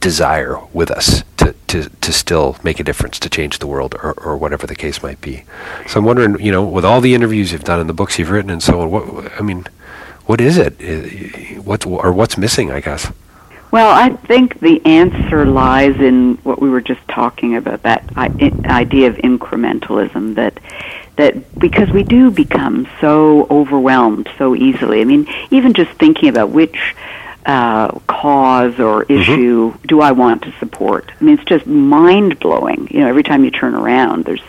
desire 0.01 0.59
with 0.75 0.91
us 0.91 1.25
to, 1.39 1.55
to, 1.67 1.89
to 1.89 2.13
still 2.13 2.59
make 2.63 2.79
a 2.79 2.85
difference, 2.85 3.19
to 3.21 3.31
change 3.31 3.59
the 3.59 3.67
world, 3.67 3.95
or, 3.95 4.13
or 4.15 4.37
whatever 4.37 4.67
the 4.67 4.75
case 4.75 5.03
might 5.03 5.21
be. 5.23 5.45
So 5.87 5.99
I'm 5.99 6.05
wondering, 6.05 6.39
you 6.39 6.53
know, 6.53 6.63
with 6.63 6.85
all 6.85 7.01
the 7.01 7.15
interviews 7.15 7.53
you've 7.53 7.65
done 7.65 7.81
and 7.81 7.89
the 7.89 7.95
books 7.95 8.19
you've 8.19 8.31
written 8.31 8.51
and 8.51 8.63
so 8.63 8.83
on, 8.83 8.91
what 8.91 9.33
I 9.39 9.43
mean, 9.43 9.67
what 10.27 10.41
is 10.41 10.59
it? 10.59 10.75
I- 10.81 11.61
What's 11.65 11.87
or 11.87 12.13
what's 12.13 12.37
missing? 12.37 12.71
I 12.71 12.81
guess. 12.81 13.11
Well, 13.71 13.91
I 13.91 14.11
think 14.11 14.61
the 14.61 14.85
answer 14.85 15.45
lies 15.47 15.97
in 15.99 16.39
what 16.45 16.61
we 16.61 16.69
were 16.69 16.83
just 16.83 17.01
talking 17.09 17.57
about 17.57 17.83
that 17.83 18.05
idea 18.17 19.09
of 19.09 19.17
incrementalism 19.17 20.35
that 20.37 20.61
that 21.17 21.59
because 21.59 21.91
we 21.91 22.03
do 22.03 22.31
become 22.31 22.87
so 23.01 23.47
overwhelmed 23.51 24.29
so 24.39 24.55
easily. 24.55 25.01
I 25.01 25.05
mean, 25.05 25.27
even 25.51 25.73
just 25.73 25.91
thinking 25.93 26.29
about 26.29 26.51
which 26.51 26.95
uh, 27.47 27.89
cause 28.07 28.79
or 28.79 29.05
issue 29.05 29.75
do 29.87 30.01
I 30.01 30.13
want 30.13 30.43
to 30.43 30.53
support? 30.59 31.11
I 31.21 31.25
mean, 31.25 31.39
it's 31.39 31.45
just 31.49 31.67
mind 31.67 32.39
blowing. 32.41 32.89
You 32.91 33.01
know, 33.01 33.09
every 33.09 33.23
time 33.23 33.43
you 33.45 33.51
turn 33.51 33.75
around, 33.75 34.25
there's 34.25 34.43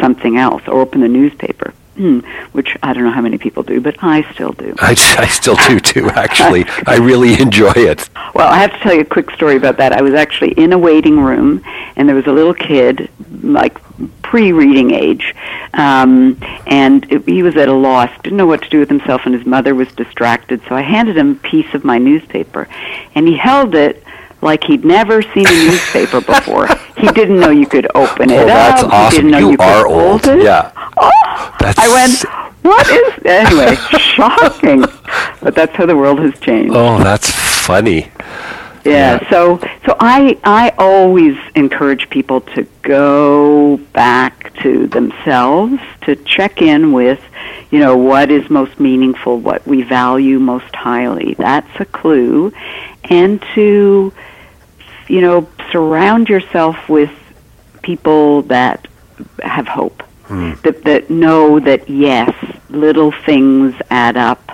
something 0.00 0.36
else, 0.38 0.62
or 0.66 0.80
open 0.80 1.02
the 1.02 1.08
newspaper. 1.08 1.71
Hmm, 1.96 2.20
which 2.52 2.74
I 2.82 2.94
don't 2.94 3.04
know 3.04 3.10
how 3.10 3.20
many 3.20 3.36
people 3.36 3.62
do, 3.62 3.78
but 3.78 3.96
I 4.02 4.22
still 4.32 4.52
do. 4.52 4.74
I, 4.78 4.92
I 5.18 5.26
still 5.26 5.56
do 5.68 5.78
too. 5.78 6.08
Actually, 6.08 6.64
I 6.86 6.96
really 6.96 7.38
enjoy 7.38 7.72
it. 7.76 8.08
Well, 8.34 8.48
I 8.48 8.60
have 8.60 8.72
to 8.72 8.78
tell 8.78 8.94
you 8.94 9.02
a 9.02 9.04
quick 9.04 9.30
story 9.32 9.56
about 9.56 9.76
that. 9.76 9.92
I 9.92 10.00
was 10.00 10.14
actually 10.14 10.52
in 10.52 10.72
a 10.72 10.78
waiting 10.78 11.20
room, 11.20 11.62
and 11.96 12.08
there 12.08 12.16
was 12.16 12.26
a 12.26 12.32
little 12.32 12.54
kid, 12.54 13.10
like 13.42 13.76
pre-reading 14.22 14.92
age, 14.92 15.34
um, 15.74 16.38
and 16.66 17.10
it, 17.12 17.28
he 17.28 17.42
was 17.42 17.56
at 17.56 17.68
a 17.68 17.74
loss, 17.74 18.10
didn't 18.22 18.38
know 18.38 18.46
what 18.46 18.62
to 18.62 18.70
do 18.70 18.78
with 18.78 18.88
himself, 18.88 19.22
and 19.26 19.34
his 19.34 19.44
mother 19.44 19.74
was 19.74 19.88
distracted. 19.92 20.62
So 20.70 20.74
I 20.74 20.80
handed 20.80 21.18
him 21.18 21.32
a 21.32 21.34
piece 21.34 21.74
of 21.74 21.84
my 21.84 21.98
newspaper, 21.98 22.68
and 23.14 23.28
he 23.28 23.36
held 23.36 23.74
it 23.74 24.02
like 24.42 24.64
he'd 24.64 24.84
never 24.84 25.22
seen 25.22 25.46
a 25.46 25.50
newspaper 25.70 26.20
before. 26.34 26.66
he 26.98 27.06
didn't 27.12 27.40
know 27.40 27.50
you 27.50 27.66
could 27.66 27.86
open 27.94 28.30
it 28.30 28.40
Oh, 28.40 28.46
that's 28.46 28.82
up. 28.82 28.90
He 28.90 28.96
awesome. 28.96 29.16
didn't 29.16 29.30
know 29.30 29.38
You 29.38 29.50
you, 29.52 29.56
are 29.60 29.86
old. 29.86 30.26
it. 30.26 30.42
Yeah. 30.42 30.72
Oh, 30.96 31.56
That's 31.60 31.78
I 31.78 31.88
went. 31.88 32.24
What 32.62 32.86
is 32.88 33.12
anyway? 33.24 33.74
shocking, 33.98 34.84
but 35.40 35.54
that's 35.54 35.74
how 35.74 35.86
the 35.86 35.96
world 35.96 36.18
has 36.20 36.38
changed. 36.40 36.74
Oh, 36.76 36.98
that's 37.02 37.28
funny. 37.30 38.10
Yeah, 38.84 39.20
Yeah. 39.20 39.30
so 39.30 39.58
so 39.86 39.96
I 40.00 40.38
I 40.44 40.72
always 40.78 41.36
encourage 41.54 42.08
people 42.10 42.40
to 42.54 42.66
go 42.82 43.78
back 43.92 44.52
to 44.62 44.86
themselves 44.88 45.80
to 46.02 46.14
check 46.16 46.62
in 46.62 46.92
with, 46.92 47.20
you 47.70 47.78
know, 47.80 47.96
what 47.96 48.30
is 48.30 48.48
most 48.50 48.78
meaningful, 48.80 49.38
what 49.38 49.66
we 49.66 49.82
value 49.82 50.38
most 50.38 50.74
highly. 50.74 51.34
That's 51.38 51.68
a 51.80 51.84
clue, 51.84 52.52
and 53.04 53.42
to 53.54 54.12
you 55.12 55.20
know 55.20 55.46
surround 55.70 56.30
yourself 56.30 56.88
with 56.88 57.12
people 57.82 58.42
that 58.42 58.88
have 59.42 59.68
hope, 59.68 60.02
hmm. 60.24 60.54
that 60.64 60.84
that 60.84 61.10
know 61.10 61.60
that 61.60 61.86
yes, 61.88 62.32
little 62.70 63.12
things 63.12 63.74
add 63.90 64.16
up 64.16 64.50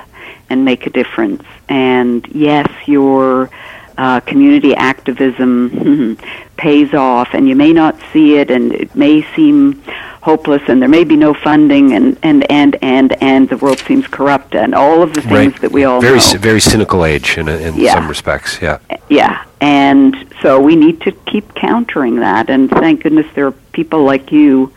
and 0.50 0.64
make 0.64 0.84
a 0.84 0.90
difference, 0.90 1.44
and 1.68 2.26
yes, 2.34 2.68
your 2.88 3.50
uh, 3.98 4.20
community 4.20 4.74
activism 4.74 6.16
pays 6.56 6.94
off, 6.94 7.34
and 7.34 7.48
you 7.48 7.56
may 7.56 7.72
not 7.72 7.96
see 8.12 8.36
it, 8.36 8.50
and 8.50 8.72
it 8.72 8.94
may 8.94 9.22
seem 9.34 9.82
hopeless, 10.22 10.62
and 10.68 10.80
there 10.80 10.88
may 10.88 11.04
be 11.04 11.16
no 11.16 11.34
funding, 11.34 11.92
and 11.92 12.16
and 12.22 12.50
and 12.50 12.76
and 12.82 13.20
and 13.22 13.48
the 13.48 13.56
world 13.56 13.78
seems 13.80 14.06
corrupt, 14.06 14.54
and 14.54 14.74
all 14.74 15.02
of 15.02 15.12
the 15.14 15.20
things 15.22 15.52
right. 15.52 15.60
that 15.62 15.72
we 15.72 15.84
all 15.84 16.00
very 16.00 16.20
c- 16.20 16.38
very 16.38 16.60
cynical 16.60 17.04
age 17.04 17.36
in 17.38 17.48
in 17.48 17.74
Yeah. 17.74 17.94
some 17.94 18.08
respects. 18.08 18.60
Yeah. 18.62 18.78
Yeah, 19.08 19.44
and 19.60 20.14
so 20.42 20.60
we 20.60 20.76
need 20.76 21.00
to 21.02 21.12
keep 21.12 21.54
countering 21.54 22.16
that. 22.20 22.50
And 22.50 22.70
thank 22.70 23.02
goodness 23.02 23.26
there 23.34 23.46
are 23.46 23.52
people 23.72 24.04
like 24.04 24.30
you 24.32 24.72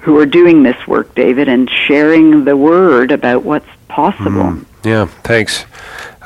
who 0.00 0.18
are 0.18 0.26
doing 0.26 0.64
this 0.64 0.86
work, 0.88 1.14
David, 1.14 1.48
and 1.48 1.70
sharing 1.70 2.44
the 2.44 2.56
word 2.56 3.12
about 3.12 3.44
what's 3.44 3.68
possible. 3.88 4.56
Yeah. 4.82 5.06
Thanks. 5.22 5.64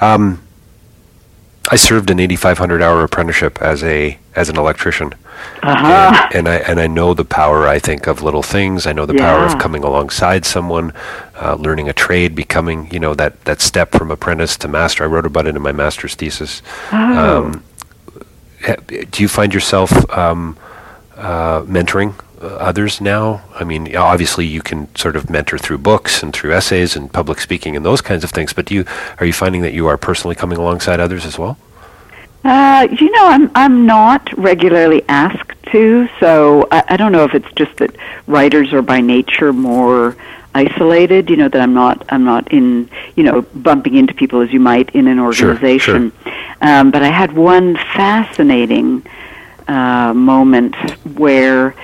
Um, 0.01 0.41
I 1.69 1.77
served 1.77 2.11
an 2.11 2.21
8,500 2.21 2.81
hour 2.81 3.03
apprenticeship 3.03 3.61
as 3.61 3.83
a 3.83 4.19
as 4.35 4.49
an 4.49 4.57
electrician. 4.57 5.15
Uh-huh. 5.63 6.29
and, 6.33 6.47
and 6.47 6.49
I 6.49 6.57
and 6.71 6.81
I 6.81 6.87
know 6.87 7.13
the 7.13 7.25
power. 7.25 7.67
I 7.67 7.79
think 7.79 8.07
of 8.07 8.23
little 8.23 8.43
things. 8.43 8.87
I 8.87 8.93
know 8.93 9.05
the 9.05 9.15
power 9.15 9.45
of 9.45 9.59
coming 9.59 9.83
alongside 9.83 10.45
someone, 10.45 10.93
uh, 11.35 11.55
learning 11.55 11.89
a 11.89 11.93
trade, 11.93 12.35
becoming 12.35 12.91
you 12.91 13.01
know 13.01 13.15
that 13.15 13.45
that 13.45 13.61
step 13.61 13.93
from 13.93 14.11
apprentice 14.11 14.57
to 14.59 14.69
master. 14.69 15.05
I 15.05 15.07
wrote 15.09 15.27
about 15.27 15.47
it 15.47 15.57
in 15.57 15.63
my 15.63 15.73
master's 15.73 16.15
thesis. 16.15 16.63
Oh. 16.93 17.47
Um, 17.47 17.65
do 19.11 19.23
you 19.23 19.29
find 19.29 19.53
yourself 19.53 19.93
um, 20.11 20.57
uh, 21.17 21.63
mentoring 21.63 22.15
others 22.41 23.01
now? 23.01 23.43
I 23.55 23.65
mean, 23.65 23.95
obviously 23.97 24.47
you 24.47 24.63
can 24.63 24.95
sort 24.95 25.17
of 25.17 25.31
mentor 25.31 25.59
through 25.59 25.79
books 25.79 26.23
and 26.23 26.33
through 26.33 26.53
essays 26.53 26.97
and 26.97 27.13
public 27.13 27.41
speaking 27.41 27.77
and 27.77 27.85
those 27.85 28.01
kinds 28.01 28.25
of 28.25 28.31
things. 28.31 28.53
But 28.53 28.67
do 28.67 28.75
you 28.75 28.85
are 29.19 29.27
you 29.27 29.33
finding 29.33 29.63
that 29.63 29.73
you 29.73 29.87
are 29.87 29.97
personally 29.97 30.35
coming 30.35 30.59
alongside 30.59 31.01
others 31.01 31.25
as 31.25 31.39
well? 31.39 31.57
Uh, 32.45 32.87
you 33.01 33.11
know, 33.11 33.27
I'm 33.27 33.51
I'm 33.55 33.87
not 33.87 34.33
regularly 34.39 35.05
asked 35.09 35.51
to, 35.73 36.09
so 36.21 36.69
I, 36.71 36.85
I 36.91 36.97
don't 36.97 37.11
know 37.11 37.25
if 37.25 37.35
it's 37.35 37.51
just 37.57 37.77
that 37.79 37.97
writers 38.29 38.73
are 38.73 38.83
by 38.83 39.01
nature 39.01 39.53
more 39.53 40.17
isolated. 40.55 41.29
You 41.29 41.37
know 41.37 41.49
that 41.49 41.61
I'm 41.61 41.75
not 41.75 42.05
I'm 42.09 42.25
not 42.25 42.53
in 42.53 42.89
you 43.17 43.25
know 43.25 43.43
bumping 43.43 43.97
into 43.97 44.15
people 44.15 44.43
as 44.43 44.53
you 44.53 44.61
might 44.61 44.95
in 44.95 45.09
an 45.09 45.19
organization. 45.19 46.13
Sure, 46.13 46.33
organization. 46.35 46.57
Um, 46.61 46.91
but 46.93 47.03
I 47.03 47.09
had 47.09 47.33
one 47.33 47.77
fascinating 47.77 49.05
uh, 49.69 50.15
moment 50.15 50.77
where. 51.19 51.75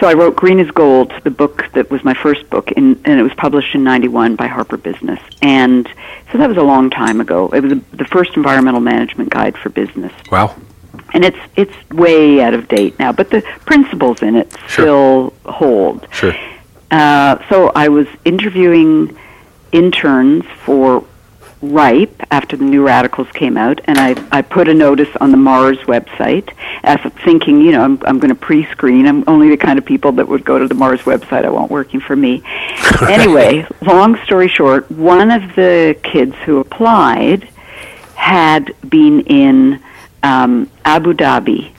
So 0.00 0.06
I 0.06 0.14
wrote 0.14 0.36
Green 0.36 0.60
is 0.60 0.70
Gold, 0.70 1.12
the 1.24 1.30
book 1.30 1.64
that 1.72 1.90
was 1.90 2.04
my 2.04 2.14
first 2.14 2.48
book, 2.50 2.70
in, 2.72 3.00
and 3.04 3.18
it 3.18 3.22
was 3.22 3.34
published 3.34 3.74
in 3.74 3.82
'91 3.82 4.36
by 4.36 4.46
Harper 4.46 4.76
Business. 4.76 5.18
And 5.42 5.88
so 6.30 6.38
that 6.38 6.48
was 6.48 6.56
a 6.56 6.62
long 6.62 6.88
time 6.88 7.20
ago. 7.20 7.48
It 7.48 7.62
was 7.64 7.72
the 7.92 8.04
first 8.04 8.36
environmental 8.36 8.80
management 8.80 9.30
guide 9.30 9.56
for 9.58 9.70
business, 9.70 10.12
Wow. 10.30 10.54
and 11.14 11.24
it's 11.24 11.38
it's 11.56 11.74
way 11.90 12.40
out 12.40 12.54
of 12.54 12.68
date 12.68 12.96
now, 13.00 13.10
but 13.12 13.30
the 13.30 13.42
principles 13.66 14.22
in 14.22 14.36
it 14.36 14.52
Sure. 14.68 14.84
still 14.84 15.32
hold. 15.46 16.06
Sure. 16.12 16.34
Uh, 16.92 17.38
so 17.48 17.72
I 17.74 17.88
was 17.88 18.06
interviewing 18.24 19.16
interns 19.72 20.44
for 20.64 21.04
Ripe 21.60 22.22
after 22.30 22.56
the 22.56 22.64
New 22.64 22.86
Radicals 22.86 23.28
came 23.32 23.56
out, 23.56 23.80
and 23.84 23.98
I, 23.98 24.14
I 24.30 24.42
put 24.42 24.68
a 24.68 24.74
notice 24.74 25.08
on 25.20 25.30
the 25.30 25.36
Mars 25.36 25.78
website 25.78 26.52
as 26.84 27.00
thinking, 27.24 27.60
you 27.60 27.72
know, 27.72 27.82
I'm, 27.82 27.98
I'm 28.04 28.18
going 28.18 28.28
to 28.32 28.40
pre-screen. 28.40 29.06
I'm 29.06 29.24
only 29.26 29.48
the 29.48 29.56
kind 29.56 29.78
of 29.78 29.84
people 29.84 30.12
that 30.12 30.28
would 30.28 30.44
go 30.44 30.58
to 30.58 30.68
the 30.68 30.74
Mars 30.74 31.00
website. 31.00 31.44
I 31.44 31.50
want 31.50 31.70
working 31.70 32.00
for 32.00 32.14
me. 32.14 32.42
anyway, 33.08 33.66
long 33.82 34.16
story 34.24 34.48
short, 34.48 34.90
one 34.90 35.30
of 35.30 35.42
the 35.56 35.98
kids 36.02 36.34
who 36.44 36.58
applied 36.58 37.48
had 38.14 38.74
been 38.88 39.20
in 39.22 39.82
um, 40.22 40.70
Abu 40.84 41.12
Dhabi 41.12 41.72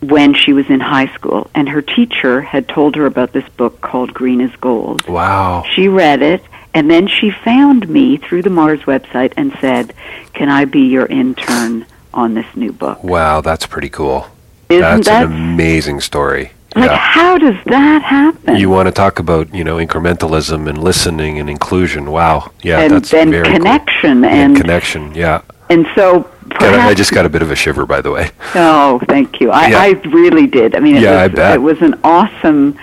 when 0.00 0.34
she 0.34 0.52
was 0.52 0.68
in 0.68 0.80
high 0.80 1.12
school, 1.14 1.50
and 1.54 1.68
her 1.68 1.82
teacher 1.82 2.40
had 2.40 2.68
told 2.68 2.96
her 2.96 3.06
about 3.06 3.32
this 3.32 3.48
book 3.50 3.80
called 3.80 4.12
Green 4.12 4.40
is 4.40 4.54
Gold. 4.56 5.06
Wow. 5.08 5.64
She 5.74 5.88
read 5.88 6.22
it, 6.22 6.42
and 6.76 6.90
then 6.90 7.06
she 7.08 7.30
found 7.30 7.88
me 7.88 8.18
through 8.18 8.42
the 8.42 8.50
Mars 8.50 8.80
website 8.82 9.32
and 9.36 9.52
said, 9.60 9.94
"Can 10.34 10.48
I 10.50 10.66
be 10.66 10.82
your 10.96 11.06
intern 11.06 11.86
on 12.12 12.34
this 12.34 12.46
new 12.54 12.70
book?" 12.72 13.02
Wow, 13.02 13.40
that's 13.40 13.66
pretty 13.66 13.88
cool. 13.88 14.26
Isn't 14.68 14.82
that's 14.82 15.06
that 15.08 15.24
an 15.26 15.32
amazing 15.32 16.00
story. 16.00 16.50
like 16.74 16.90
yeah. 16.90 16.96
how 16.98 17.38
does 17.38 17.56
that 17.66 18.02
happen? 18.02 18.56
You 18.56 18.68
want 18.68 18.86
to 18.88 18.92
talk 18.92 19.18
about, 19.18 19.54
you 19.54 19.64
know, 19.64 19.76
incrementalism 19.76 20.68
and 20.68 20.76
listening 20.90 21.38
and 21.40 21.48
inclusion. 21.48 22.10
Wow. 22.10 22.50
Yeah, 22.62 22.80
and 22.80 22.92
that's 22.92 23.10
then 23.10 23.30
very 23.30 23.44
cool. 23.46 23.54
connection 23.56 24.24
And, 24.24 24.26
and 24.52 24.56
connection, 24.56 25.14
yeah. 25.14 25.40
and 25.70 25.86
so 25.94 26.04
a- 26.50 26.54
I 26.54 26.58
perhaps 26.58 26.96
just 26.96 27.12
got 27.12 27.24
a 27.24 27.28
bit 27.30 27.40
of 27.42 27.50
a 27.50 27.56
shiver, 27.56 27.86
by 27.86 28.00
the 28.02 28.10
way. 28.10 28.30
Oh, 28.54 29.00
thank 29.08 29.40
you. 29.40 29.50
I, 29.50 29.68
Yeah. 29.68 29.78
I 29.86 29.88
really 30.20 30.46
did. 30.46 30.74
I 30.76 30.80
mean, 30.80 30.96
it, 30.96 31.02
Yeah, 31.02 31.22
I 31.22 31.26
was, 31.28 31.36
bet. 31.36 31.54
it 31.54 31.62
was 31.70 31.80
an 31.80 31.94
awesome 32.04 32.76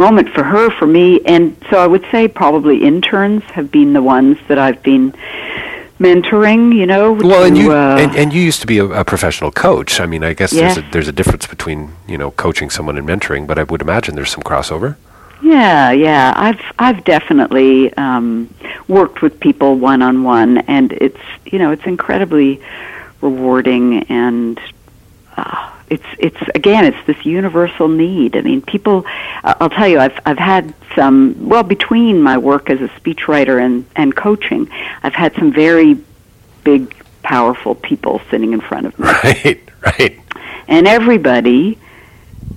moment 0.00 0.30
for 0.30 0.42
her, 0.42 0.70
for 0.70 0.86
me, 0.86 1.20
and 1.26 1.56
so 1.70 1.78
I 1.78 1.86
would 1.86 2.04
say 2.10 2.26
probably 2.26 2.82
interns 2.82 3.44
have 3.44 3.70
been 3.70 3.92
the 3.92 4.02
ones 4.02 4.38
that 4.48 4.58
I've 4.58 4.82
been 4.82 5.12
mentoring. 6.00 6.74
You 6.74 6.86
know, 6.86 7.12
Well, 7.12 7.44
and 7.44 7.56
you 7.56 7.72
uh, 7.72 7.98
and, 8.00 8.16
and 8.16 8.32
you 8.32 8.40
used 8.40 8.62
to 8.62 8.66
be 8.66 8.78
a, 8.78 8.86
a 8.86 9.04
professional 9.04 9.52
coach. 9.52 10.00
I 10.00 10.06
mean, 10.06 10.24
I 10.24 10.32
guess 10.32 10.52
Yes. 10.52 10.74
there's 10.74 10.86
a, 10.86 10.90
there's 10.90 11.08
a 11.08 11.12
difference 11.12 11.46
between 11.46 11.92
you 12.08 12.18
know 12.18 12.30
coaching 12.32 12.70
someone 12.70 12.96
and 12.98 13.06
mentoring, 13.06 13.46
but 13.46 13.58
I 13.58 13.64
would 13.64 13.82
imagine 13.82 14.16
there's 14.16 14.32
some 14.32 14.42
crossover. 14.42 14.96
Yeah, 15.42 15.90
yeah. 15.92 16.32
I've 16.36 16.60
I've 16.78 17.04
definitely 17.04 17.92
um, 17.94 18.52
worked 18.88 19.22
with 19.22 19.38
people 19.38 19.76
one 19.76 20.02
on 20.02 20.22
one, 20.24 20.58
and 20.76 20.92
it's 20.92 21.20
you 21.46 21.58
know 21.58 21.70
it's 21.70 21.84
incredibly 21.84 22.60
rewarding 23.20 24.04
and 24.04 24.58
uh, 25.36 25.70
it's 25.90 26.06
it's 26.18 26.36
again 26.54 26.84
it's 26.84 27.06
this 27.06 27.26
universal 27.26 27.88
need. 27.88 28.36
I 28.36 28.40
mean, 28.42 28.62
people. 28.62 29.04
Uh, 29.44 29.54
I'll 29.60 29.70
tell 29.70 29.88
you, 29.88 29.98
I've 29.98 30.18
I've 30.24 30.38
had 30.38 30.72
some. 30.94 31.48
Well, 31.48 31.62
between 31.64 32.22
my 32.22 32.38
work 32.38 32.70
as 32.70 32.80
a 32.80 32.88
speechwriter 33.00 33.60
and 33.62 33.84
and 33.96 34.14
coaching, 34.14 34.68
I've 35.02 35.14
had 35.14 35.34
some 35.34 35.52
very 35.52 35.98
big, 36.64 36.94
powerful 37.22 37.74
people 37.74 38.20
sitting 38.30 38.52
in 38.52 38.60
front 38.60 38.86
of 38.86 38.98
me. 38.98 39.06
Right, 39.06 39.60
right. 39.84 40.20
And 40.68 40.86
everybody 40.86 41.78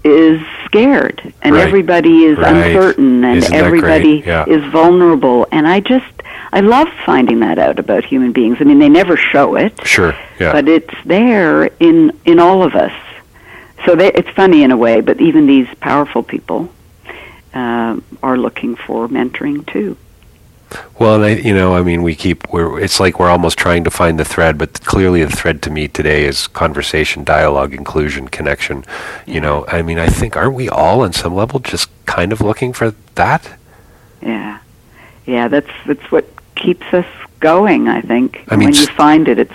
is 0.04 0.42
scared, 0.66 1.34
and 1.42 1.56
Right. 1.56 1.66
everybody 1.68 2.26
is 2.26 2.38
Right. 2.38 2.54
uncertain, 2.56 3.24
and 3.24 3.38
Isn't 3.40 3.54
everybody? 3.54 4.22
Yeah. 4.26 4.46
is 4.48 4.64
vulnerable. 4.72 5.48
And 5.52 5.68
I 5.68 5.80
just 5.80 6.06
I 6.52 6.60
love 6.60 6.88
finding 7.06 7.40
that 7.40 7.58
out 7.58 7.80
about 7.80 8.06
human 8.06 8.32
beings. 8.32 8.58
I 8.60 8.64
mean, 8.66 8.78
they 8.80 8.90
never 8.90 9.18
show 9.18 9.56
it 9.56 9.74
Sure. 9.88 10.14
Yeah. 10.40 10.52
but 10.52 10.68
it's 10.68 10.94
there 11.06 11.66
in 11.80 12.12
in 12.26 12.40
all 12.40 12.62
of 12.64 12.76
us. 12.76 12.92
So 13.86 13.96
they, 13.96 14.12
it's 14.14 14.30
funny 14.30 14.64
in 14.64 14.72
a 14.72 14.78
way, 14.78 15.02
but 15.02 15.20
even 15.20 15.46
these 15.46 15.68
powerful 15.80 16.24
people 16.24 16.70
uh, 17.54 18.00
are 18.22 18.38
looking 18.38 18.76
for 18.76 19.08
mentoring 19.08 19.66
too. 19.68 19.98
Well, 21.00 21.16
and 21.16 21.24
I, 21.24 21.30
you 21.36 21.54
know, 21.54 21.76
I 21.76 21.84
mean, 21.84 22.02
we 22.02 22.16
keep 22.16 22.52
we're 22.52 22.80
it's 22.80 23.00
like 23.00 23.20
we're 23.20 23.30
almost 23.30 23.58
trying 23.58 23.84
to 23.84 23.92
find 23.92 24.18
the 24.18 24.26
thread, 24.26 24.58
but 24.58 24.84
clearly 24.86 25.24
the 25.24 25.30
thread 25.30 25.62
to 25.64 25.70
me 25.70 25.88
today 25.88 26.26
is 26.26 26.48
conversation, 26.48 27.24
dialogue, 27.24 27.74
inclusion, 27.74 28.28
connection. 28.28 28.84
You 29.28 29.40
know, 29.40 29.66
I 29.68 29.82
mean, 29.82 30.00
I 30.00 30.08
think 30.08 30.36
aren't 30.36 30.56
we 30.56 30.70
all 30.70 31.02
on 31.02 31.14
some 31.14 31.36
level 31.36 31.60
just 31.60 31.90
kind 32.06 32.32
of 32.32 32.42
looking 32.42 32.74
for 32.74 32.96
that? 33.16 33.58
Yeah, 34.22 34.60
yeah, 35.26 35.48
that's 35.48 35.70
that's 35.86 36.12
what 36.12 36.28
keeps 36.56 36.86
us 36.94 37.08
going. 37.40 37.88
I 37.88 38.02
think. 38.02 38.44
I 38.48 38.56
mean, 38.56 38.70
when 38.70 38.76
you 38.76 38.88
find 38.88 39.28
it, 39.28 39.38
it's 39.38 39.54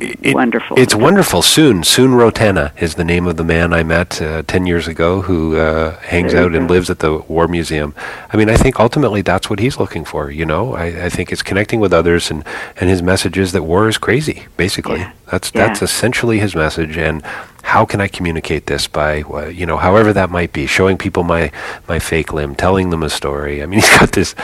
It- 0.00 0.34
wonderful. 0.34 0.78
It's 0.78 0.94
wonderful. 0.94 1.42
Soon, 1.42 1.82
Soon 1.82 2.12
Rotana 2.12 2.70
is 2.80 2.94
the 2.94 3.04
name 3.04 3.26
of 3.26 3.36
the 3.36 3.44
man 3.44 3.72
I 3.72 3.82
met 3.82 4.22
uh, 4.22 4.42
ten 4.46 4.64
years 4.66 4.86
ago 4.86 5.22
who 5.22 5.56
uh, 5.56 5.96
hangs 6.00 6.34
out 6.34 6.54
and 6.54 6.70
lives 6.70 6.88
at 6.88 7.00
the 7.00 7.18
War 7.18 7.48
Museum. 7.48 7.94
I 8.32 8.36
mean, 8.36 8.48
I 8.48 8.56
think 8.56 8.78
ultimately 8.78 9.22
that's 9.22 9.50
what 9.50 9.58
he's 9.58 9.78
looking 9.78 10.04
for. 10.04 10.30
You 10.30 10.46
know, 10.46 10.74
I, 10.74 11.06
I 11.06 11.08
think 11.08 11.32
it's 11.32 11.42
connecting 11.42 11.80
with 11.80 11.92
others, 11.92 12.30
and 12.30 12.44
and 12.80 12.88
his 12.88 13.02
message 13.02 13.36
is 13.38 13.52
that 13.52 13.64
war 13.64 13.88
is 13.88 13.98
crazy. 13.98 14.46
Basically, 14.56 15.00
Yeah. 15.00 15.12
that's 15.30 15.50
Yeah. 15.54 15.66
that's 15.66 15.82
essentially 15.82 16.38
his 16.38 16.54
message. 16.54 16.96
And 16.96 17.22
how 17.68 17.84
can 17.84 18.00
I 18.00 18.08
communicate 18.08 18.64
this 18.64 18.88
by 18.88 19.22
uh, 19.22 19.46
you 19.46 19.66
know, 19.66 19.76
however 19.76 20.12
that 20.14 20.30
might 20.30 20.52
be, 20.54 20.66
showing 20.66 20.96
people 20.96 21.22
my 21.22 21.52
my 21.86 21.98
fake 21.98 22.32
limb, 22.32 22.54
telling 22.54 22.88
them 22.88 23.02
a 23.02 23.10
story. 23.10 23.62
I 23.62 23.66
mean, 23.66 23.80
he's 23.80 23.98
got 23.98 24.12
this. 24.12 24.34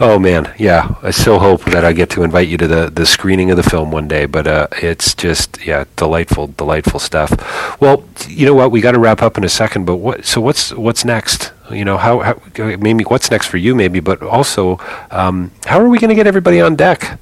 Oh 0.00 0.18
man, 0.18 0.52
yeah. 0.58 0.94
I 1.02 1.12
so 1.12 1.38
hope 1.38 1.64
that 1.66 1.84
I 1.84 1.92
get 1.92 2.10
to 2.10 2.24
invite 2.24 2.48
you 2.48 2.56
to 2.58 2.66
the 2.66 2.90
the 2.90 3.06
screening 3.06 3.50
of 3.52 3.56
the 3.56 3.62
film 3.62 3.92
one 3.92 4.08
day. 4.08 4.26
But 4.26 4.46
uh, 4.46 4.66
it's 4.82 5.14
just 5.14 5.64
yeah, 5.64 5.84
delightful, 5.94 6.48
delightful 6.48 6.98
stuff. 6.98 7.30
Well, 7.80 8.04
you 8.28 8.46
know 8.46 8.54
what? 8.54 8.72
We 8.72 8.80
got 8.80 8.92
to 8.92 8.98
wrap 8.98 9.22
up 9.22 9.38
in 9.38 9.44
a 9.44 9.48
second. 9.48 9.84
But 9.84 9.96
what? 9.96 10.24
So 10.24 10.40
what's 10.40 10.72
what's 10.74 11.04
next? 11.04 11.52
You 11.70 11.84
know, 11.84 11.96
how, 11.96 12.18
how 12.20 12.34
maybe 12.58 13.04
what's 13.04 13.30
next 13.30 13.46
for 13.46 13.56
you? 13.56 13.74
Maybe, 13.74 14.00
but 14.00 14.20
also, 14.22 14.78
um, 15.10 15.52
how 15.64 15.80
are 15.80 15.88
we 15.88 15.98
going 15.98 16.10
to 16.10 16.14
get 16.14 16.26
everybody 16.26 16.60
on 16.60 16.76
deck? 16.76 17.18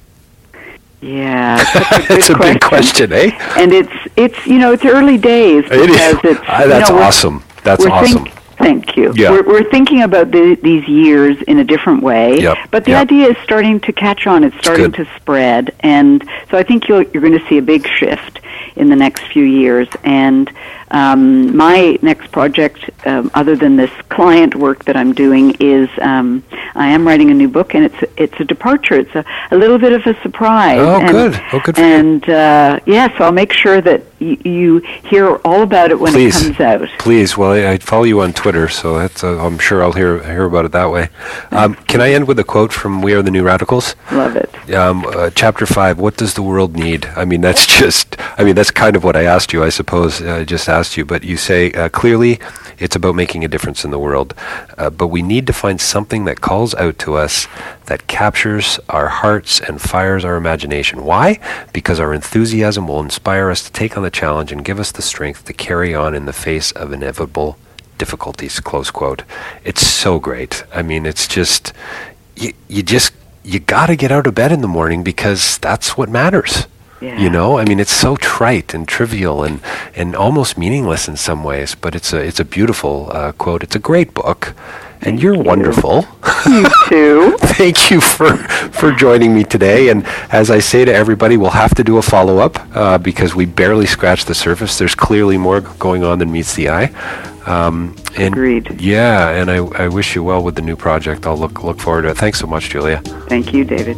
Yeah, 1.01 1.57
that's 2.07 2.29
a 2.29 2.33
it's 2.33 2.39
big 2.39 2.61
question, 2.61 3.11
eh? 3.11 3.31
and 3.57 3.71
it's 3.73 3.91
it's 4.15 4.45
you 4.45 4.59
know 4.59 4.71
it's 4.71 4.85
early 4.85 5.17
days 5.17 5.65
It 5.65 5.89
is. 5.89 6.15
because 6.15 6.19
it's 6.37 6.39
Ah, 6.47 6.61
you 6.63 6.69
that's 6.69 6.89
know, 6.89 6.95
we're- 6.95 7.07
awesome. 7.07 7.43
That's 7.63 7.85
awesome. 7.85 8.23
Think, 8.25 8.35
thank 8.57 8.97
you. 8.97 9.11
Yeah. 9.15 9.31
We're, 9.31 9.43
we're 9.47 9.69
thinking 9.69 10.01
about 10.03 10.31
the, 10.31 10.57
these 10.63 10.87
years 10.87 11.39
in 11.43 11.59
a 11.59 11.63
different 11.63 12.01
way, 12.01 12.39
Yep. 12.39 12.57
but 12.71 12.85
the 12.85 12.91
Yep. 12.91 13.01
idea 13.01 13.27
is 13.29 13.37
starting 13.43 13.79
to 13.81 13.91
catch 13.93 14.25
on. 14.27 14.43
It's 14.43 14.57
starting 14.57 14.91
good. 14.91 15.05
to 15.05 15.15
spread, 15.19 15.73
and 15.81 16.23
so 16.49 16.57
I 16.57 16.63
think 16.63 16.87
you'll, 16.87 17.03
you're 17.03 17.21
going 17.21 17.37
to 17.39 17.47
see 17.47 17.57
a 17.59 17.61
big 17.61 17.87
shift 17.87 18.39
in 18.75 18.89
the 18.89 18.95
next 18.95 19.23
few 19.33 19.43
years. 19.43 19.87
And 20.03 20.51
um, 20.91 21.55
my 21.55 21.97
next 22.01 22.31
project, 22.31 22.89
um, 23.05 23.31
other 23.33 23.55
than 23.55 23.77
this 23.77 23.91
client 24.09 24.55
work 24.55 24.85
that 24.85 24.95
I'm 24.97 25.13
doing, 25.13 25.55
is 25.59 25.89
um, 26.01 26.43
I 26.75 26.89
am 26.89 27.07
writing 27.07 27.31
a 27.31 27.33
new 27.33 27.47
book, 27.47 27.73
and 27.73 27.85
it's 27.85 28.11
it's 28.17 28.39
a 28.39 28.43
departure. 28.43 28.95
It's 28.95 29.15
a, 29.15 29.25
a 29.51 29.57
little 29.57 29.77
bit 29.79 29.93
of 29.93 30.05
a 30.05 30.21
surprise. 30.21 30.79
Oh, 30.79 30.99
and, 30.99 31.09
good. 31.09 31.41
Oh, 31.53 31.59
good. 31.63 31.79
And 31.79 32.29
uh, 32.29 32.79
yeah, 32.85 33.17
so 33.17 33.23
I'll 33.25 33.31
make 33.31 33.53
sure 33.53 33.79
that 33.81 34.03
y- 34.19 34.37
you 34.43 34.79
hear 34.79 35.35
all 35.45 35.61
about 35.63 35.91
it 35.91 35.99
when 35.99 36.11
Please. 36.11 36.41
it 36.41 36.57
comes 36.57 36.59
out. 36.59 36.89
Please, 36.99 37.37
well, 37.37 37.51
I, 37.51 37.73
I 37.73 37.77
follow 37.77 38.03
you 38.03 38.19
on 38.21 38.33
Twitter, 38.33 38.67
so 38.67 38.97
that's 38.99 39.23
uh, 39.23 39.43
I'm 39.45 39.59
sure 39.59 39.81
I'll 39.83 39.93
hear 39.93 40.21
hear 40.23 40.43
about 40.43 40.65
it 40.65 40.71
that 40.73 40.91
way. 40.91 41.09
Um, 41.51 41.75
can 41.87 42.01
I 42.01 42.11
end 42.11 42.27
with 42.27 42.37
a 42.39 42.43
quote 42.43 42.73
from 42.73 43.01
We 43.01 43.13
Are 43.13 43.21
the 43.21 43.31
New 43.31 43.43
Radicals? 43.43 43.95
Love 44.11 44.35
it. 44.35 44.49
Um, 44.73 45.05
uh, 45.05 45.29
chapter 45.29 45.65
five. 45.65 45.99
What 45.99 46.17
does 46.17 46.33
the 46.33 46.43
world 46.43 46.75
need? 46.75 47.05
I 47.05 47.23
mean, 47.23 47.39
that's 47.41 47.65
just. 47.79 48.17
I 48.37 48.43
mean, 48.43 48.55
that's 48.55 48.71
kind 48.71 48.95
of 48.95 49.03
what 49.03 49.15
I 49.15 49.23
asked 49.23 49.53
you. 49.53 49.63
I 49.63 49.69
suppose 49.69 50.21
uh, 50.21 50.43
just 50.43 50.67
asked 50.67 50.80
you, 50.97 51.05
but 51.05 51.23
you 51.23 51.37
say 51.37 51.71
uh, 51.71 51.89
clearly 51.89 52.39
it's 52.77 52.95
about 52.95 53.15
making 53.15 53.45
a 53.45 53.47
difference 53.47 53.85
in 53.85 53.91
the 53.91 53.99
world. 53.99 54.33
Uh, 54.77 54.89
but 54.89 55.07
we 55.07 55.21
need 55.21 55.47
to 55.47 55.53
find 55.53 55.79
something 55.79 56.25
that 56.25 56.41
calls 56.41 56.73
out 56.75 56.97
to 56.99 57.15
us, 57.15 57.47
that 57.85 58.07
captures 58.07 58.79
our 58.89 59.07
hearts 59.07 59.59
and 59.59 59.81
fires 59.81 60.25
our 60.25 60.35
imagination. 60.35 61.03
Why? 61.05 61.39
Because 61.73 61.99
our 61.99 62.13
enthusiasm 62.13 62.87
will 62.87 62.99
inspire 62.99 63.49
us 63.49 63.63
to 63.63 63.71
take 63.71 63.95
on 63.97 64.03
the 64.03 64.11
challenge 64.11 64.51
and 64.51 64.65
give 64.65 64.79
us 64.79 64.91
the 64.91 65.01
strength 65.01 65.45
to 65.45 65.53
carry 65.53 65.93
on 65.93 66.15
in 66.15 66.25
the 66.25 66.33
face 66.33 66.71
of 66.71 66.91
inevitable 66.91 67.57
difficulties. 67.97 68.59
Close 68.59 68.89
quote. 68.89 69.23
It's 69.63 69.85
so 69.85 70.19
great. 70.19 70.63
I 70.73 70.81
mean, 70.81 71.05
it's 71.05 71.27
just 71.27 71.73
you, 72.35 72.53
you 72.67 72.81
just 72.83 73.13
you 73.43 73.59
got 73.59 73.87
to 73.87 73.95
get 73.95 74.11
out 74.11 74.27
of 74.27 74.35
bed 74.35 74.51
in 74.51 74.61
the 74.61 74.67
morning 74.67 75.03
because 75.03 75.57
that's 75.59 75.97
what 75.97 76.09
matters. 76.09 76.67
Yeah. 77.01 77.19
You 77.19 77.31
know, 77.31 77.57
I 77.57 77.65
mean, 77.65 77.79
it's 77.79 77.91
so 77.91 78.15
trite 78.15 78.75
and 78.75 78.87
trivial 78.87 79.43
and, 79.43 79.59
and 79.95 80.15
almost 80.15 80.55
meaningless 80.55 81.07
in 81.07 81.17
some 81.17 81.43
ways, 81.43 81.73
but 81.73 81.95
it's 81.95 82.13
a 82.13 82.19
it's 82.19 82.39
a 82.39 82.45
beautiful 82.45 83.09
uh, 83.11 83.31
quote. 83.31 83.63
It's 83.63 83.75
a 83.75 83.79
great 83.79 84.13
book, 84.13 84.53
and 85.01 85.19
you're 85.21 85.37
wonderful. 85.37 86.05
You 86.45 86.67
too. 86.89 87.37
Thank 87.57 87.89
you 87.89 88.01
for 88.01 88.37
for 88.71 88.91
joining 88.91 89.33
me 89.33 89.43
today. 89.43 89.89
And 89.89 90.05
as 90.31 90.51
I 90.51 90.59
say 90.59 90.85
to 90.85 90.93
everybody, 90.93 91.37
we'll 91.37 91.49
have 91.49 91.73
to 91.75 91.83
do 91.83 91.97
a 91.97 92.03
follow 92.03 92.37
up 92.37 92.59
uh, 92.75 92.99
because 92.99 93.33
we 93.33 93.45
barely 93.45 93.87
scratched 93.87 94.27
the 94.27 94.35
surface. 94.35 94.77
There's 94.77 94.95
clearly 94.95 95.37
more 95.39 95.61
going 95.61 96.03
on 96.03 96.19
than 96.19 96.31
meets 96.31 96.53
the 96.53 96.69
eye. 96.69 96.91
Um, 97.47 97.95
and 98.15 98.33
Agreed. 98.35 98.79
Yeah, 98.79 99.29
and 99.29 99.49
I, 99.49 99.57
I 99.57 99.87
wish 99.87 100.13
you 100.13 100.23
well 100.23 100.43
with 100.43 100.55
the 100.55 100.61
new 100.61 100.75
project. 100.75 101.25
I'll 101.25 101.35
look 101.35 101.63
look 101.63 101.79
forward 101.79 102.03
to 102.03 102.09
it. 102.09 102.17
Thanks 102.17 102.39
so 102.39 102.45
much, 102.45 102.69
Julia. 102.69 103.01
Thank 103.27 103.53
you, 103.53 103.63
David. 103.63 103.97